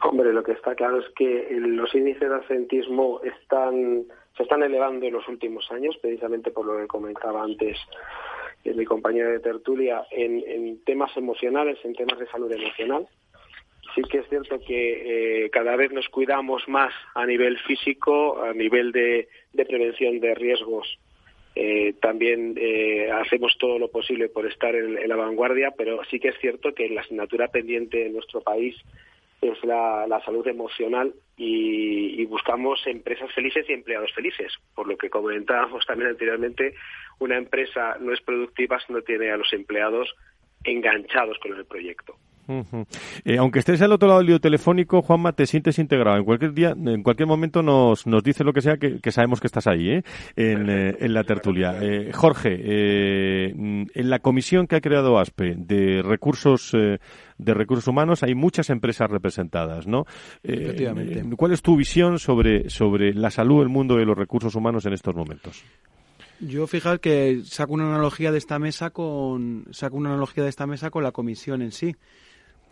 Hombre, 0.02 0.32
lo 0.32 0.42
que 0.42 0.52
está 0.52 0.74
claro 0.74 0.98
es 0.98 1.06
que 1.16 1.48
los 1.58 1.94
índices 1.94 2.28
de 2.28 2.34
absentismo 2.34 3.20
están 3.22 4.04
se 4.36 4.42
están 4.42 4.62
elevando 4.62 5.06
en 5.06 5.14
los 5.14 5.26
últimos 5.28 5.70
años, 5.70 5.96
precisamente 6.00 6.50
por 6.50 6.66
lo 6.66 6.78
que 6.78 6.86
comentaba 6.86 7.42
antes 7.42 7.78
eh, 8.64 8.74
mi 8.74 8.84
compañero 8.84 9.30
de 9.30 9.40
tertulia, 9.40 10.04
en, 10.10 10.82
temas 10.84 11.16
emocionales, 11.16 11.78
en 11.84 11.94
temas 11.94 12.18
de 12.18 12.26
salud 12.26 12.52
emocional. 12.52 13.06
Sí 13.94 14.02
que 14.02 14.18
es 14.18 14.28
cierto 14.28 14.58
que 14.60 15.44
eh, 15.44 15.50
cada 15.50 15.74
vez 15.76 15.90
nos 15.90 16.08
cuidamos 16.08 16.68
más 16.68 16.92
a 17.14 17.24
nivel 17.24 17.58
físico, 17.60 18.42
a 18.42 18.52
nivel 18.52 18.92
de, 18.92 19.28
prevención 19.54 20.20
de 20.20 20.34
riesgos. 20.34 20.98
Eh, 21.54 21.94
también 22.02 22.54
hacemos 23.14 23.56
todo 23.58 23.78
lo 23.78 23.88
posible 23.88 24.28
por 24.28 24.46
estar 24.46 24.74
en, 24.74 25.08
la 25.08 25.16
vanguardia, 25.16 25.70
pero 25.70 26.04
sí 26.10 26.20
que 26.20 26.28
es 26.28 26.38
cierto 26.40 26.74
que 26.74 26.90
la 26.90 27.00
asignatura 27.00 27.48
pendiente 27.48 28.04
en 28.04 28.12
nuestro 28.12 28.42
país 28.42 28.76
la, 29.62 30.20
salud 30.24 30.46
emocional 30.46 31.14
y, 31.36 32.24
buscamos 32.26 32.84
empresas 32.86 33.32
felices 33.32 33.64
y 33.68 33.72
empleados 33.72 34.12
felices. 34.12 34.52
Por 34.74 34.88
lo 34.88 34.96
que 34.96 35.08
comentábamos 35.08 35.86
también 35.86 36.10
anteriormente, 36.10 36.74
una 37.18 37.36
empresa 37.36 37.96
no 38.00 38.12
es 38.12 38.20
productiva 38.20 38.80
si 38.80 38.92
no 38.92 39.02
tiene 39.02 39.30
a 39.30 39.36
los 39.36 39.52
empleados 39.52 40.14
enganchados 40.64 41.38
con 41.38 41.56
el 41.56 41.64
proyecto. 41.64 42.16
Eh, 43.24 43.38
aunque 43.38 43.58
estés 43.58 43.80
al 43.82 43.92
otro 43.92 44.08
lado 44.08 44.20
del 44.20 44.28
lío 44.28 44.40
telefónico, 44.40 45.02
Juanma, 45.02 45.32
te 45.32 45.46
sientes 45.46 45.78
integrado. 45.78 46.18
En 46.18 46.24
cualquier 46.24 46.52
día, 46.52 46.70
en 46.70 47.02
cualquier 47.02 47.26
momento 47.26 47.62
nos, 47.62 48.06
nos 48.06 48.22
dice 48.22 48.44
lo 48.44 48.52
que 48.52 48.60
sea, 48.60 48.76
que, 48.76 49.10
sabemos 49.10 49.40
que 49.40 49.46
estás 49.46 49.66
ahí, 49.66 49.90
¿eh? 49.90 50.02
en, 50.36 50.68
eh, 50.68 50.96
en, 51.00 51.14
la 51.14 51.24
tertulia. 51.24 51.76
Jorge, 52.12 53.50
en 53.50 54.10
la 54.10 54.18
comisión 54.20 54.66
que 54.66 54.76
ha 54.76 54.80
creado 54.80 55.18
ASPE 55.18 55.54
de 55.56 56.02
recursos 56.02 56.74
de 57.38 57.54
recursos 57.54 57.86
humanos 57.86 58.22
hay 58.22 58.34
muchas 58.34 58.70
empresas 58.70 59.10
representadas, 59.10 59.86
¿no? 59.86 60.04
Efectivamente. 60.42 61.24
¿Cuál 61.36 61.52
es 61.52 61.62
tu 61.62 61.76
visión 61.76 62.18
sobre, 62.18 62.70
sobre 62.70 63.14
la 63.14 63.30
salud 63.30 63.60
del 63.60 63.68
mundo 63.68 63.96
de 63.96 64.04
los 64.04 64.16
recursos 64.16 64.54
humanos 64.54 64.86
en 64.86 64.92
estos 64.92 65.14
momentos? 65.14 65.62
Yo 66.40 66.66
fijar 66.66 67.00
que 67.00 67.42
saco 67.44 67.72
una 67.72 67.86
analogía 67.86 68.30
de 68.30 68.38
esta 68.38 68.58
mesa 68.58 68.90
con 68.90 69.66
saco 69.70 69.96
una 69.96 70.10
analogía 70.10 70.44
de 70.44 70.50
esta 70.50 70.66
mesa 70.66 70.90
con 70.90 71.02
la 71.02 71.12
comisión 71.12 71.62
en 71.62 71.72
sí 71.72 71.96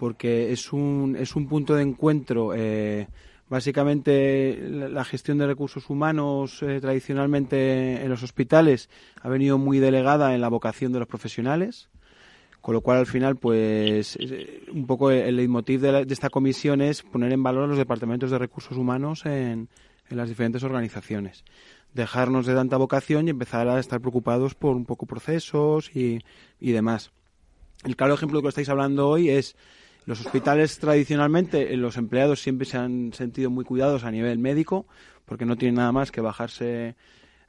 porque 0.05 0.53
es 0.53 0.71
un, 0.71 1.17
es 1.19 1.35
un 1.35 1.49
punto 1.49 1.75
de 1.75 1.83
encuentro. 1.83 2.53
Eh, 2.55 3.09
básicamente, 3.49 4.59
la 4.69 5.03
gestión 5.03 5.39
de 5.39 5.47
recursos 5.47 5.89
humanos 5.89 6.63
eh, 6.63 6.79
tradicionalmente 6.79 8.03
en 8.03 8.11
los 8.11 8.23
hospitales 8.23 8.91
ha 9.23 9.31
venido 9.31 9.57
muy 9.57 9.79
delegada 9.79 10.35
en 10.35 10.43
la 10.43 10.51
vocación 10.51 10.93
de 10.93 10.99
los 10.99 11.09
profesionales, 11.09 11.89
con 12.61 12.75
lo 12.75 12.83
cual 12.83 12.99
al 12.99 13.07
final, 13.07 13.37
pues, 13.37 14.19
eh, 14.21 14.67
un 14.71 14.87
poco 14.87 15.11
el 15.11 15.37
leitmotiv 15.37 15.81
de, 15.81 16.05
de 16.05 16.13
esta 16.13 16.29
comisión 16.29 16.83
es 16.83 17.01
poner 17.01 17.33
en 17.33 17.43
valor 17.43 17.65
a 17.65 17.69
los 17.69 17.79
departamentos 17.79 18.31
de 18.31 18.37
recursos 18.37 18.77
humanos 18.77 19.25
en, 19.25 19.71
en 20.11 20.17
las 20.19 20.29
diferentes 20.29 20.63
organizaciones 20.65 21.45
dejarnos 21.95 22.45
de 22.45 22.55
tanta 22.55 22.77
vocación 22.77 23.27
y 23.27 23.31
empezar 23.31 23.69
a 23.69 23.81
estar 23.81 24.03
preocupados 24.03 24.55
por 24.55 24.77
un 24.77 24.85
poco 24.85 25.07
procesos 25.07 25.91
y, 25.97 26.19
y 26.61 26.73
demás. 26.73 27.11
El 27.85 27.97
claro 27.97 28.15
ejemplo 28.15 28.41
que 28.41 28.49
estáis 28.49 28.69
hablando 28.69 29.09
hoy 29.09 29.29
es 29.29 29.57
los 30.07 30.25
hospitales 30.25 30.79
tradicionalmente, 30.79 31.73
eh, 31.73 31.77
los 31.77 31.97
empleados 31.97 32.41
siempre 32.41 32.67
se 32.67 32.77
han 32.77 33.13
sentido 33.13 33.51
muy 33.51 33.65
cuidados 33.65 34.05
a 34.05 34.11
nivel 34.11 34.39
médico, 34.39 34.87
porque 35.25 35.47
no 35.47 35.57
tienen 35.57 35.77
nada 35.77 35.93
más 35.93 36.11
que 36.13 36.21
bajarse 36.21 36.95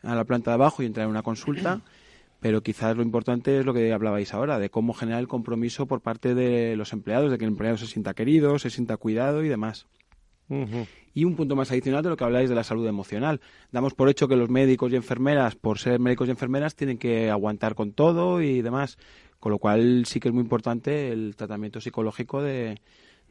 a 0.02 0.16
la 0.16 0.24
planta 0.24 0.52
de 0.52 0.56
abajo 0.56 0.82
y 0.82 0.86
entrar 0.86 1.06
en 1.06 1.12
una 1.12 1.24
consulta. 1.24 1.82
Pero 2.40 2.62
quizás 2.62 2.96
lo 2.96 3.02
importante 3.02 3.60
es 3.60 3.66
lo 3.66 3.74
que 3.74 3.92
hablabais 3.92 4.34
ahora, 4.34 4.60
de 4.60 4.70
cómo 4.70 4.94
generar 4.94 5.20
el 5.20 5.28
compromiso 5.28 5.88
por 5.88 6.02
parte 6.02 6.36
de 6.36 6.76
los 6.76 6.94
empleados, 6.94 7.32
de 7.32 7.38
que 7.40 7.46
el 7.46 7.52
empleado 7.52 7.78
se 7.78 7.88
sienta 7.88 8.14
querido, 8.14 8.60
se 8.60 8.70
sienta 8.70 8.98
cuidado 8.98 9.44
y 9.44 9.50
demás. 9.50 9.88
Y 11.14 11.24
un 11.24 11.36
punto 11.36 11.56
más 11.56 11.72
adicional 11.72 12.04
de 12.04 12.10
lo 12.10 12.18
que 12.18 12.24
habláis 12.24 12.50
de 12.50 12.56
la 12.56 12.64
salud 12.64 12.86
emocional. 12.88 13.42
Damos 13.72 13.96
por 13.96 14.10
hecho 14.10 14.28
que 14.28 14.36
los 14.36 14.50
médicos 14.50 14.92
y 14.92 14.96
enfermeras, 14.96 15.56
por 15.56 15.80
ser 15.80 16.00
médicos 16.00 16.28
y 16.28 16.32
enfermeras, 16.32 16.76
tienen 16.76 17.00
que 17.00 17.32
aguantar 17.32 17.74
con 17.74 17.94
todo 17.94 18.42
y 18.42 18.62
demás. 18.62 18.98
Con 19.40 19.52
lo 19.52 19.60
cual 19.60 20.06
sí 20.06 20.20
que 20.20 20.30
es 20.30 20.34
muy 20.34 20.42
importante 20.42 21.12
el 21.12 21.36
tratamiento 21.36 21.82
psicológico 21.82 22.42
de, 22.42 22.80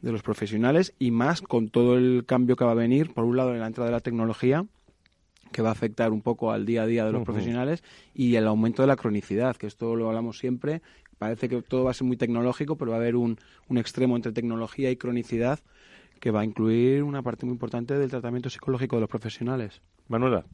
los 0.01 0.21
profesionales 0.21 0.93
y 0.99 1.09
más 1.09 1.41
con 1.41 1.69
todo 1.69 1.97
el 1.97 2.25
cambio 2.27 2.55
que 2.55 2.63
va 2.63 2.71
a 2.71 2.75
venir, 2.75 3.13
por 3.13 3.23
un 3.23 3.37
lado 3.37 3.53
en 3.53 3.59
la 3.59 3.67
entrada 3.67 3.89
de 3.89 3.95
la 3.95 4.01
tecnología, 4.01 4.65
que 5.51 5.61
va 5.61 5.69
a 5.69 5.71
afectar 5.71 6.11
un 6.11 6.21
poco 6.21 6.51
al 6.51 6.65
día 6.65 6.83
a 6.83 6.85
día 6.85 7.05
de 7.05 7.11
los 7.11 7.23
profesionales 7.23 7.83
y 8.13 8.35
el 8.35 8.45
aumento 8.45 8.83
de 8.83 8.87
la 8.87 8.97
cronicidad, 8.97 9.55
que 9.55 9.67
esto 9.67 9.95
lo 9.95 10.07
hablamos 10.07 10.37
siempre. 10.37 10.81
Parece 11.17 11.49
que 11.49 11.61
todo 11.61 11.85
va 11.85 11.91
a 11.91 11.93
ser 11.93 12.05
muy 12.05 12.17
tecnológico, 12.17 12.75
pero 12.75 12.91
va 12.91 12.97
a 12.97 12.99
haber 12.99 13.15
un, 13.15 13.39
un 13.67 13.77
extremo 13.77 14.15
entre 14.15 14.31
tecnología 14.31 14.91
y 14.91 14.97
cronicidad 14.97 15.59
que 16.19 16.31
va 16.31 16.41
a 16.41 16.45
incluir 16.45 17.03
una 17.03 17.21
parte 17.21 17.45
muy 17.45 17.53
importante 17.53 17.97
del 17.97 18.09
tratamiento 18.09 18.49
psicológico 18.49 18.97
de 18.97 19.01
los 19.01 19.09
profesionales. 19.09 19.81
Manuela. 20.07 20.45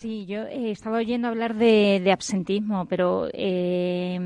Sí, 0.00 0.24
yo 0.24 0.44
he 0.44 0.70
estado 0.70 0.96
oyendo 0.96 1.28
hablar 1.28 1.54
de, 1.56 2.10
absentismo, 2.10 2.86
pero 2.86 3.28
eh, 3.34 4.18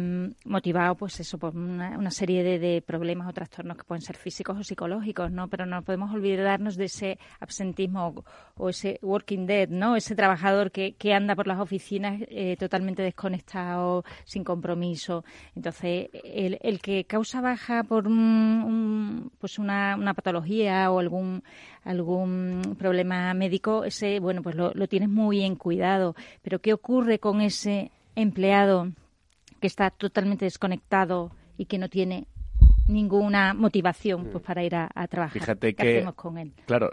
motivado, 0.44 0.94
pues 0.94 1.18
eso, 1.18 1.36
por 1.36 1.56
una, 1.56 2.12
serie 2.12 2.44
de, 2.44 2.80
problemas 2.80 3.28
o 3.28 3.32
trastornos 3.32 3.78
que 3.78 3.82
pueden 3.82 4.00
ser 4.00 4.16
físicos 4.16 4.56
o 4.56 4.62
psicológicos, 4.62 5.32
¿no? 5.32 5.48
Pero 5.48 5.66
no 5.66 5.82
podemos 5.82 6.14
olvidarnos 6.14 6.76
de 6.76 6.84
ese 6.84 7.18
absentismo 7.40 8.24
o, 8.56 8.68
ese 8.68 9.00
working 9.02 9.46
dead, 9.46 9.68
¿no? 9.68 9.96
Ese 9.96 10.14
trabajador 10.14 10.70
que, 10.70 10.94
anda 11.12 11.34
por 11.34 11.48
las 11.48 11.58
oficinas 11.58 12.20
eh, 12.28 12.56
totalmente 12.56 13.02
desconectado, 13.02 14.04
sin 14.24 14.44
compromiso. 14.44 15.24
Entonces, 15.56 16.08
el, 16.22 16.80
que 16.82 17.04
causa 17.04 17.40
baja 17.40 17.82
por 17.82 18.04
pues 18.04 19.58
una, 19.58 19.96
una 19.96 20.14
patología 20.14 20.88
o 20.92 21.00
algún 21.00 21.42
algún 21.84 22.76
problema 22.78 23.32
médico, 23.34 23.84
ese, 23.84 24.18
bueno, 24.20 24.42
pues 24.42 24.56
lo, 24.56 24.72
tienes 24.88 25.08
muy 25.08 25.42
en 25.42 25.56
cuidado. 25.56 26.14
Pero 26.42 26.60
¿qué 26.60 26.72
ocurre 26.72 27.18
con 27.18 27.40
ese 27.40 27.90
empleado 28.14 28.88
que 29.60 29.66
está 29.66 29.90
totalmente 29.90 30.44
desconectado 30.44 31.30
y 31.56 31.66
que 31.66 31.78
no 31.78 31.88
tiene 31.88 32.26
ninguna 32.86 33.54
motivación 33.54 34.26
pues, 34.30 34.44
para 34.44 34.62
ir 34.62 34.74
a, 34.74 34.88
trabajar. 35.08 35.40
Fíjate 35.40 35.74
¿Qué 35.74 35.82
que, 35.82 35.96
hacemos 35.96 36.14
con 36.14 36.36
él? 36.36 36.52
claro, 36.66 36.90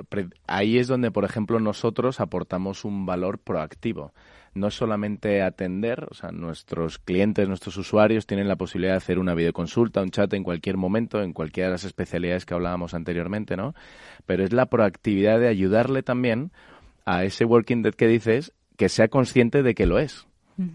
ahí 0.48 0.78
es 0.78 0.88
donde, 0.88 1.12
por 1.12 1.26
ejemplo, 1.26 1.60
nosotros 1.60 2.22
aportamos 2.22 2.86
un 2.86 3.06
valor 3.06 3.40
proactivo 3.40 4.14
no 4.54 4.70
solamente 4.70 5.42
atender, 5.42 6.08
o 6.10 6.14
sea, 6.14 6.32
nuestros 6.32 7.00
clientes, 7.00 7.48
nuestros 7.48 7.78
usuarios 7.78 8.26
tienen 8.26 8.48
la 8.48 8.58
posibilidad 8.58 8.94
de 8.94 8.98
hacer 8.98 9.20
una 9.20 9.34
videoconsulta, 9.34 10.02
un 10.02 10.12
chat 10.12 10.34
en 10.34 10.44
cualquier 10.44 10.78
momento, 10.78 11.22
en 11.22 11.34
cualquiera 11.34 11.70
de 11.70 11.74
las 11.74 11.86
especialidades 11.86 12.46
que 12.46 12.54
hablábamos 12.54 12.94
anteriormente, 12.94 13.56
¿no? 13.56 13.74
Pero 14.26 14.44
es 14.44 14.52
la 14.52 14.66
proactividad 14.66 15.40
de 15.40 15.48
ayudarle 15.48 16.04
también 16.04 16.52
a 17.06 17.24
ese 17.24 17.46
working 17.46 17.82
dead 17.82 17.94
que 17.94 18.08
dices 18.08 18.54
que 18.78 18.90
sea 18.90 19.08
consciente 19.08 19.64
de 19.64 19.74
que 19.74 19.86
lo 19.86 20.00
es 20.00 20.28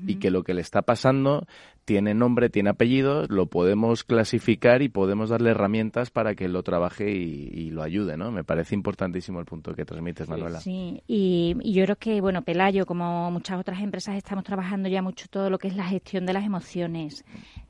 y 0.07 0.17
que 0.17 0.31
lo 0.31 0.43
que 0.43 0.55
le 0.55 0.63
está 0.63 0.83
pasando 0.83 1.47
tiene 1.87 2.15
nombre, 2.15 2.51
tiene 2.51 2.71
apellido, 2.71 3.27
lo 3.29 3.47
podemos 3.47 4.03
clasificar 4.03 4.83
y 4.83 4.89
podemos 4.89 5.31
darle 5.31 5.53
herramientas 5.53 6.11
para 6.11 6.35
que 6.35 6.49
lo 6.49 6.65
trabaje 6.65 7.13
y, 7.13 7.71
lo 7.71 7.83
ayude, 7.83 8.17
¿no? 8.17 8.33
Me 8.33 8.43
parece 8.43 8.75
importantísimo 8.75 9.39
el 9.39 9.47
punto 9.47 9.75
que 9.75 9.85
transmites, 9.85 10.29
Manuela. 10.29 10.61
Sí, 10.61 11.03
y, 11.07 11.57
yo 11.73 11.85
creo 11.85 11.97
que, 11.97 12.21
bueno, 12.21 12.43
Pelayo, 12.43 12.87
como 12.87 13.31
muchas 13.31 13.61
otras 13.61 13.81
empresas, 13.81 14.17
estamos 14.17 14.45
trabajando 14.45 14.89
ya 14.89 15.01
mucho 15.01 15.27
todo 15.29 15.49
lo 15.49 15.59
que 15.59 15.69
es 15.69 15.77
la 15.77 15.87
gestión 15.87 16.27
de 16.27 16.33
las 16.33 16.45
emociones. 16.45 17.25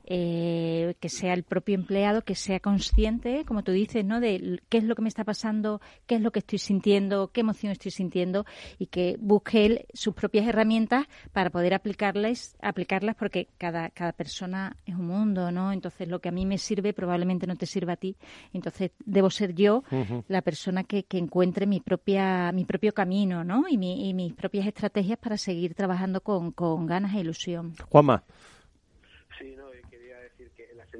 Eh, 0.09 0.95
que 1.01 1.09
sea 1.09 1.33
el 1.33 1.43
propio 1.43 1.75
empleado 1.75 2.21
que 2.21 2.33
sea 2.33 2.61
consciente, 2.61 3.43
como 3.43 3.61
tú 3.61 3.73
dices, 3.73 4.05
¿no? 4.05 4.21
de 4.21 4.61
qué 4.69 4.77
es 4.77 4.85
lo 4.85 4.95
que 4.95 5.01
me 5.01 5.09
está 5.09 5.25
pasando, 5.25 5.81
qué 6.05 6.15
es 6.15 6.21
lo 6.21 6.31
que 6.31 6.39
estoy 6.39 6.59
sintiendo, 6.59 7.27
qué 7.33 7.41
emoción 7.41 7.73
estoy 7.73 7.91
sintiendo 7.91 8.45
y 8.79 8.85
que 8.85 9.17
busque 9.19 9.65
él 9.65 9.85
sus 9.93 10.13
propias 10.13 10.47
herramientas 10.47 11.07
para 11.33 11.49
poder 11.49 11.73
aplicarlas, 11.73 12.55
aplicarlas 12.61 13.17
porque 13.17 13.49
cada, 13.57 13.89
cada 13.89 14.06
persona 14.13 14.75
es 14.85 14.95
un 14.95 15.07
mundo, 15.07 15.51
¿no? 15.51 15.71
Entonces 15.71 16.07
lo 16.07 16.19
que 16.19 16.29
a 16.29 16.31
mí 16.31 16.45
me 16.45 16.57
sirve 16.57 16.93
probablemente 16.93 17.47
no 17.47 17.55
te 17.55 17.65
sirva 17.65 17.93
a 17.93 17.97
ti. 17.97 18.15
Entonces 18.53 18.91
debo 19.05 19.29
ser 19.29 19.53
yo 19.53 19.83
la 20.27 20.41
persona 20.41 20.83
que, 20.83 21.03
que, 21.03 21.17
encuentre 21.17 21.65
mi 21.65 21.79
propia 21.79 22.51
mi 22.51 22.65
propio 22.65 22.93
camino, 22.93 23.43
¿no? 23.43 23.65
Y, 23.69 23.77
mi, 23.77 24.09
y 24.09 24.13
mis 24.13 24.33
propias 24.33 24.67
estrategias 24.67 25.17
para 25.17 25.37
seguir 25.37 25.73
trabajando 25.73 26.21
con, 26.21 26.51
con 26.51 26.85
ganas 26.85 27.15
e 27.15 27.19
ilusión. 27.19 27.73
Juanma 27.89 28.23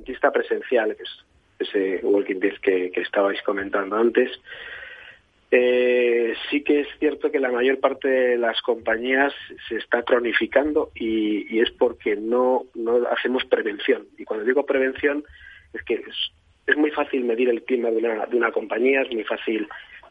asentista 0.08 0.32
presencial, 0.32 0.96
que 0.96 1.04
es 1.04 1.26
ese 1.60 2.06
walking 2.06 2.40
dead 2.40 2.54
que, 2.62 2.92
estabais 2.96 3.42
comentando 3.44 3.96
antes, 3.96 4.30
eh, 5.50 6.34
sí 6.50 6.62
que 6.62 6.82
es 6.82 6.88
cierto 7.00 7.32
que 7.32 7.40
la 7.40 7.52
mayor 7.52 7.80
parte 7.80 8.08
de 8.08 8.38
las 8.38 8.62
compañías 8.62 9.34
se 9.70 9.78
está 9.78 10.04
cronificando 10.04 10.92
y, 10.94 11.60
es 11.60 11.72
porque 11.72 12.16
no, 12.18 12.66
no 12.76 13.08
hacemos 13.08 13.46
prevención. 13.46 14.08
Y 14.18 14.26
cuando 14.26 14.46
digo 14.46 14.66
prevención 14.66 15.24
es 15.74 15.84
que 15.84 16.04
es, 16.66 16.78
muy 16.78 16.92
fácil 16.92 17.24
medir 17.24 17.50
el 17.50 17.64
clima 17.64 17.90
de 17.90 17.98
una, 17.98 18.26
de 18.26 18.36
una 18.36 18.52
compañía, 18.52 19.02
es 19.02 19.12
muy 19.14 19.24
fácil 19.24 19.68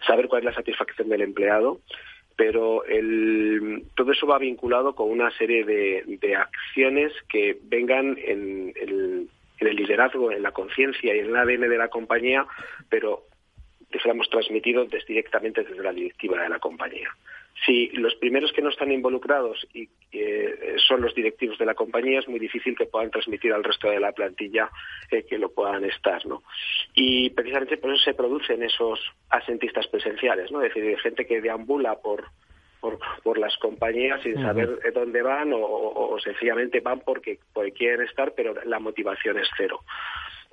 saber 0.07 0.27
cuál 0.27 0.41
es 0.41 0.47
la 0.47 0.55
satisfacción 0.55 1.11
del 1.11 1.21
empleado, 1.21 1.81
pero 2.35 2.85
el, 2.85 3.85
todo 3.95 4.13
eso 4.13 4.27
va 4.27 4.39
vinculado 4.39 4.95
con 4.95 5.11
una 5.11 5.31
serie 5.33 5.65
de, 5.65 6.35
acciones 6.35 7.13
que 7.29 7.59
vengan 7.65 8.17
en 8.25 8.73
el 8.77 9.77
liderazgo, 9.77 10.33
en 10.33 10.43
la 10.43 10.53
conciencia 10.53 11.15
y 11.15 11.19
en 11.19 11.27
el 11.27 11.37
ADN 11.37 11.69
de 11.69 11.79
la 11.79 11.89
compañía, 11.89 12.47
pero 12.89 13.25
dijéramos 13.91 14.29
transmitido 14.31 14.85
directamente 14.85 15.63
desde 15.63 15.83
la 15.83 15.93
directiva 15.93 16.43
de 16.43 16.49
la 16.49 16.59
compañía. 16.59 17.09
Si 17.65 17.89
los 17.89 18.15
primeros 18.17 18.53
que 18.53 18.61
no 18.61 18.69
están 18.69 18.93
involucrados 18.93 19.67
y, 19.73 19.89
eh, 20.13 20.77
son 20.87 21.01
los 21.01 21.15
directivos 21.15 21.57
de 21.57 21.65
la 21.65 21.75
compañía, 21.75 22.19
es 22.19 22.29
muy 22.29 22.39
difícil 22.39 22.77
que 22.77 22.85
puedan 22.85 23.11
transmitir 23.11 23.53
al 23.53 23.65
resto 23.65 23.89
de 23.89 23.99
la 23.99 24.13
plantilla 24.13 24.71
eh, 25.11 25.25
que 25.25 25.39
lo 25.39 25.51
puedan 25.51 25.85
estar, 25.85 26.27
¿no? 26.27 26.43
Y 26.95 27.31
precisamente 27.31 27.79
por 27.79 27.93
eso 27.93 28.05
se 28.05 28.15
producen 28.15 28.63
esos 28.63 29.01
asentistas 29.31 29.87
presenciales, 29.87 30.51
¿no? 30.51 30.61
Es 30.63 30.75
decir, 30.75 30.99
gente 30.99 31.27
que 31.27 31.41
deambula 31.41 31.97
por, 31.97 32.25
por, 33.23 33.39
las 33.39 33.57
compañías 33.57 34.23
sin 34.23 34.41
saber 34.41 34.79
dónde 34.95 35.23
van 35.23 35.51
o, 35.55 36.17
sencillamente 36.23 36.81
van 36.81 37.01
porque, 37.01 37.39
quieren 37.75 38.07
estar, 38.07 38.33
pero 38.37 38.55
la 38.65 38.79
motivación 38.79 39.39
es 39.39 39.49
cero. 39.57 39.81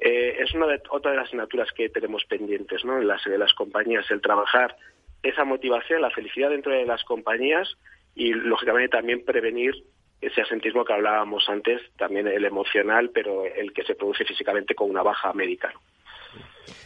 Eh, 0.06 0.44
es 0.44 0.54
una 0.54 0.68
de, 0.68 0.82
otra 0.90 1.12
de 1.12 1.18
las 1.18 1.28
asignaturas 1.28 1.70
que 1.72 1.88
tenemos 1.88 2.26
pendientes 2.26 2.84
¿no? 2.84 3.00
en 3.00 3.08
las, 3.08 3.24
de 3.24 3.38
las 3.38 3.54
compañías, 3.54 4.06
el 4.12 4.20
trabajar 4.20 4.76
esa 5.24 5.46
motivación, 5.46 6.02
la 6.02 6.12
felicidad 6.12 6.50
dentro 6.50 6.74
de 6.74 6.86
las 6.86 7.06
compañías 7.06 7.78
y, 8.14 8.34
lógicamente, 8.34 8.90
también 8.90 9.24
prevenir 9.24 9.74
ese 10.20 10.42
asentismo 10.42 10.84
que 10.84 10.92
hablábamos 10.92 11.48
antes, 11.48 11.82
también 11.98 12.28
el 12.28 12.44
emocional, 12.44 13.12
pero 13.14 13.46
el 13.46 13.72
que 13.72 13.84
se 13.84 13.96
produce 13.96 14.26
físicamente 14.26 14.76
con 14.76 14.90
una 14.90 15.04
baja 15.04 15.32
médica. 15.32 15.74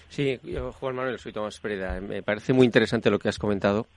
Sí, 0.10 0.40
Juan 0.80 0.96
Manuel, 0.96 1.18
soy 1.18 1.34
Tomás 1.34 1.60
Pereda. 1.60 2.00
Me 2.00 2.22
parece 2.22 2.54
muy 2.54 2.66
interesante 2.66 3.10
lo 3.10 3.18
que 3.18 3.30
has 3.30 3.40
comentado 3.40 3.88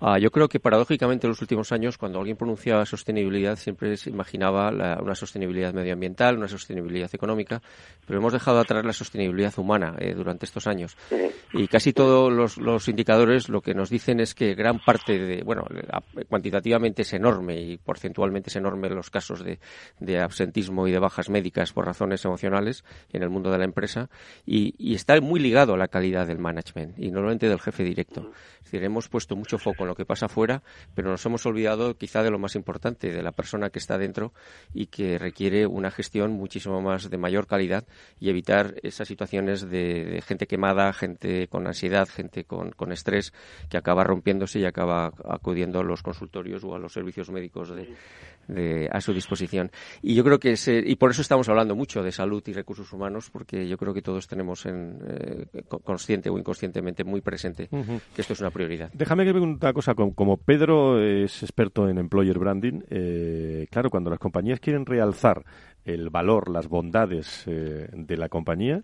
Ah, 0.00 0.18
yo 0.18 0.30
creo 0.32 0.48
que 0.48 0.58
paradójicamente 0.58 1.26
en 1.26 1.30
los 1.30 1.40
últimos 1.40 1.70
años, 1.70 1.98
cuando 1.98 2.18
alguien 2.18 2.36
pronunciaba 2.36 2.84
sostenibilidad, 2.84 3.56
siempre 3.56 3.96
se 3.96 4.10
imaginaba 4.10 4.70
una 5.00 5.14
sostenibilidad 5.14 5.72
medioambiental, 5.72 6.36
una 6.36 6.48
sostenibilidad 6.48 7.08
económica, 7.12 7.62
pero 8.04 8.18
hemos 8.18 8.32
dejado 8.32 8.58
atrás 8.58 8.84
la 8.84 8.92
sostenibilidad 8.92 9.56
humana 9.56 9.94
eh, 9.98 10.14
durante 10.14 10.46
estos 10.46 10.66
años. 10.66 10.96
Y 11.52 11.68
casi 11.68 11.92
todos 11.92 12.58
los, 12.58 12.88
indicadores 12.88 13.48
lo 13.48 13.60
que 13.60 13.74
nos 13.74 13.88
dicen 13.88 14.18
es 14.18 14.34
que 14.34 14.54
gran 14.54 14.80
parte 14.80 15.16
de, 15.16 15.42
bueno, 15.44 15.64
cuantitativamente 16.28 17.02
es 17.02 17.12
enorme 17.12 17.60
y 17.60 17.76
porcentualmente 17.76 18.50
es 18.50 18.56
enorme 18.56 18.88
los 18.90 19.10
casos 19.10 19.44
de, 19.44 19.58
absentismo 20.18 20.88
y 20.88 20.92
de 20.92 20.98
bajas 20.98 21.30
médicas 21.30 21.72
por 21.72 21.86
razones 21.86 22.24
emocionales 22.24 22.84
en 23.12 23.22
el 23.22 23.30
mundo 23.30 23.50
de 23.50 23.58
la 23.58 23.64
empresa 23.64 24.10
y, 24.44 24.74
y 24.78 24.94
está 24.94 25.20
muy 25.20 25.38
ligado 25.38 25.74
a 25.74 25.76
la 25.76 25.88
calidad 25.88 26.26
del 26.26 26.38
management 26.38 26.98
y 26.98 27.10
normalmente 27.12 27.48
del 27.48 27.60
jefe 27.60 27.84
directo. 27.84 28.32
Es 28.58 28.64
decir, 28.64 28.82
hemos 28.82 29.08
puesto 29.08 29.36
mucho 29.36 29.58
foco 29.58 29.83
lo 29.84 29.94
que 29.94 30.04
pasa 30.04 30.28
fuera, 30.28 30.62
pero 30.94 31.10
nos 31.10 31.24
hemos 31.26 31.44
olvidado 31.46 31.96
quizá 31.96 32.22
de 32.22 32.30
lo 32.30 32.38
más 32.38 32.54
importante, 32.54 33.10
de 33.10 33.22
la 33.22 33.32
persona 33.32 33.70
que 33.70 33.78
está 33.78 33.98
dentro 33.98 34.32
y 34.72 34.86
que 34.86 35.18
requiere 35.18 35.66
una 35.66 35.90
gestión 35.90 36.32
muchísimo 36.32 36.80
más 36.80 37.10
de 37.10 37.18
mayor 37.18 37.46
calidad 37.46 37.84
y 38.20 38.30
evitar 38.30 38.74
esas 38.82 39.08
situaciones 39.08 39.68
de, 39.68 40.22
gente 40.26 40.46
quemada, 40.46 40.92
gente 40.92 41.48
con 41.48 41.66
ansiedad, 41.66 42.08
gente 42.08 42.44
con, 42.44 42.72
estrés 42.92 43.32
que 43.68 43.76
acaba 43.76 44.04
rompiéndose 44.04 44.60
y 44.60 44.66
acaba 44.66 45.12
acudiendo 45.28 45.80
a 45.80 45.84
los 45.84 46.02
consultorios 46.02 46.62
o 46.64 46.74
a 46.74 46.78
los 46.78 46.92
servicios 46.92 47.30
médicos 47.30 47.74
de, 47.74 47.94
a 48.90 49.00
su 49.00 49.12
disposición. 49.12 49.70
Y 50.02 50.14
yo 50.14 50.24
creo 50.24 50.38
que 50.38 50.54
y 50.86 50.96
por 50.96 51.10
eso 51.10 51.22
estamos 51.22 51.48
hablando 51.48 51.74
mucho 51.74 52.02
de 52.02 52.12
salud 52.12 52.42
y 52.46 52.52
recursos 52.52 52.92
humanos, 52.92 53.30
porque 53.30 53.68
yo 53.68 53.76
creo 53.76 53.94
que 53.94 54.02
todos 54.02 54.26
tenemos 54.26 54.66
en, 54.66 54.98
eh, 55.06 55.46
consciente 55.82 56.30
o 56.30 56.38
inconscientemente 56.38 57.04
muy 57.04 57.20
presente 57.20 57.68
que 57.68 58.20
esto 58.20 58.32
es 58.32 58.40
una 58.40 58.50
prioridad. 58.50 58.90
Déjame 58.92 59.24
que 59.24 59.30
pregunte 59.32 59.64
cosa, 59.72 59.94
como, 59.94 60.36
Pedro 60.36 61.00
es 61.00 61.42
experto 61.42 61.88
en 61.88 61.98
employer 61.98 62.38
branding, 62.38 62.80
eh, 62.90 63.66
claro, 63.70 63.90
cuando 63.90 64.10
las 64.10 64.18
compañías 64.18 64.60
quieren 64.60 64.86
realzar 64.86 65.44
el 65.84 66.10
valor, 66.10 66.50
las 66.50 66.68
bondades 66.68 67.44
eh, 67.46 67.88
de 67.92 68.16
la 68.16 68.28
compañía, 68.28 68.82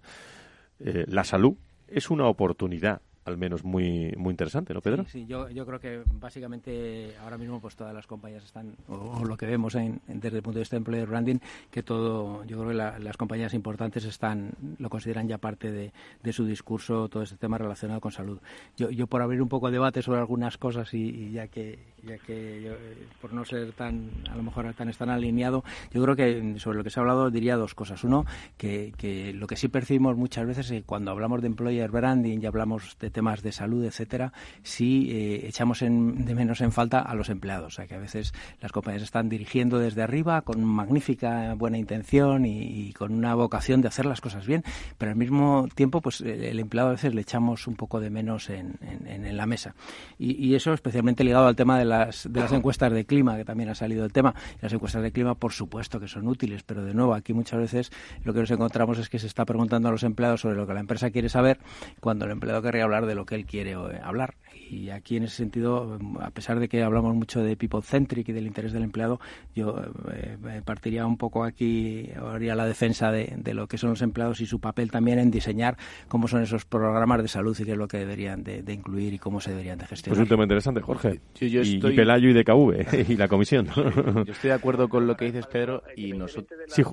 eh, 0.81 1.05
la 1.09 1.25
salud 1.25 1.55
es 1.89 2.11
una 2.11 2.27
oportunidad 2.27 3.03
al 3.31 3.39
menos 3.39 3.65
muy 3.65 4.13
muy 4.17 4.31
interesante, 4.31 4.75
¿no, 4.75 4.81
Pedro? 4.81 5.05
Sí, 5.07 5.27
yo, 5.27 5.49
yo, 5.49 5.67
creo 5.67 5.81
que 5.81 6.03
básicamente 6.21 7.17
ahora 7.23 7.39
mismo 7.39 7.61
pues 7.61 7.77
todas 7.77 7.95
las 7.95 8.07
compañías 8.07 8.45
están, 8.45 8.77
o, 8.89 9.25
lo 9.25 9.37
que 9.37 9.47
vemos 9.47 9.75
en, 9.75 10.01
desde 10.07 10.39
el 10.39 10.43
punto 10.43 10.59
de 10.59 10.63
vista 10.63 10.77
de 10.77 10.79
employer 10.79 11.07
branding, 11.07 11.39
que 11.71 11.83
todo, 11.83 12.45
yo 12.45 12.59
creo 12.59 12.69
que 12.69 13.03
las 13.03 13.17
compañías 13.17 13.55
importantes 13.55 14.05
están, 14.05 14.53
lo 14.79 14.91
consideran 14.91 15.29
ya 15.29 15.39
parte 15.39 15.71
de, 15.71 15.93
de, 16.23 16.33
su 16.33 16.45
discurso, 16.45 17.09
todo 17.09 17.23
este 17.23 17.37
tema 17.37 17.59
relacionado 17.59 18.01
con 18.01 18.13
salud. 18.13 18.41
Yo, 18.77 18.91
yo 18.91 19.07
por 19.07 19.23
abrir 19.23 19.43
un 19.43 19.49
poco 19.49 19.67
de 19.67 19.73
debate 19.73 20.03
sobre 20.03 20.21
algunas 20.21 20.59
cosas 20.59 20.93
y, 20.95 21.31
ya 21.33 21.49
que, 21.49 21.79
ya 22.03 22.19
que 22.19 22.63
yo, 22.63 22.73
por 23.21 23.33
no 23.33 23.45
ser 23.45 23.73
tan, 23.73 24.11
a 24.31 24.37
lo 24.37 24.43
mejor 24.43 24.73
tan, 24.75 24.91
tan 24.93 25.11
alineado, 25.11 25.65
yo 25.93 26.03
creo 26.03 26.17
que 26.17 26.59
sobre 26.59 26.79
lo 26.79 26.85
que 26.85 26.91
se 26.91 27.01
ha 27.01 27.03
hablado 27.03 27.31
diría 27.31 27.57
dos 27.57 27.75
cosas. 27.75 28.03
Uno, 28.05 28.27
que, 28.57 28.93
que 28.97 29.33
lo 29.33 29.47
que 29.47 29.57
sí 29.57 29.69
percibimos 29.69 30.17
muchas 30.17 30.47
veces 30.47 30.67
es 30.71 30.81
que 30.81 30.83
cuando 30.83 31.11
hablamos 31.11 31.41
de 31.41 31.47
employer 31.47 31.91
branding 31.91 32.41
y 32.41 32.47
hablamos 32.47 32.97
de 32.99 33.11
temas 33.11 33.20
de 33.21 33.53
salud, 33.53 33.85
etcétera, 33.85 34.33
si 34.63 35.11
eh, 35.11 35.47
echamos 35.47 35.83
en, 35.83 36.25
de 36.25 36.35
menos 36.35 36.61
en 36.61 36.73
falta 36.73 37.01
a 37.01 37.15
los 37.15 37.29
empleados. 37.29 37.75
O 37.75 37.77
sea, 37.77 37.87
que 37.87 37.95
a 37.95 37.99
veces 37.99 38.33
las 38.61 38.73
compañías 38.73 39.03
están 39.03 39.29
dirigiendo 39.29 39.79
desde 39.79 40.03
arriba 40.03 40.43
con 40.43 40.65
magnífica 40.65 41.55
buena 41.55 41.79
intención 41.79 42.47
y, 42.47 42.93
con 42.95 43.13
una 43.13 43.35
vocación 43.35 43.83
de 43.83 43.89
hacer 43.89 44.07
las 44.07 44.21
cosas 44.21 44.47
bien, 44.47 44.65
pero 44.99 45.13
al 45.13 45.17
mismo 45.17 45.69
tiempo, 45.75 46.01
pues 46.01 46.21
el, 46.21 46.59
empleado 46.59 46.89
a 46.89 46.93
veces 46.93 47.15
le 47.15 47.21
echamos 47.21 47.67
un 47.67 47.77
poco 47.77 48.01
de 48.01 48.11
menos 48.11 48.51
en, 48.51 48.79
en, 49.07 49.37
la 49.37 49.47
mesa. 49.47 49.75
Y, 50.19 50.55
eso 50.55 50.73
especialmente 50.73 51.23
ligado 51.23 51.47
al 51.47 51.57
tema 51.57 51.79
de 51.79 51.85
las, 51.85 52.31
de 52.31 52.41
las 52.41 52.53
encuestas 52.53 52.93
de 52.93 53.05
clima, 53.05 53.37
que 53.37 53.45
también 53.45 53.69
ha 53.69 53.75
salido 53.75 54.05
el 54.05 54.13
tema. 54.13 54.35
Las 54.61 54.73
encuestas 54.73 55.03
de 55.03 55.13
clima, 55.13 55.35
por 55.35 55.53
supuesto 55.53 56.01
que 56.01 56.09
son 56.09 56.27
útiles, 56.27 56.63
pero 56.65 56.85
de 56.85 56.95
nuevo, 56.95 57.15
aquí 57.15 57.33
muchas 57.33 57.61
veces 57.61 57.93
lo 58.25 58.35
que 58.35 58.41
nos 58.41 58.51
encontramos 58.51 58.99
es 58.99 59.09
que 59.09 59.19
se 59.19 59.27
está 59.27 59.45
preguntando 59.45 59.89
a 59.89 59.93
los 59.93 60.03
empleados 60.03 60.41
sobre 60.41 60.57
lo 60.57 60.67
que 60.67 60.75
la 60.75 60.81
empresa 60.81 61.11
quiere 61.11 61.29
saber 61.29 61.59
cuando 62.01 62.25
el 62.25 62.33
empleado 62.33 62.63
querría 62.63 62.85
hablar 62.85 63.07
de 63.07 63.10
lo 63.15 63.25
que 63.25 63.35
él 63.35 63.47
quiere 63.47 63.73
eh, 63.73 64.01
hablar. 64.03 64.35
Y 64.71 64.91
aquí 64.91 65.17
en 65.17 65.25
ese 65.25 65.37
sentido, 65.37 65.99
a 66.21 66.31
pesar 66.31 66.61
de 66.61 66.69
que 66.69 66.83
hablamos 66.83 67.15
mucho 67.15 67.43
de 67.43 67.57
people 67.57 67.83
centric 67.83 68.29
y 68.29 68.33
del 68.33 68.47
interés 68.47 68.73
del 68.73 68.85
empleado, 68.85 69.19
yo 69.55 69.77
eh, 70.13 70.63
partiría 70.65 71.07
un 71.07 71.17
poco 71.17 71.43
aquí, 71.43 72.09
haría 72.17 72.55
la 72.55 72.67
defensa 72.67 73.11
de, 73.11 73.37
lo 73.53 73.67
que 73.67 73.79
son 73.79 73.91
los 73.91 74.03
empleados 74.03 74.41
y 74.41 74.47
su 74.47 74.61
papel 74.61 74.93
también 74.93 75.19
en 75.19 75.31
diseñar 75.31 75.77
cómo 76.07 76.29
son 76.29 76.43
esos 76.43 76.65
programas 76.65 77.21
de 77.21 77.29
salud 77.29 77.57
y 77.59 77.65
qué 77.65 77.73
es 77.73 77.79
lo 77.79 77.89
que 77.89 77.99
deberían 77.99 78.45
de, 78.45 78.63
incluir 78.73 79.13
y 79.13 79.19
cómo 79.19 79.41
se 79.41 79.51
deberían 79.51 79.79
de 79.79 79.87
gestionar. 79.87 80.17
Pues 80.17 80.23
un 80.23 80.29
tema 80.29 80.45
interesante, 80.45 80.81
Jorge. 80.81 81.21
y, 81.41 81.79
Pelayo 81.81 82.29
y 82.29 82.33
DKV 82.33 83.11
y 83.11 83.17
la 83.17 83.27
comisión. 83.27 83.67
Yo 83.75 84.33
estoy 84.33 84.51
de 84.51 84.55
acuerdo 84.55 84.89
con 84.89 85.09
lo 85.09 85.17
que 85.17 85.25
dices, 85.25 85.49
Pedro, 85.49 85.83
y 85.97 86.13
nosotros... 86.13 86.61
Sí, 86.69 86.85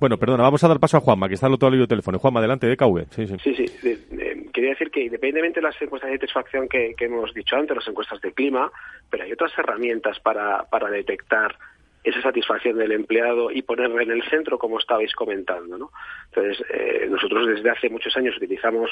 bueno, 0.00 0.18
perdona, 0.18 0.42
vamos 0.42 0.62
a 0.62 0.68
dar 0.68 0.78
paso 0.78 0.96
a 0.96 1.00
Juanma, 1.00 1.28
que 1.28 1.34
está 1.34 1.46
al 1.46 1.54
otro 1.54 1.68
lado 1.68 1.80
del 1.80 1.88
teléfono. 1.88 2.18
Juanma, 2.18 2.40
adelante, 2.40 2.66
de 2.66 2.76
KV. 2.76 3.06
Sí, 3.10 3.26
sí. 3.26 3.36
sí, 3.38 4.48
quería 4.52 4.70
decir 4.70 4.90
que 4.90 5.02
independientemente 5.02 5.60
de 5.60 5.66
las 5.66 5.80
encuestas 5.80 6.10
de 6.10 6.16
satisfacción 6.16 6.68
que, 6.68 6.94
hemos 6.98 7.32
dicho 7.32 7.56
antes, 7.56 7.76
las 7.76 7.88
encuestas 7.88 8.20
de 8.20 8.32
clima, 8.32 8.70
pero 9.08 9.24
hay 9.24 9.32
otras 9.32 9.56
herramientas 9.56 10.18
para, 10.20 10.64
para 10.64 10.90
detectar 10.90 11.56
esa 12.02 12.22
satisfacción 12.22 12.76
del 12.76 12.92
empleado 12.92 13.50
y 13.50 13.62
ponerla 13.62 14.02
en 14.02 14.10
el 14.10 14.22
centro, 14.24 14.58
como 14.58 14.78
estabais 14.78 15.14
comentando. 15.14 15.78
¿no? 15.78 15.90
Entonces, 16.26 16.64
eh, 16.72 17.06
nosotros 17.08 17.46
desde 17.46 17.70
hace 17.70 17.88
muchos 17.88 18.16
años 18.16 18.36
utilizamos 18.36 18.90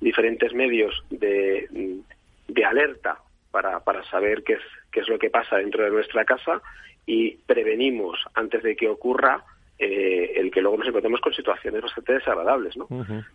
diferentes 0.00 0.52
medios 0.52 1.02
de, 1.10 2.00
de 2.48 2.64
alerta 2.64 3.18
para, 3.50 3.80
para 3.80 4.04
saber 4.04 4.42
qué 4.44 4.54
es, 4.54 4.62
qué 4.92 5.00
es 5.00 5.08
lo 5.08 5.18
que 5.18 5.30
pasa 5.30 5.56
dentro 5.56 5.84
de 5.84 5.90
nuestra 5.90 6.24
casa 6.24 6.62
y 7.06 7.32
prevenimos 7.46 8.18
antes 8.34 8.62
de 8.62 8.76
que 8.76 8.88
ocurra 8.88 9.42
eh, 9.82 10.32
el 10.36 10.50
que 10.50 10.60
luego 10.60 10.76
nos 10.76 10.88
encontremos 10.88 11.22
con 11.22 11.32
situaciones 11.32 11.80
bastante 11.80 12.12
desagradables. 12.12 12.76
¿no? 12.76 12.86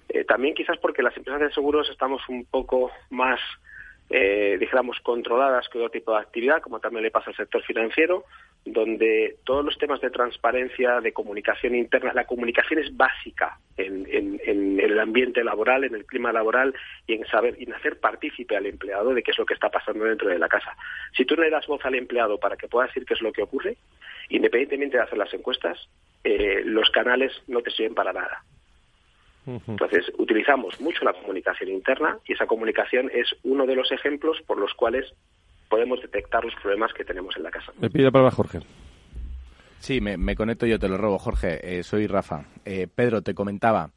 Eh, 0.07 0.23
también 0.25 0.53
quizás 0.53 0.77
porque 0.77 1.01
las 1.01 1.17
empresas 1.17 1.41
de 1.41 1.51
seguros 1.51 1.89
estamos 1.89 2.21
un 2.29 2.45
poco 2.45 2.91
más, 3.09 3.39
eh, 4.11 4.55
dijéramos, 4.59 4.99
controladas 4.99 5.67
que 5.69 5.79
otro 5.79 5.89
tipo 5.89 6.11
de 6.11 6.19
actividad, 6.19 6.61
como 6.61 6.79
también 6.79 7.01
le 7.01 7.09
pasa 7.09 7.31
al 7.31 7.35
sector 7.35 7.63
financiero, 7.63 8.25
donde 8.63 9.37
todos 9.43 9.65
los 9.65 9.75
temas 9.79 9.99
de 10.01 10.11
transparencia, 10.11 11.01
de 11.01 11.13
comunicación 11.13 11.73
interna, 11.73 12.13
la 12.13 12.25
comunicación 12.25 12.79
es 12.79 12.95
básica 12.95 13.57
en, 13.75 14.07
en, 14.11 14.79
el 14.79 14.99
ambiente 14.99 15.43
laboral, 15.43 15.83
en 15.83 15.95
el 15.95 16.05
clima 16.05 16.31
laboral 16.31 16.75
y 17.07 17.13
en 17.13 17.25
saber 17.25 17.55
y 17.59 17.63
en 17.63 17.73
hacer 17.73 17.99
partícipe 17.99 18.55
al 18.55 18.67
empleado 18.67 19.15
de 19.15 19.23
qué 19.23 19.31
es 19.31 19.37
lo 19.39 19.47
que 19.47 19.55
está 19.55 19.69
pasando 19.69 20.05
dentro 20.05 20.29
de 20.29 20.37
la 20.37 20.47
casa. 20.47 20.77
Si 21.17 21.25
tú 21.25 21.35
no 21.35 21.41
le 21.41 21.49
das 21.49 21.65
voz 21.65 21.83
al 21.85 21.95
empleado 21.95 22.39
para 22.39 22.55
que 22.55 22.67
pueda 22.67 22.85
decir 22.85 23.03
qué 23.03 23.15
es 23.15 23.21
lo 23.21 23.31
que 23.31 23.41
ocurre, 23.41 23.77
independientemente 24.29 24.97
de 24.97 25.03
hacer 25.03 25.17
las 25.17 25.33
encuestas, 25.33 25.87
eh, 26.25 26.63
los 26.65 26.89
canales 26.89 27.31
no 27.47 27.61
te 27.61 27.69
sirven 27.69 27.93
para 27.93 28.11
nada. 28.11 28.43
Entonces, 29.45 30.11
utilizamos 30.17 30.81
mucho 30.81 31.05
la 31.05 31.13
comunicación 31.13 31.69
interna 31.69 32.17
y 32.25 32.33
esa 32.33 32.47
comunicación 32.47 33.11
es 33.13 33.27
uno 33.43 33.67
de 33.67 33.75
los 33.75 33.91
ejemplos 33.91 34.41
por 34.47 34.57
los 34.57 34.73
cuales 34.73 35.05
podemos 35.69 36.01
detectar 36.01 36.43
los 36.43 36.55
problemas 36.55 36.91
que 36.93 37.05
tenemos 37.05 37.37
en 37.37 37.43
la 37.43 37.51
casa. 37.51 37.71
Me 37.79 37.91
pide 37.91 38.11
palabra 38.11 38.31
Jorge. 38.31 38.61
Sí, 39.77 40.01
me, 40.01 40.35
conecto 40.35 40.65
yo, 40.65 40.79
te 40.79 40.89
lo 40.89 40.97
robo, 40.97 41.19
Jorge. 41.19 41.59
Eh, 41.61 41.83
soy 41.83 42.07
Rafa. 42.07 42.45
Eh, 42.65 42.87
Pedro, 42.87 43.21
te 43.21 43.35
comentaba. 43.35 43.91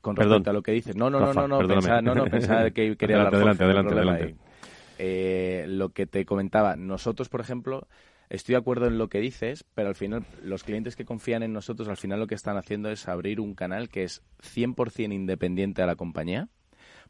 con 0.00 0.16
respecto 0.16 0.48
a 0.48 0.54
lo 0.54 0.62
que 0.62 0.72
dices. 0.72 0.96
No, 0.96 1.10
no, 1.10 1.20
no, 1.20 1.34
no, 1.34 1.46
no, 1.46 1.68
pensaba, 1.68 2.00
no, 2.00 2.14
no, 2.14 2.24
pensaba 2.24 2.70
que 2.70 2.96
quería 2.96 3.16
hablar. 3.18 3.34
Adelante, 3.34 3.64
adelante, 3.64 3.92
adelante. 3.92 5.66
lo 5.68 5.90
que 5.90 6.06
te 6.06 6.24
comentaba, 6.24 6.74
nosotros, 6.76 7.28
por 7.28 7.42
ejemplo, 7.42 7.86
estoy 8.32 8.54
de 8.54 8.58
acuerdo 8.58 8.86
en 8.86 8.98
lo 8.98 9.08
que 9.08 9.20
dices, 9.20 9.64
pero 9.74 9.88
al 9.88 9.94
final 9.94 10.24
los 10.42 10.64
clientes 10.64 10.96
que 10.96 11.04
confían 11.04 11.42
en 11.42 11.52
nosotros, 11.52 11.88
al 11.88 11.98
final 11.98 12.18
lo 12.18 12.26
que 12.26 12.34
están 12.34 12.56
haciendo 12.56 12.90
es 12.90 13.06
abrir 13.06 13.40
un 13.40 13.54
canal 13.54 13.90
que 13.90 14.04
es 14.04 14.22
100% 14.42 15.12
independiente 15.12 15.82
a 15.82 15.86
la 15.86 15.96
compañía 15.96 16.48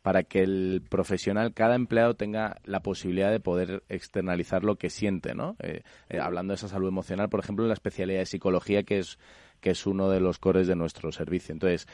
para 0.03 0.25
que 0.25 0.41
el 0.41 0.83
profesional, 0.89 1.55
cada 1.55 1.77
empleado 1.77 2.15
tenga 2.15 2.57
la 2.65 2.81
posibilidad 2.81 3.31
de 3.31 3.39
poder 3.39 3.85
externalizar 3.89 4.65
lo 4.65 4.75
que 4.75 4.91
siente, 4.91 5.33
¿no? 5.37 5.55
Eh, 5.61 5.83
eh, 6.09 6.19
hablando 6.19 6.53
de 6.53 6.57
esa 6.57 6.67
salud 6.67 6.89
emocional, 6.89 7.29
por 7.29 7.39
ejemplo, 7.39 7.65
en 7.65 7.69
la 7.69 7.75
especialidad 7.75 8.19
de 8.19 8.27
psicología, 8.27 8.83
que 8.83 8.99
es, 8.99 9.21
que 9.61 9.71
es 9.71 9.87
uno 9.87 10.11
de 10.11 10.19
los 10.19 10.41
cores 10.41 10.67
de 10.67 10.75
nuestro 10.75 11.13
servicio. 11.13 11.53
Entonces, 11.53 11.87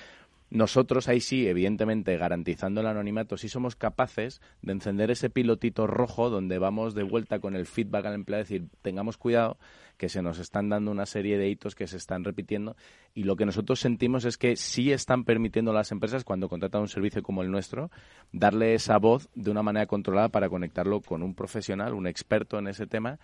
nosotros 0.50 1.08
ahí 1.08 1.20
sí, 1.20 1.46
evidentemente, 1.46 2.16
garantizando 2.16 2.80
el 2.80 2.86
anonimato, 2.86 3.36
sí 3.36 3.48
somos 3.50 3.76
capaces 3.76 4.40
de 4.62 4.72
encender 4.72 5.10
ese 5.10 5.28
pilotito 5.28 5.86
rojo 5.86 6.30
donde 6.30 6.58
vamos 6.58 6.94
de 6.94 7.02
vuelta 7.02 7.38
con 7.38 7.54
el 7.54 7.66
feedback 7.66 8.06
al 8.06 8.14
empleado, 8.14 8.44
decir, 8.44 8.66
tengamos 8.80 9.18
cuidado 9.18 9.58
que 9.98 10.08
se 10.08 10.22
nos 10.22 10.38
están 10.38 10.70
dando 10.70 10.90
una 10.90 11.04
serie 11.04 11.36
de 11.36 11.50
hitos 11.50 11.74
que 11.74 11.86
se 11.86 11.98
están 11.98 12.24
repitiendo. 12.24 12.76
Y 13.14 13.24
lo 13.24 13.36
que 13.36 13.44
nosotros 13.44 13.80
sentimos 13.80 14.24
es 14.24 14.38
que 14.38 14.56
sí 14.56 14.92
están 14.92 15.24
permitiendo 15.24 15.72
a 15.72 15.74
las 15.74 15.92
empresas, 15.92 16.24
cuando 16.24 16.48
contratan 16.48 16.80
un 16.80 16.88
servicio 16.88 17.22
como 17.22 17.42
el 17.42 17.50
nuestro, 17.50 17.90
darle 18.32 18.74
esa 18.74 18.96
voz 18.98 19.28
de 19.34 19.50
una 19.50 19.62
manera 19.62 19.86
controlada 19.86 20.28
para 20.28 20.48
conectarlo 20.48 21.02
con 21.02 21.22
un 21.22 21.34
profesional, 21.34 21.92
un 21.92 22.06
experto 22.06 22.58
en 22.58 22.68
ese 22.68 22.86
tema, 22.86 23.18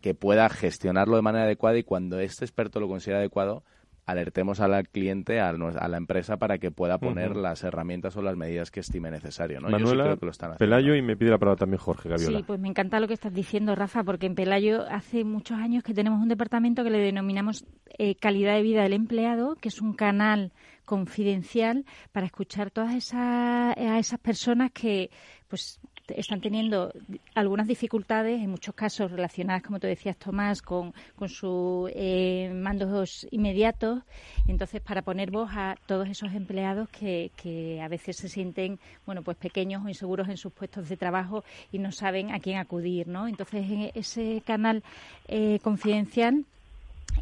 que 0.00 0.14
pueda 0.14 0.48
gestionarlo 0.48 1.16
de 1.16 1.22
manera 1.22 1.44
adecuada 1.44 1.78
y 1.78 1.84
cuando 1.84 2.18
este 2.18 2.44
experto 2.44 2.80
lo 2.80 2.88
considera 2.88 3.20
adecuado, 3.20 3.62
alertemos 4.06 4.60
al 4.60 4.88
cliente, 4.88 5.40
a, 5.40 5.52
la 5.52 5.96
empresa, 5.96 6.36
para 6.36 6.58
que 6.58 6.70
pueda 6.70 6.98
poner 6.98 7.36
las 7.36 7.64
herramientas 7.64 8.16
o 8.16 8.22
las 8.22 8.36
medidas 8.36 8.70
que 8.70 8.80
estime 8.80 9.10
necesario. 9.10 9.60
¿no? 9.60 9.68
Manuela, 9.68 10.16
Pelayo 10.58 10.94
y 10.94 11.02
me 11.02 11.16
pide 11.16 11.30
la 11.30 11.38
palabra 11.38 11.58
también 11.58 11.78
Jorge 11.78 12.08
Gaviola. 12.08 12.38
Sí, 12.38 12.44
pues 12.44 12.60
me 12.60 12.68
encanta 12.68 13.00
lo 13.00 13.08
que 13.08 13.14
estás 13.14 13.32
diciendo, 13.32 13.74
Rafa, 13.74 14.04
porque 14.04 14.26
en 14.26 14.34
Pelayo 14.34 14.84
hace 14.88 15.24
muchos 15.24 15.58
años 15.58 15.82
que 15.82 15.94
tenemos 15.94 16.20
un 16.20 16.28
departamento 16.28 16.84
que 16.84 16.90
le 16.90 16.98
denominamos 16.98 17.64
eh, 17.98 18.14
calidad 18.16 18.54
de 18.54 18.62
vida 18.62 18.82
del 18.82 18.92
empleado, 18.92 19.56
que 19.56 19.68
es 19.68 19.80
un 19.80 19.94
canal 19.94 20.52
confidencial 20.84 21.86
para 22.12 22.26
escuchar 22.26 22.70
todas 22.70 22.94
esas, 22.94 23.76
a 23.76 23.98
esas 23.98 24.20
personas 24.20 24.70
que 24.72 25.10
pues 25.48 25.80
están 26.08 26.40
teniendo 26.40 26.92
algunas 27.34 27.66
dificultades, 27.66 28.40
en 28.40 28.50
muchos 28.50 28.74
casos 28.74 29.10
relacionadas, 29.10 29.62
como 29.62 29.80
te 29.80 29.86
decías, 29.86 30.16
Tomás, 30.16 30.62
con, 30.62 30.92
con 31.16 31.28
sus 31.28 31.90
eh, 31.94 32.50
mandos 32.54 33.26
inmediatos. 33.30 34.02
Entonces, 34.46 34.80
para 34.80 35.02
poner 35.02 35.30
voz 35.30 35.50
a 35.52 35.76
todos 35.86 36.08
esos 36.08 36.32
empleados 36.34 36.88
que, 36.88 37.30
que 37.36 37.80
a 37.80 37.88
veces 37.88 38.16
se 38.16 38.28
sienten, 38.28 38.78
bueno, 39.06 39.22
pues 39.22 39.36
pequeños 39.36 39.84
o 39.84 39.88
inseguros 39.88 40.28
en 40.28 40.36
sus 40.36 40.52
puestos 40.52 40.88
de 40.88 40.96
trabajo 40.96 41.44
y 41.72 41.78
no 41.78 41.92
saben 41.92 42.32
a 42.32 42.40
quién 42.40 42.58
acudir, 42.58 43.08
¿no? 43.08 43.26
Entonces, 43.26 43.64
en 43.70 43.90
ese 43.94 44.42
canal 44.44 44.82
eh, 45.28 45.58
confidencial 45.62 46.44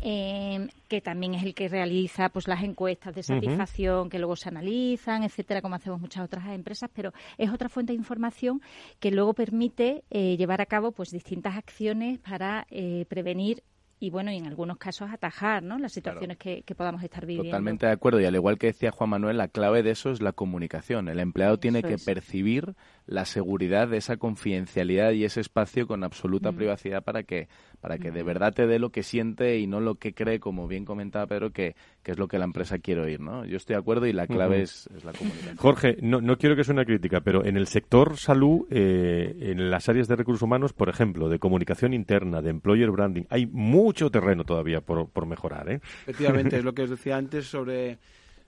eh, 0.01 0.69
que 0.89 1.01
también 1.01 1.35
es 1.35 1.43
el 1.43 1.55
que 1.55 1.69
realiza 1.69 2.29
pues 2.29 2.49
las 2.49 2.63
encuestas 2.63 3.15
de 3.15 3.23
satisfacción 3.23 4.09
que 4.09 4.19
luego 4.19 4.37
se 4.37 4.49
analizan, 4.49 5.23
etcétera, 5.23 5.63
como 5.63 5.75
hacemos 5.75 6.01
muchas 6.01 6.25
otras 6.25 6.47
empresas, 6.49 6.91
pero 6.95 7.13
es 7.39 7.51
otra 7.51 7.69
fuente 7.69 7.93
de 7.93 7.99
información 7.99 8.61
que 9.01 9.11
luego 9.11 9.35
permite 9.35 10.05
eh, 10.11 10.37
llevar 10.37 10.61
a 10.61 10.67
cabo 10.67 10.93
pues 10.93 11.11
distintas 11.11 11.57
acciones 11.57 12.19
para 12.19 12.67
eh, 12.71 13.07
prevenir 13.09 13.63
y 14.03 14.11
bueno, 14.11 14.33
y 14.33 14.37
en 14.37 14.49
algunos 14.49 14.79
casos 14.79 15.13
atajar 15.13 15.63
¿no? 15.63 15.79
las 15.79 15.93
situaciones 15.93 16.37
que, 16.37 16.65
podamos 16.77 17.05
estar 17.05 17.25
viviendo. 17.25 17.51
Totalmente 17.51 17.87
de 17.87 17.93
acuerdo. 17.93 18.21
Y 18.21 18.25
al 18.25 18.35
igual 18.35 18.59
que 18.59 18.67
decía 18.67 18.91
Juan 18.91 19.11
Manuel, 19.11 19.39
la 19.39 19.47
clave 19.47 19.85
de 19.85 19.93
eso 19.93 20.11
es 20.11 20.21
la 20.21 20.33
comunicación. 20.33 21.09
El 21.09 21.21
empleado 21.21 21.59
tiene 21.59 21.85
que 21.85 21.99
percibir 21.99 22.75
la 23.07 23.25
seguridad 23.27 23.87
de 23.87 23.99
esa 23.99 24.17
confidencialidad 24.17 25.13
y 25.13 25.23
ese 25.25 25.41
espacio 25.41 25.87
con 25.87 26.03
absoluta 26.03 26.51
mm. 26.51 26.57
privacidad 26.57 27.05
para 27.05 27.23
que 27.23 27.47
para 27.83 27.99
que 27.99 28.13
de 28.13 28.23
verdad 28.23 28.55
te 28.55 28.69
dé 28.69 28.79
lo 28.79 28.91
que 28.91 29.03
siente 29.03 29.59
y 29.59 29.67
no 29.67 29.81
lo 29.81 29.97
que 29.97 30.15
cree, 30.15 30.39
como 30.39 30.69
bien 30.69 30.85
comentaba 30.85 31.27
Pedro, 31.27 31.51
que, 31.51 31.75
que 32.05 32.13
es 32.13 32.19
lo 32.19 32.29
que 32.29 32.39
la 32.39 32.45
empresa 32.45 32.79
quiere 32.79 33.01
oír, 33.01 33.19
¿no? 33.19 33.45
Yo 33.45 33.57
estoy 33.57 33.75
de 33.75 33.81
acuerdo 33.81 34.07
y 34.07 34.13
la 34.13 34.29
clave 34.29 34.63
es, 34.63 34.89
la 35.05 35.13
comunicación. 35.13 35.57
Jorge, 35.57 35.97
no, 36.01 36.21
no 36.21 36.39
quiero 36.39 36.55
que 36.55 36.63
sea 36.63 36.75
una 36.75 36.85
crítica, 36.85 37.23
pero 37.23 37.45
en 37.45 37.57
el 37.57 37.67
sector 37.67 38.17
salud, 38.19 38.69
eh, 38.71 39.35
en 39.41 39.69
las 39.69 39.89
áreas 39.89 40.07
de 40.07 40.15
recursos 40.15 40.43
humanos, 40.43 40.73
por 40.73 40.91
ejemplo, 40.91 41.29
de 41.29 41.41
comunicación 41.41 41.93
interna, 41.93 42.41
de 42.41 42.51
employer 42.51 42.89
branding, 42.93 43.25
hay 43.31 43.47
mucho 43.47 44.11
terreno 44.11 44.45
todavía 44.45 44.81
por, 44.81 45.09
por 45.09 45.27
mejorar, 45.27 45.69
¿eh? 45.69 45.81
Efectivamente, 46.03 46.59
es 46.59 46.65
lo 46.65 46.75
que 46.75 46.83
os 46.83 46.91
decía 46.91 47.17
antes 47.17 47.47
sobre, 47.47 47.99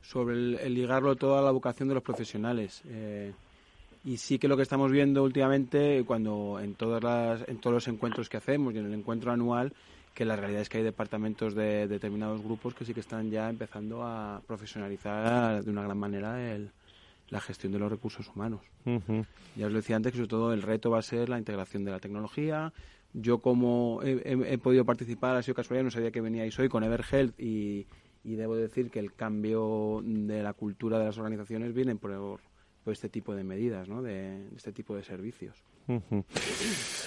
sobre 0.00 0.34
el, 0.34 0.74
ligarlo 0.74 1.16
todo 1.16 1.36
a 1.36 1.42
la 1.42 1.50
vocación 1.50 1.88
de 1.88 1.94
los 1.94 2.04
profesionales. 2.04 2.82
Eh, 2.86 3.32
y 4.04 4.18
sí 4.18 4.38
que 4.38 4.48
lo 4.48 4.56
que 4.56 4.62
estamos 4.62 4.92
viendo 4.92 5.22
últimamente, 5.22 6.04
cuando 6.06 6.60
en, 6.60 6.74
todas 6.74 7.02
las, 7.02 7.48
en 7.48 7.58
todos 7.58 7.74
los 7.74 7.88
encuentros 7.88 8.28
que 8.28 8.36
hacemos 8.36 8.74
y 8.74 8.78
en 8.78 8.86
el 8.86 8.94
encuentro 8.94 9.32
anual, 9.32 9.72
que 10.12 10.24
la 10.24 10.36
realidad 10.36 10.62
es 10.62 10.68
que 10.68 10.78
hay 10.78 10.84
departamentos 10.84 11.54
de 11.54 11.88
determinados 11.88 12.42
grupos 12.42 12.74
que 12.74 12.84
sí 12.84 12.92
que 12.92 13.00
están 13.00 13.30
ya 13.30 13.48
empezando 13.48 14.04
a 14.04 14.42
profesionalizar 14.46 15.64
de 15.64 15.70
una 15.70 15.82
gran 15.82 15.98
manera 15.98 16.54
el, 16.54 16.70
la 17.30 17.40
gestión 17.40 17.72
de 17.72 17.78
los 17.78 17.90
recursos 17.90 18.28
humanos. 18.28 18.60
Ya 19.56 19.66
os 19.66 19.72
lo 19.72 19.78
decía 19.78 19.96
antes 19.96 20.12
que 20.12 20.18
sobre 20.18 20.28
todo 20.28 20.52
el 20.52 20.62
reto 20.62 20.90
va 20.90 20.98
a 20.98 21.02
ser 21.02 21.28
la 21.30 21.38
integración 21.38 21.84
de 21.84 21.90
la 21.90 21.98
tecnología. 21.98 22.72
Yo 23.14 23.38
como 23.38 24.00
he, 24.02 24.58
podido 24.58 24.84
participar, 24.84 25.36
ha 25.36 25.42
sido 25.42 25.54
casualidad, 25.54 25.84
no 25.84 25.90
sabía 25.90 26.10
que 26.10 26.20
veníais 26.20 26.58
hoy 26.58 26.68
con 26.68 26.84
EverHealth 26.84 27.40
y, 27.40 27.86
y 28.22 28.34
debo 28.34 28.54
decir 28.54 28.90
que 28.90 28.98
el 28.98 29.14
cambio 29.14 30.02
de 30.04 30.42
la 30.42 30.52
cultura 30.52 30.98
de 30.98 31.06
las 31.06 31.18
organizaciones 31.18 31.72
viene 31.72 31.96
por, 31.96 32.40
por 32.84 32.92
este 32.92 33.08
tipo 33.08 33.34
de 33.34 33.42
medidas, 33.42 33.88
¿no? 33.88 34.02
de, 34.02 34.46
este 34.54 34.72
tipo 34.72 34.94
de 34.94 35.02
servicios. 35.02 35.64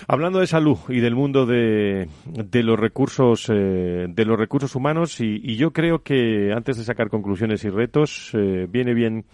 Hablando 0.08 0.40
de 0.40 0.48
salud 0.48 0.78
y 0.90 1.00
del 1.00 1.16
mundo 1.16 1.46
de, 1.46 2.10
de 2.26 2.64
los 2.64 2.80
recursos 2.80 3.48
eh, 3.50 4.08
de 4.08 4.26
los 4.26 4.38
recursos 4.38 4.76
humanos 4.76 5.20
y, 5.22 5.56
yo 5.56 5.72
creo 5.72 6.04
que 6.04 6.52
antes 6.54 6.78
de 6.78 6.84
sacar 6.84 7.10
conclusiones 7.10 7.64
y 7.64 7.70
retos 7.70 8.32
eh, 8.34 8.68
viene 8.70 8.94
bien 8.94 9.26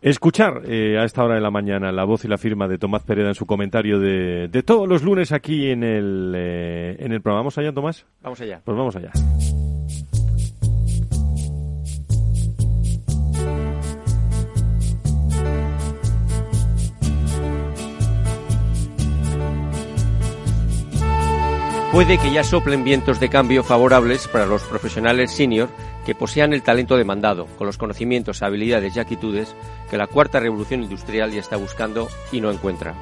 escuchar 0.00 0.62
eh, 0.66 0.98
a 0.98 1.04
esta 1.04 1.24
hora 1.24 1.36
de 1.36 1.40
la 1.40 1.50
mañana 1.50 1.90
la 1.90 2.04
voz 2.04 2.24
y 2.24 2.28
la 2.28 2.38
firma 2.38 2.68
de 2.68 2.78
Tomás 2.78 3.02
Pereda 3.02 3.28
en 3.28 3.34
su 3.34 3.46
comentario 3.46 3.98
de, 3.98 4.48
de 4.48 4.62
todos 4.62 4.88
los 4.88 5.02
lunes 5.02 5.32
aquí 5.32 5.70
en 5.70 5.82
el 5.82 6.34
en 6.34 7.12
el 7.12 7.20
programa. 7.20 7.40
¿Vamos 7.40 7.58
allá, 7.58 7.72
Tomás? 7.72 8.06
Vamos 8.22 8.40
allá. 8.40 8.62
Pues 8.64 8.76
vamos 8.76 8.96
allá. 8.96 9.12
Puede 21.92 22.16
que 22.16 22.32
ya 22.32 22.42
soplen 22.42 22.84
vientos 22.84 23.20
de 23.20 23.28
cambio 23.28 23.62
favorables 23.62 24.26
para 24.26 24.46
los 24.46 24.62
profesionales 24.62 25.30
senior 25.30 25.68
que 26.06 26.14
posean 26.14 26.54
el 26.54 26.62
talento 26.62 26.96
demandado, 26.96 27.44
con 27.58 27.66
los 27.66 27.76
conocimientos, 27.76 28.40
habilidades 28.42 28.96
y 28.96 29.00
actitudes 29.00 29.54
que 29.90 29.98
la 29.98 30.06
cuarta 30.06 30.40
revolución 30.40 30.82
industrial 30.82 31.32
ya 31.32 31.40
está 31.40 31.56
buscando 31.58 32.08
y 32.32 32.40
no 32.40 32.50
encuentra. 32.50 32.94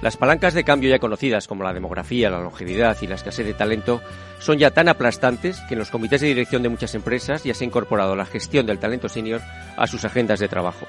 Las 0.00 0.16
palancas 0.16 0.54
de 0.54 0.64
cambio 0.64 0.88
ya 0.88 0.98
conocidas 0.98 1.46
como 1.46 1.64
la 1.64 1.74
demografía, 1.74 2.30
la 2.30 2.40
longevidad 2.40 2.96
y 3.02 3.08
la 3.08 3.16
escasez 3.16 3.44
de 3.44 3.52
talento 3.52 4.00
son 4.38 4.56
ya 4.56 4.70
tan 4.70 4.88
aplastantes 4.88 5.60
que 5.68 5.74
en 5.74 5.80
los 5.80 5.90
comités 5.90 6.22
de 6.22 6.28
dirección 6.28 6.62
de 6.62 6.70
muchas 6.70 6.94
empresas 6.94 7.44
ya 7.44 7.52
se 7.52 7.64
ha 7.64 7.66
incorporado 7.66 8.16
la 8.16 8.24
gestión 8.24 8.64
del 8.64 8.78
talento 8.78 9.10
senior 9.10 9.42
a 9.76 9.86
sus 9.86 10.02
agendas 10.06 10.40
de 10.40 10.48
trabajo. 10.48 10.86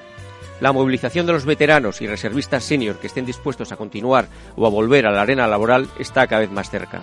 La 0.62 0.72
movilización 0.72 1.26
de 1.26 1.34
los 1.34 1.44
veteranos 1.44 2.00
y 2.00 2.06
reservistas 2.06 2.64
senior 2.64 2.98
que 2.98 3.08
estén 3.08 3.26
dispuestos 3.26 3.72
a 3.72 3.76
continuar 3.76 4.26
o 4.56 4.66
a 4.66 4.70
volver 4.70 5.06
a 5.06 5.12
la 5.12 5.20
arena 5.20 5.46
laboral 5.46 5.86
está 5.98 6.26
cada 6.26 6.40
vez 6.40 6.50
más 6.50 6.70
cerca. 6.70 7.02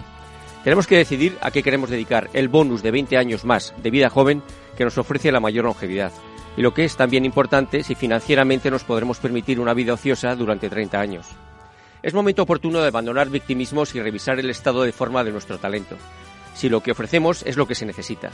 Tenemos 0.63 0.87
que 0.87 0.97
decidir 0.97 1.37
a 1.41 1.51
qué 1.51 1.61
queremos 1.61 1.89
dedicar 1.89 2.29
el 2.33 2.47
bonus 2.47 2.81
de 2.81 2.91
20 2.91 3.17
años 3.17 3.43
más 3.43 3.73
de 3.83 3.91
vida 3.91 4.09
joven 4.09 4.41
que 4.77 4.85
nos 4.85 4.97
ofrece 4.97 5.31
la 5.31 5.41
mayor 5.41 5.65
longevidad. 5.65 6.13
Y 6.55 6.61
lo 6.61 6.73
que 6.73 6.85
es 6.85 6.95
también 6.95 7.25
importante, 7.25 7.83
si 7.83 7.95
financieramente 7.95 8.71
nos 8.71 8.85
podremos 8.85 9.17
permitir 9.17 9.59
una 9.59 9.73
vida 9.73 9.93
ociosa 9.93 10.35
durante 10.35 10.69
30 10.69 10.99
años. 10.99 11.27
Es 12.01 12.13
momento 12.13 12.43
oportuno 12.43 12.79
de 12.79 12.87
abandonar 12.87 13.29
victimismos 13.29 13.93
y 13.95 14.01
revisar 14.01 14.39
el 14.39 14.49
estado 14.49 14.83
de 14.83 14.93
forma 14.93 15.23
de 15.23 15.31
nuestro 15.31 15.57
talento. 15.57 15.97
Si 16.53 16.69
lo 16.69 16.81
que 16.81 16.91
ofrecemos 16.91 17.43
es 17.43 17.57
lo 17.57 17.67
que 17.67 17.75
se 17.75 17.85
necesita. 17.85 18.31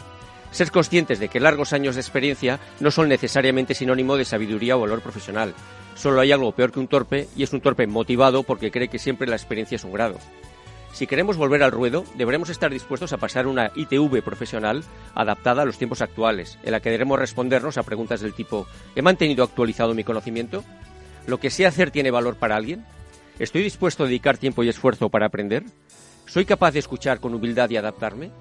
Ser 0.52 0.72
conscientes 0.72 1.20
de 1.20 1.30
que 1.30 1.40
largos 1.40 1.74
años 1.74 1.96
de 1.96 2.02
experiencia 2.02 2.60
no 2.80 2.92
son 2.92 3.10
necesariamente 3.10 3.74
sinónimo 3.74 4.18
de 4.18 4.26
sabiduría 4.26 4.78
o 4.78 4.82
valor 4.82 5.02
profesional. 5.02 5.54
Solo 5.96 6.22
hay 6.22 6.32
algo 6.32 6.52
peor 6.52 6.72
que 6.72 6.80
un 6.80 6.88
torpe 6.88 7.28
y 7.36 7.44
es 7.44 7.54
un 7.54 7.62
torpe 7.62 7.88
motivado 7.88 8.44
porque 8.44 8.72
cree 8.72 8.88
que 8.88 9.00
siempre 9.00 9.28
la 9.28 9.36
experiencia 9.36 9.78
es 9.78 9.84
un 9.84 9.94
grado. 9.94 10.18
Si 10.94 11.08
queremos 11.08 11.38
volver 11.38 11.64
al 11.64 11.72
ruedo, 11.72 12.04
deberemos 12.16 12.50
estar 12.50 12.72
dispuestos 12.72 13.14
a 13.14 13.18
pasar 13.18 13.48
una 13.48 13.72
ITV 13.76 14.22
profesional 14.24 14.84
adaptada 15.16 15.62
a 15.62 15.66
los 15.66 15.78
tiempos 15.78 16.02
actuales, 16.02 16.58
en 16.64 16.72
la 16.72 16.80
que 16.80 16.90
debemos 16.90 17.20
respondernos 17.20 17.78
a 17.78 17.84
preguntas 17.84 18.22
del 18.22 18.34
tipo 18.34 18.68
¿He 18.96 19.02
mantenido 19.02 19.44
actualizado 19.44 19.94
mi 19.94 20.04
conocimiento? 20.04 20.64
¿Lo 21.28 21.40
que 21.40 21.52
sé 21.52 21.66
hacer 21.66 21.92
tiene 21.92 22.12
valor 22.12 22.36
para 22.36 22.56
alguien? 22.56 22.86
¿Estoy 23.38 23.64
dispuesto 23.64 24.04
a 24.04 24.08
dedicar 24.08 24.38
tiempo 24.38 24.64
y 24.64 24.70
esfuerzo 24.70 25.10
para 25.10 25.28
aprender? 25.28 25.64
¿Soy 26.26 26.46
capaz 26.46 26.72
de 26.72 26.80
escuchar 26.80 27.20
con 27.20 27.34
humildad 27.34 27.70
y 27.70 27.78
adaptarme? 27.78 28.32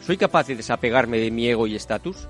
¿Soy 0.00 0.16
capaz 0.16 0.46
de 0.46 0.56
desapegarme 0.56 1.18
de 1.18 1.30
mi 1.30 1.48
ego 1.48 1.66
y 1.66 1.76
estatus? 1.76 2.28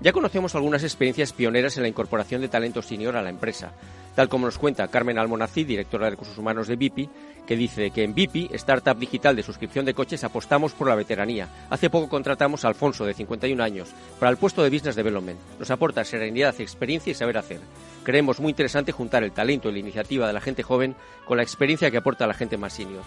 Ya 0.00 0.12
conocemos 0.12 0.56
algunas 0.56 0.82
experiencias 0.82 1.32
pioneras 1.32 1.76
en 1.76 1.84
la 1.84 1.88
incorporación 1.88 2.40
de 2.40 2.48
talento 2.48 2.82
senior 2.82 3.16
a 3.16 3.22
la 3.22 3.30
empresa, 3.30 3.72
tal 4.16 4.28
como 4.28 4.46
nos 4.46 4.58
cuenta 4.58 4.88
Carmen 4.88 5.18
Almonací, 5.18 5.62
directora 5.62 6.06
de 6.06 6.10
Recursos 6.10 6.36
Humanos 6.36 6.66
de 6.66 6.74
VIP, 6.74 7.08
que 7.46 7.56
dice 7.56 7.90
que 7.90 8.04
en 8.04 8.14
VIP, 8.14 8.52
startup 8.54 8.98
digital 8.98 9.36
de 9.36 9.42
suscripción 9.42 9.84
de 9.84 9.94
coches, 9.94 10.24
apostamos 10.24 10.72
por 10.72 10.88
la 10.88 10.94
veteranía. 10.94 11.48
Hace 11.70 11.90
poco 11.90 12.08
contratamos 12.08 12.64
a 12.64 12.68
Alfonso, 12.68 13.04
de 13.04 13.14
51 13.14 13.62
años, 13.62 13.90
para 14.18 14.30
el 14.30 14.36
puesto 14.36 14.62
de 14.62 14.70
Business 14.70 14.96
Development. 14.96 15.38
Nos 15.58 15.70
aporta 15.70 16.04
serenidad, 16.04 16.60
experiencia 16.60 17.10
y 17.10 17.14
saber 17.14 17.38
hacer. 17.38 17.60
Creemos 18.04 18.40
muy 18.40 18.50
interesante 18.50 18.92
juntar 18.92 19.24
el 19.24 19.32
talento 19.32 19.68
y 19.68 19.72
la 19.72 19.78
iniciativa 19.78 20.26
de 20.26 20.32
la 20.32 20.40
gente 20.40 20.62
joven 20.62 20.94
con 21.26 21.36
la 21.36 21.42
experiencia 21.42 21.90
que 21.90 21.98
aporta 21.98 22.26
la 22.26 22.34
gente 22.34 22.56
más 22.56 22.72
senior. 22.72 23.02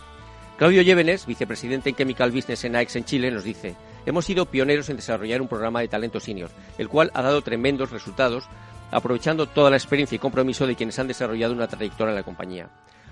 Claudio 0.57 0.83
Llévenes, 0.83 1.25
vicepresidente 1.25 1.89
en 1.89 1.97
Chemical 1.97 2.31
Business 2.31 2.63
en 2.63 2.77
AX 2.77 2.95
en 2.95 3.03
Chile, 3.03 3.29
nos 3.29 3.43
dice, 3.43 3.75
hemos 4.05 4.23
sido 4.23 4.45
pioneros 4.45 4.87
en 4.89 4.95
desarrollar 4.95 5.41
un 5.41 5.49
programa 5.49 5.81
de 5.81 5.89
talento 5.89 6.21
senior, 6.21 6.49
el 6.77 6.87
cual 6.87 7.11
ha 7.13 7.21
dado 7.21 7.41
tremendos 7.41 7.91
resultados, 7.91 8.45
aprovechando 8.89 9.47
toda 9.47 9.69
la 9.69 9.75
experiencia 9.75 10.15
y 10.15 10.19
compromiso 10.19 10.65
de 10.65 10.75
quienes 10.75 10.97
han 10.97 11.07
desarrollado 11.07 11.53
una 11.53 11.67
trayectoria 11.67 12.11
en 12.11 12.15
la 12.15 12.23
compañía. 12.23 12.69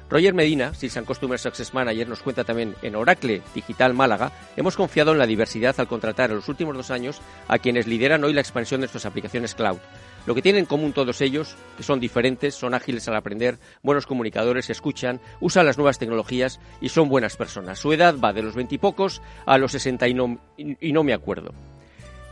Roger 0.10 0.34
Medina, 0.34 0.74
Silsan 0.74 1.06
Customer 1.06 1.40
Success 1.40 1.74
Manager, 1.74 2.08
nos 2.08 2.22
cuenta 2.22 2.44
también 2.44 2.76
en 2.82 2.96
Oracle 2.96 3.42
Digital 3.56 3.94
Málaga, 3.94 4.32
hemos 4.56 4.76
confiado 4.76 5.12
en 5.12 5.18
la 5.18 5.26
diversidad 5.26 5.76
al 5.80 5.88
contratar 5.88 6.30
en 6.30 6.36
los 6.38 6.50
últimos 6.50 6.76
dos 6.76 6.92
años 6.92 7.22
a 7.48 7.58
quienes 7.58 7.88
lideran 7.88 8.24
hoy 8.24 8.34
la 8.34 8.42
expansión 8.42 8.82
de 8.82 8.86
nuestras 8.86 9.06
aplicaciones 9.06 9.56
cloud. 9.56 9.80
Lo 10.26 10.36
que 10.36 10.42
tienen 10.42 10.62
en 10.62 10.66
común 10.66 10.94
todos 10.94 11.20
ellos, 11.20 11.56
que 11.76 11.84
son 11.84 12.00
diferentes, 12.00 12.56
son 12.56 12.74
ágiles 12.74 13.08
al 13.08 13.16
aprender, 13.16 13.60
buenos 13.82 14.06
comunicadores, 14.06 14.70
escuchan, 14.70 15.20
usan 15.42 15.66
las 15.66 15.78
nuevas 15.78 16.00
tecnologías 16.00 16.60
y 16.80 16.90
son 16.90 17.10
buenas 17.10 17.36
personas. 17.36 17.80
Su 17.80 17.92
edad 17.92 18.16
va 18.24 18.32
de 18.32 18.44
los 18.44 18.56
veintipocos 18.56 19.22
a 19.46 19.58
los 19.58 19.74
sesenta 19.74 20.08
y 20.08 20.14
no, 20.14 20.40
y 20.58 20.94
no 20.94 21.04
me 21.04 21.14
acuerdo. 21.14 21.54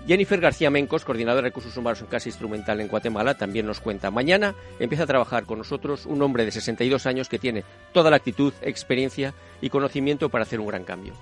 Jennifer 0.07 0.41
García 0.41 0.71
Mencos, 0.71 1.05
coordinadora 1.05 1.43
de 1.43 1.49
recursos 1.49 1.77
humanos 1.77 2.01
en 2.01 2.07
Casa 2.07 2.27
Instrumental 2.27 2.81
en 2.81 2.87
Guatemala, 2.87 3.35
también 3.35 3.67
nos 3.67 3.79
cuenta. 3.79 4.09
Mañana 4.09 4.55
empieza 4.79 5.03
a 5.03 5.07
trabajar 5.07 5.45
con 5.45 5.59
nosotros 5.59 6.07
un 6.07 6.21
hombre 6.23 6.43
de 6.43 6.51
62 6.51 7.05
años 7.05 7.29
que 7.29 7.37
tiene 7.37 7.63
toda 7.93 8.09
la 8.09 8.15
actitud, 8.15 8.53
experiencia 8.61 9.33
y 9.61 9.69
conocimiento 9.69 10.29
para 10.29 10.43
hacer 10.43 10.59
un 10.59 10.67
gran 10.67 10.83
cambio. 10.83 11.13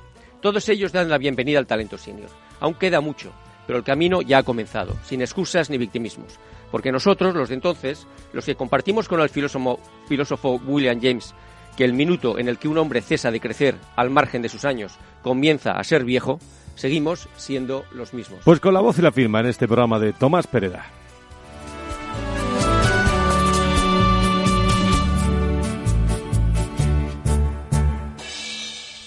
Todos 0.42 0.70
ellos 0.70 0.94
dan 0.94 1.10
la 1.10 1.18
bienvenida 1.18 1.60
al 1.60 1.68
talento 1.68 1.98
senior. 1.98 2.30
Aún 2.62 2.76
queda 2.76 3.02
mucho, 3.02 3.34
pero 3.68 3.78
el 3.78 3.84
camino 3.84 4.22
ya 4.22 4.38
ha 4.38 4.44
comenzado, 4.44 4.96
sin 5.04 5.22
excusas 5.22 5.70
ni 5.70 5.78
victimismos. 5.78 6.40
Porque 6.72 6.92
nosotros, 6.92 7.36
los 7.36 7.50
de 7.50 7.56
entonces, 7.56 8.08
los 8.32 8.46
que 8.46 8.56
compartimos 8.56 9.10
con 9.10 9.20
el 9.20 9.30
filósofo, 9.30 9.80
filósofo 10.08 10.62
William 10.66 11.02
James 11.02 11.36
que 11.80 11.86
el 11.86 11.94
minuto 11.94 12.38
en 12.38 12.50
el 12.50 12.58
que 12.58 12.68
un 12.68 12.78
hombre 12.78 13.02
cesa 13.02 13.32
de 13.32 13.40
crecer 13.40 13.76
al 13.96 14.10
margen 14.10 14.42
de 14.42 14.50
sus 14.50 14.66
años 14.66 14.98
comienza 15.22 15.72
a 15.72 15.84
ser 15.86 16.04
viejo, 16.04 16.40
seguimos 16.80 17.28
siendo 17.36 17.84
los 17.94 18.14
mismos. 18.14 18.40
Pues 18.46 18.62
con 18.62 18.74
la 18.74 18.80
voz 18.80 18.98
y 18.98 19.02
la 19.02 19.12
firma 19.12 19.42
en 19.42 19.48
este 19.48 19.68
programa 19.68 20.00
de 20.00 20.14
Tomás 20.14 20.48
Pereda. 20.48 20.86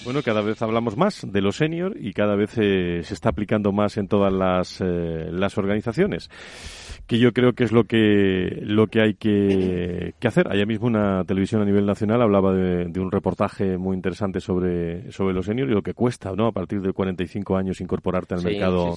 Bueno, 0.03 0.21
cada 0.21 0.41
vez 0.41 0.61
hablamos 0.61 0.95
más 0.97 1.21
de 1.23 1.41
los 1.41 1.55
senior 1.55 1.95
y 1.99 2.13
cada 2.13 2.35
vez 2.35 2.51
eh, 2.57 3.01
se 3.03 3.13
está 3.15 3.29
aplicando 3.29 3.71
más 3.71 3.97
en 3.97 4.07
todas 4.07 4.31
las, 4.31 4.79
eh, 4.79 5.29
las 5.31 5.57
organizaciones 5.57 6.29
que 7.07 7.19
yo 7.19 7.33
creo 7.33 7.53
que 7.53 7.63
es 7.63 7.71
lo 7.71 7.83
que 7.83 8.59
lo 8.61 8.87
que 8.87 9.01
hay 9.01 9.13
que, 9.15 10.13
hacer. 10.25 10.51
Allá 10.51 10.65
mismo 10.65 10.87
una 10.87 11.23
televisión 11.25 11.61
a 11.61 11.65
nivel 11.65 11.85
nacional 11.85 12.21
hablaba 12.21 12.53
de, 12.53 12.99
un 12.99 13.11
reportaje 13.11 13.77
muy 13.77 13.95
interesante 13.95 14.39
sobre, 14.39 15.11
sobre 15.11 15.33
los 15.33 15.45
seniors 15.45 15.71
y 15.71 15.73
lo 15.73 15.81
que 15.81 15.93
cuesta, 15.93 16.31
¿no? 16.35 16.47
A 16.47 16.51
partir 16.51 16.81
de 16.81 16.93
45 16.93 17.57
años 17.57 17.81
incorporarte 17.81 18.35
al 18.35 18.43
mercado 18.43 18.95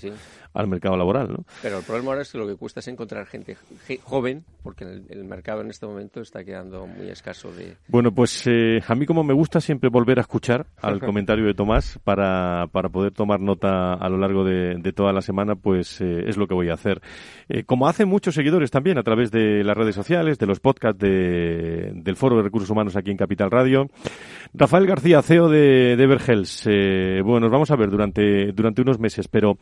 al 0.57 0.69
mercado 0.69 0.97
laboral, 0.97 1.29
¿no? 1.31 1.45
Pero 1.61 1.79
el 1.79 1.85
problema 1.85 2.11
ahora 2.11 2.23
es 2.23 2.33
que 2.33 2.39
lo 2.39 2.47
que 2.47 2.57
cuesta 2.57 2.81
es 2.81 2.89
encontrar 2.89 3.27
gente 3.27 3.57
joven, 4.03 4.45
porque 4.63 4.85
el, 4.85 5.25
mercado 5.25 5.61
en 5.61 5.69
este 5.71 5.87
momento 5.87 6.21
está 6.21 6.45
quedando 6.45 6.87
muy 6.87 7.09
escaso 7.09 7.53
de... 7.53 7.77
Bueno, 7.89 8.13
pues 8.13 8.47
eh, 8.47 8.81
a 8.87 8.95
mí 8.95 9.05
como 9.05 9.23
me 9.23 9.35
gusta 9.35 9.61
siempre 9.61 9.91
volver 9.91 10.19
a 10.19 10.23
escuchar 10.23 10.67
al 10.81 11.01
comentario 11.05 11.45
de 11.45 11.53
Tomás 11.53 11.99
para, 12.05 12.69
para 12.73 12.89
poder 12.89 13.13
tomar 13.13 13.41
nota 13.41 13.95
a 13.95 14.09
lo 14.09 14.17
largo 14.17 14.45
de, 14.45 14.93
toda 14.95 15.13
la 15.13 15.21
semana, 15.21 15.57
pues 15.57 16.01
eh, 16.01 16.25
es 16.27 16.37
lo 16.37 16.47
que 16.47 16.55
voy 16.55 16.71
a 16.71 16.75
hacer. 16.75 17.03
Eh, 17.49 17.65
como 17.65 17.87
hace 17.87 17.96
muchos 18.05 18.35
seguidores 18.35 18.71
también 18.71 18.99
a 18.99 19.03
través 19.03 19.31
de 19.31 19.65
las 19.65 19.77
redes 19.77 19.95
sociales, 19.95 20.39
de 20.39 20.47
los 20.47 20.61
podcasts 20.61 20.99
del 20.99 22.17
Foro 22.17 22.37
de 22.37 22.43
Recursos 22.43 22.71
Humanos 22.71 22.97
aquí 22.97 23.11
en 23.11 23.17
Capital 23.17 23.51
Radio. 23.51 23.89
Rafael 24.53 24.87
García, 24.87 25.23
CEO 25.23 25.49
de, 25.49 25.97
de 25.97 26.17
Eh, 26.67 27.23
bueno, 27.23 27.41
nos 27.41 27.51
vamos 27.51 27.71
a 27.71 27.77
ver 27.77 27.91
durante, 27.91 28.53
durante 28.53 28.83
unos 28.83 28.99
meses, 28.99 29.29
pero 29.29 29.59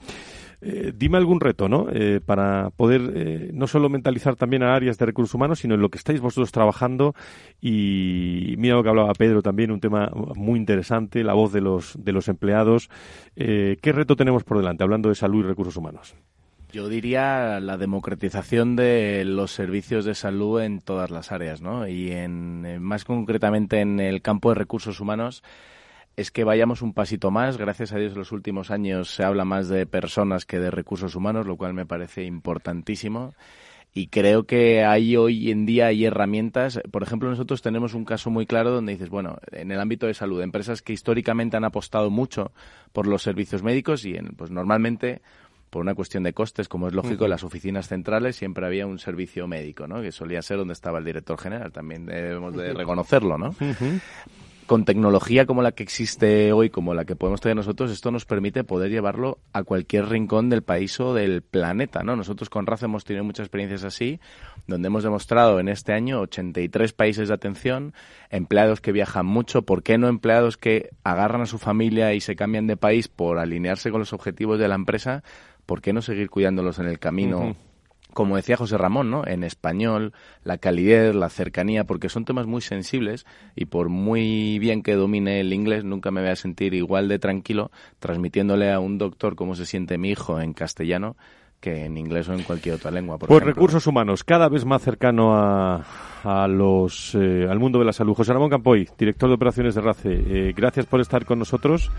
eh, 0.66 0.92
dime 0.96 1.18
algún 1.18 1.40
reto, 1.40 1.68
¿no? 1.68 1.88
Eh, 1.92 2.20
para 2.24 2.70
poder 2.70 3.12
eh, 3.14 3.50
no 3.52 3.66
solo 3.66 3.90
mentalizar 3.90 4.34
también 4.34 4.62
a 4.62 4.74
áreas 4.74 4.96
de 4.96 5.04
recursos 5.04 5.34
humanos, 5.34 5.58
sino 5.58 5.74
en 5.74 5.82
lo 5.82 5.90
que 5.90 5.98
estáis 5.98 6.22
vosotros 6.22 6.52
trabajando. 6.52 7.14
Y 7.60 8.54
mira 8.56 8.76
lo 8.76 8.82
que 8.82 8.88
hablaba 8.88 9.12
Pedro 9.12 9.42
también, 9.42 9.70
un 9.70 9.80
tema 9.80 10.10
muy 10.36 10.58
interesante, 10.58 11.22
la 11.22 11.34
voz 11.34 11.52
de 11.52 11.60
los, 11.60 12.02
de 12.02 12.12
los 12.12 12.28
empleados. 12.28 12.88
¿Qué 13.34 13.92
reto 13.92 14.16
tenemos 14.16 14.44
por 14.44 14.56
delante, 14.56 14.84
hablando 14.84 15.10
de 15.10 15.14
salud 15.14 15.44
y 15.44 15.48
recursos 15.48 15.76
humanos? 15.76 16.14
Yo 16.74 16.88
diría 16.88 17.60
la 17.60 17.76
democratización 17.76 18.74
de 18.74 19.22
los 19.24 19.52
servicios 19.52 20.04
de 20.04 20.16
salud 20.16 20.60
en 20.60 20.80
todas 20.80 21.12
las 21.12 21.30
áreas, 21.30 21.60
¿no? 21.60 21.86
Y 21.86 22.10
en, 22.10 22.82
más 22.82 23.04
concretamente 23.04 23.80
en 23.80 24.00
el 24.00 24.22
campo 24.22 24.48
de 24.48 24.56
recursos 24.56 24.98
humanos 24.98 25.44
es 26.16 26.32
que 26.32 26.42
vayamos 26.42 26.82
un 26.82 26.92
pasito 26.92 27.30
más. 27.30 27.58
Gracias 27.58 27.92
a 27.92 27.98
Dios 27.98 28.14
en 28.14 28.18
los 28.18 28.32
últimos 28.32 28.72
años 28.72 29.14
se 29.14 29.22
habla 29.22 29.44
más 29.44 29.68
de 29.68 29.86
personas 29.86 30.46
que 30.46 30.58
de 30.58 30.72
recursos 30.72 31.14
humanos, 31.14 31.46
lo 31.46 31.56
cual 31.56 31.74
me 31.74 31.86
parece 31.86 32.24
importantísimo. 32.24 33.34
Y 33.96 34.08
creo 34.08 34.42
que 34.42 34.84
hay 34.84 35.16
hoy 35.16 35.52
en 35.52 35.66
día 35.66 35.86
hay 35.86 36.04
herramientas. 36.04 36.80
Por 36.90 37.04
ejemplo, 37.04 37.30
nosotros 37.30 37.62
tenemos 37.62 37.94
un 37.94 38.04
caso 38.04 38.30
muy 38.30 38.46
claro 38.46 38.72
donde 38.72 38.94
dices, 38.94 39.10
bueno, 39.10 39.38
en 39.52 39.70
el 39.70 39.78
ámbito 39.78 40.08
de 40.08 40.14
salud, 40.14 40.42
empresas 40.42 40.82
que 40.82 40.92
históricamente 40.92 41.56
han 41.56 41.64
apostado 41.64 42.10
mucho 42.10 42.50
por 42.92 43.06
los 43.06 43.22
servicios 43.22 43.62
médicos 43.62 44.04
y 44.04 44.16
en, 44.16 44.34
pues 44.34 44.50
normalmente 44.50 45.22
por 45.74 45.82
una 45.82 45.96
cuestión 45.96 46.22
de 46.22 46.32
costes, 46.32 46.68
como 46.68 46.86
es 46.86 46.94
lógico, 46.94 47.24
en 47.24 47.30
las 47.30 47.42
oficinas 47.42 47.88
centrales 47.88 48.36
siempre 48.36 48.64
había 48.64 48.86
un 48.86 49.00
servicio 49.00 49.48
médico, 49.48 49.88
¿no? 49.88 50.02
Que 50.02 50.12
solía 50.12 50.40
ser 50.40 50.58
donde 50.58 50.72
estaba 50.72 51.00
el 51.00 51.04
director 51.04 51.36
general, 51.36 51.72
también 51.72 52.06
debemos 52.06 52.54
de 52.54 52.72
reconocerlo, 52.74 53.38
¿no? 53.38 53.56
con 54.66 54.84
tecnología 54.84 55.46
como 55.46 55.62
la 55.62 55.72
que 55.72 55.82
existe 55.82 56.52
hoy, 56.52 56.70
como 56.70 56.94
la 56.94 57.04
que 57.04 57.16
podemos 57.16 57.40
tener 57.40 57.56
nosotros, 57.56 57.90
esto 57.90 58.10
nos 58.10 58.24
permite 58.24 58.64
poder 58.64 58.90
llevarlo 58.90 59.38
a 59.52 59.62
cualquier 59.62 60.08
rincón 60.08 60.48
del 60.48 60.62
país 60.62 60.98
o 61.00 61.12
del 61.12 61.42
planeta, 61.42 62.02
¿no? 62.02 62.16
Nosotros 62.16 62.48
con 62.48 62.66
Raza 62.66 62.86
hemos 62.86 63.04
tenido 63.04 63.24
muchas 63.24 63.44
experiencias 63.44 63.84
así, 63.84 64.20
donde 64.66 64.86
hemos 64.86 65.02
demostrado 65.02 65.60
en 65.60 65.68
este 65.68 65.92
año 65.92 66.20
83 66.20 66.92
países 66.92 67.28
de 67.28 67.34
atención, 67.34 67.92
empleados 68.30 68.80
que 68.80 68.92
viajan 68.92 69.26
mucho, 69.26 69.62
¿por 69.62 69.82
qué 69.82 69.98
no 69.98 70.08
empleados 70.08 70.56
que 70.56 70.90
agarran 71.02 71.42
a 71.42 71.46
su 71.46 71.58
familia 71.58 72.14
y 72.14 72.20
se 72.20 72.36
cambian 72.36 72.66
de 72.66 72.76
país 72.76 73.08
por 73.08 73.38
alinearse 73.38 73.90
con 73.90 74.00
los 74.00 74.12
objetivos 74.12 74.58
de 74.58 74.68
la 74.68 74.76
empresa? 74.76 75.22
¿Por 75.66 75.80
qué 75.80 75.92
no 75.92 76.02
seguir 76.02 76.30
cuidándolos 76.30 76.78
en 76.78 76.86
el 76.86 76.98
camino? 76.98 77.54
como 78.14 78.36
decía 78.36 78.56
José 78.56 78.78
Ramón, 78.78 79.10
¿no? 79.10 79.26
En 79.26 79.44
español, 79.44 80.14
la 80.44 80.56
calidez, 80.56 81.14
la 81.14 81.28
cercanía, 81.28 81.84
porque 81.84 82.08
son 82.08 82.24
temas 82.24 82.46
muy 82.46 82.62
sensibles 82.62 83.26
y 83.54 83.66
por 83.66 83.88
muy 83.90 84.58
bien 84.60 84.82
que 84.82 84.94
domine 84.94 85.40
el 85.40 85.52
inglés, 85.52 85.84
nunca 85.84 86.10
me 86.10 86.22
voy 86.22 86.30
a 86.30 86.36
sentir 86.36 86.72
igual 86.72 87.08
de 87.08 87.18
tranquilo 87.18 87.70
transmitiéndole 87.98 88.72
a 88.72 88.78
un 88.78 88.96
doctor 88.98 89.34
cómo 89.34 89.54
se 89.56 89.66
siente 89.66 89.98
mi 89.98 90.10
hijo 90.10 90.40
en 90.40 90.54
castellano 90.54 91.16
que 91.60 91.86
en 91.86 91.96
inglés 91.96 92.28
o 92.28 92.34
en 92.34 92.42
cualquier 92.42 92.74
otra 92.74 92.90
lengua. 92.90 93.16
pues 93.16 93.42
recursos 93.42 93.86
humanos, 93.86 94.22
cada 94.22 94.50
vez 94.50 94.66
más 94.66 94.82
cercano 94.82 95.34
a, 95.34 95.82
a 96.22 96.46
los, 96.46 97.14
eh, 97.14 97.46
al 97.48 97.58
mundo 97.58 97.78
de 97.78 97.86
la 97.86 97.94
salud. 97.94 98.12
José 98.12 98.34
Ramón 98.34 98.50
Campoy, 98.50 98.86
director 98.98 99.30
de 99.30 99.34
operaciones 99.34 99.74
de 99.74 99.80
RACE, 99.80 100.12
eh, 100.12 100.52
gracias 100.54 100.84
por 100.84 101.00
estar 101.00 101.24
con 101.24 101.38
nosotros 101.38 101.90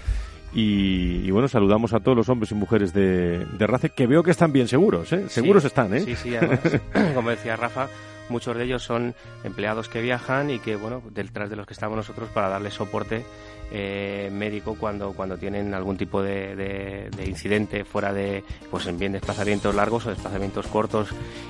y, 0.57 1.29
bueno, 1.31 1.49
saludamos 1.49 1.93
a 1.93 1.99
todos 1.99 2.15
los 2.17 2.29
hombres 2.29 2.51
y 2.51 2.55
mujeres 2.55 2.93
de, 2.93 3.45
de 3.45 3.67
RACE, 3.67 3.89
que 3.89 4.07
veo 4.07 4.23
que 4.23 4.31
están 4.31 4.53
bien 4.53 4.69
seguros, 4.69 5.11
¿eh? 5.11 5.27
Seguros 5.27 5.65
están, 5.65 5.93
¿eh? 5.93 5.99
Sí, 5.99 6.15
sí, 6.15 6.35
además, 6.35 6.59
como 7.13 7.29
decía 7.29 7.57
Rafa, 7.57 7.89
muchos 8.29 8.55
de 8.57 8.63
ellos 8.63 8.83
son 8.83 9.15
empleados 9.43 9.89
que 9.89 10.01
viajan 10.01 10.49
y 10.49 10.59
que, 10.59 10.75
bueno, 10.75 11.01
detrás 11.11 11.49
de 11.49 11.55
los 11.55 11.65
que 11.65 11.73
estamos 11.73 11.95
nosotros 11.97 12.29
para 12.33 12.49
darles 12.49 12.73
soporte 12.73 13.23
eh, 13.71 14.29
médico 14.31 14.75
cuando, 14.79 15.13
cuando 15.13 15.37
tienen 15.37 15.73
algún 15.73 15.97
tipo 15.97 16.21
de, 16.21 16.55
de, 16.55 17.25
incidente 17.25 17.83
fuera 17.83 18.13
de, 18.13 18.43
pues 18.69 18.85
en 18.85 18.99
bien 18.99 19.13
desplazamientos 19.13 19.73
largos 19.73 20.05
o 20.05 20.09
desplazamientos 20.09 20.67
cortos 20.67 21.09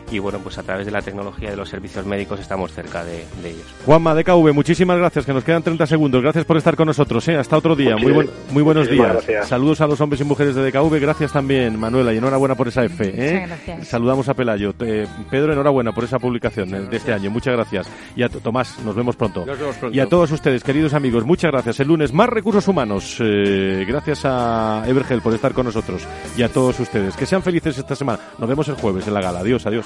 y 0.10 0.20
bueno, 0.20 0.40
pues 0.40 0.58
a 0.58 0.64
través 0.64 0.86
de 0.86 0.92
la 0.92 1.02
tecnología 1.02 1.50
de 1.50 1.58
los 1.58 1.70
servicios 1.70 2.06
médicos 2.06 2.40
estamos 2.40 2.72
cerca 2.72 3.04
de, 3.04 3.26
ellos. 3.44 3.66
Juanma 3.86 4.16
de 4.16 4.24
KV, 4.24 4.54
muchísimas 4.54 4.98
gracias, 4.98 5.26
que 5.26 5.34
nos 5.34 5.44
quedan 5.44 5.62
30 5.62 5.86
segundos. 5.86 6.22
Gracias 6.22 6.46
por 6.46 6.58
estar 6.58 6.76
con 6.76 6.88
nosotros, 6.88 7.28
¿eh? 7.28 7.36
hasta 7.36 7.58
otro 7.58 7.76
día. 7.76 7.98
Muy, 7.98 8.30
muy 8.52 8.64
buenos 8.64 8.90
días. 8.90 9.26
Saludos 9.44 9.82
a 9.82 9.88
los 9.88 10.00
hombres 10.00 10.22
y 10.22 10.24
mujeres 10.24 10.56
de 10.56 10.72
DKV, 10.72 11.00
gracias 11.00 11.34
también, 11.34 11.78
Manuela, 11.78 12.14
y 12.14 12.18
enhorabuena 12.18 12.56
por 12.56 12.70
esa 12.70 12.86
F. 12.86 13.12
¿eh? 13.14 13.48
Saludamos 13.84 14.30
a 14.30 14.34
Pelayo. 14.34 14.74
Eh, 14.80 15.06
Pedro, 15.30 15.52
enhorabuena 15.52 15.92
por 15.92 16.06
esa 16.06 16.18
publicación 16.18 16.65
de 16.66 16.98
este 16.98 17.14
año, 17.14 17.30
muchas 17.32 17.54
gracias. 17.56 17.90
Y 18.16 18.24
a 18.24 18.30
Tomás, 18.30 18.80
nos 18.84 18.96
vemos 18.96 19.16
pronto. 19.16 19.46
Nos 19.46 19.60
vemos 19.60 19.76
pronto. 19.76 19.96
Y 19.96 20.00
a 20.00 20.08
todos 20.08 20.32
ustedes, 20.32 20.64
queridos 20.64 20.94
amigos, 20.94 21.26
muchas 21.26 21.52
gracias. 21.52 21.80
El 21.80 21.88
lunes 21.88 22.14
más 22.14 22.30
recursos 22.30 22.68
humanos. 22.68 23.18
Eh, 23.20 23.86
gracias 23.88 24.22
a 24.26 24.84
Evergel 24.88 25.22
por 25.22 25.34
estar 25.34 25.54
con 25.54 25.66
nosotros 25.66 26.08
y 26.38 26.44
a 26.44 26.50
todos 26.50 26.80
ustedes. 26.80 27.16
Que 27.16 27.26
sean 27.26 27.42
felices 27.42 27.78
esta 27.78 27.96
semana. 27.96 28.20
Nos 28.38 28.50
vemos 28.50 28.68
el 28.68 28.76
jueves 28.76 29.08
en 29.08 29.14
la 29.14 29.22
gala. 29.22 29.40
Adiós, 29.40 29.66
adiós. 29.66 29.86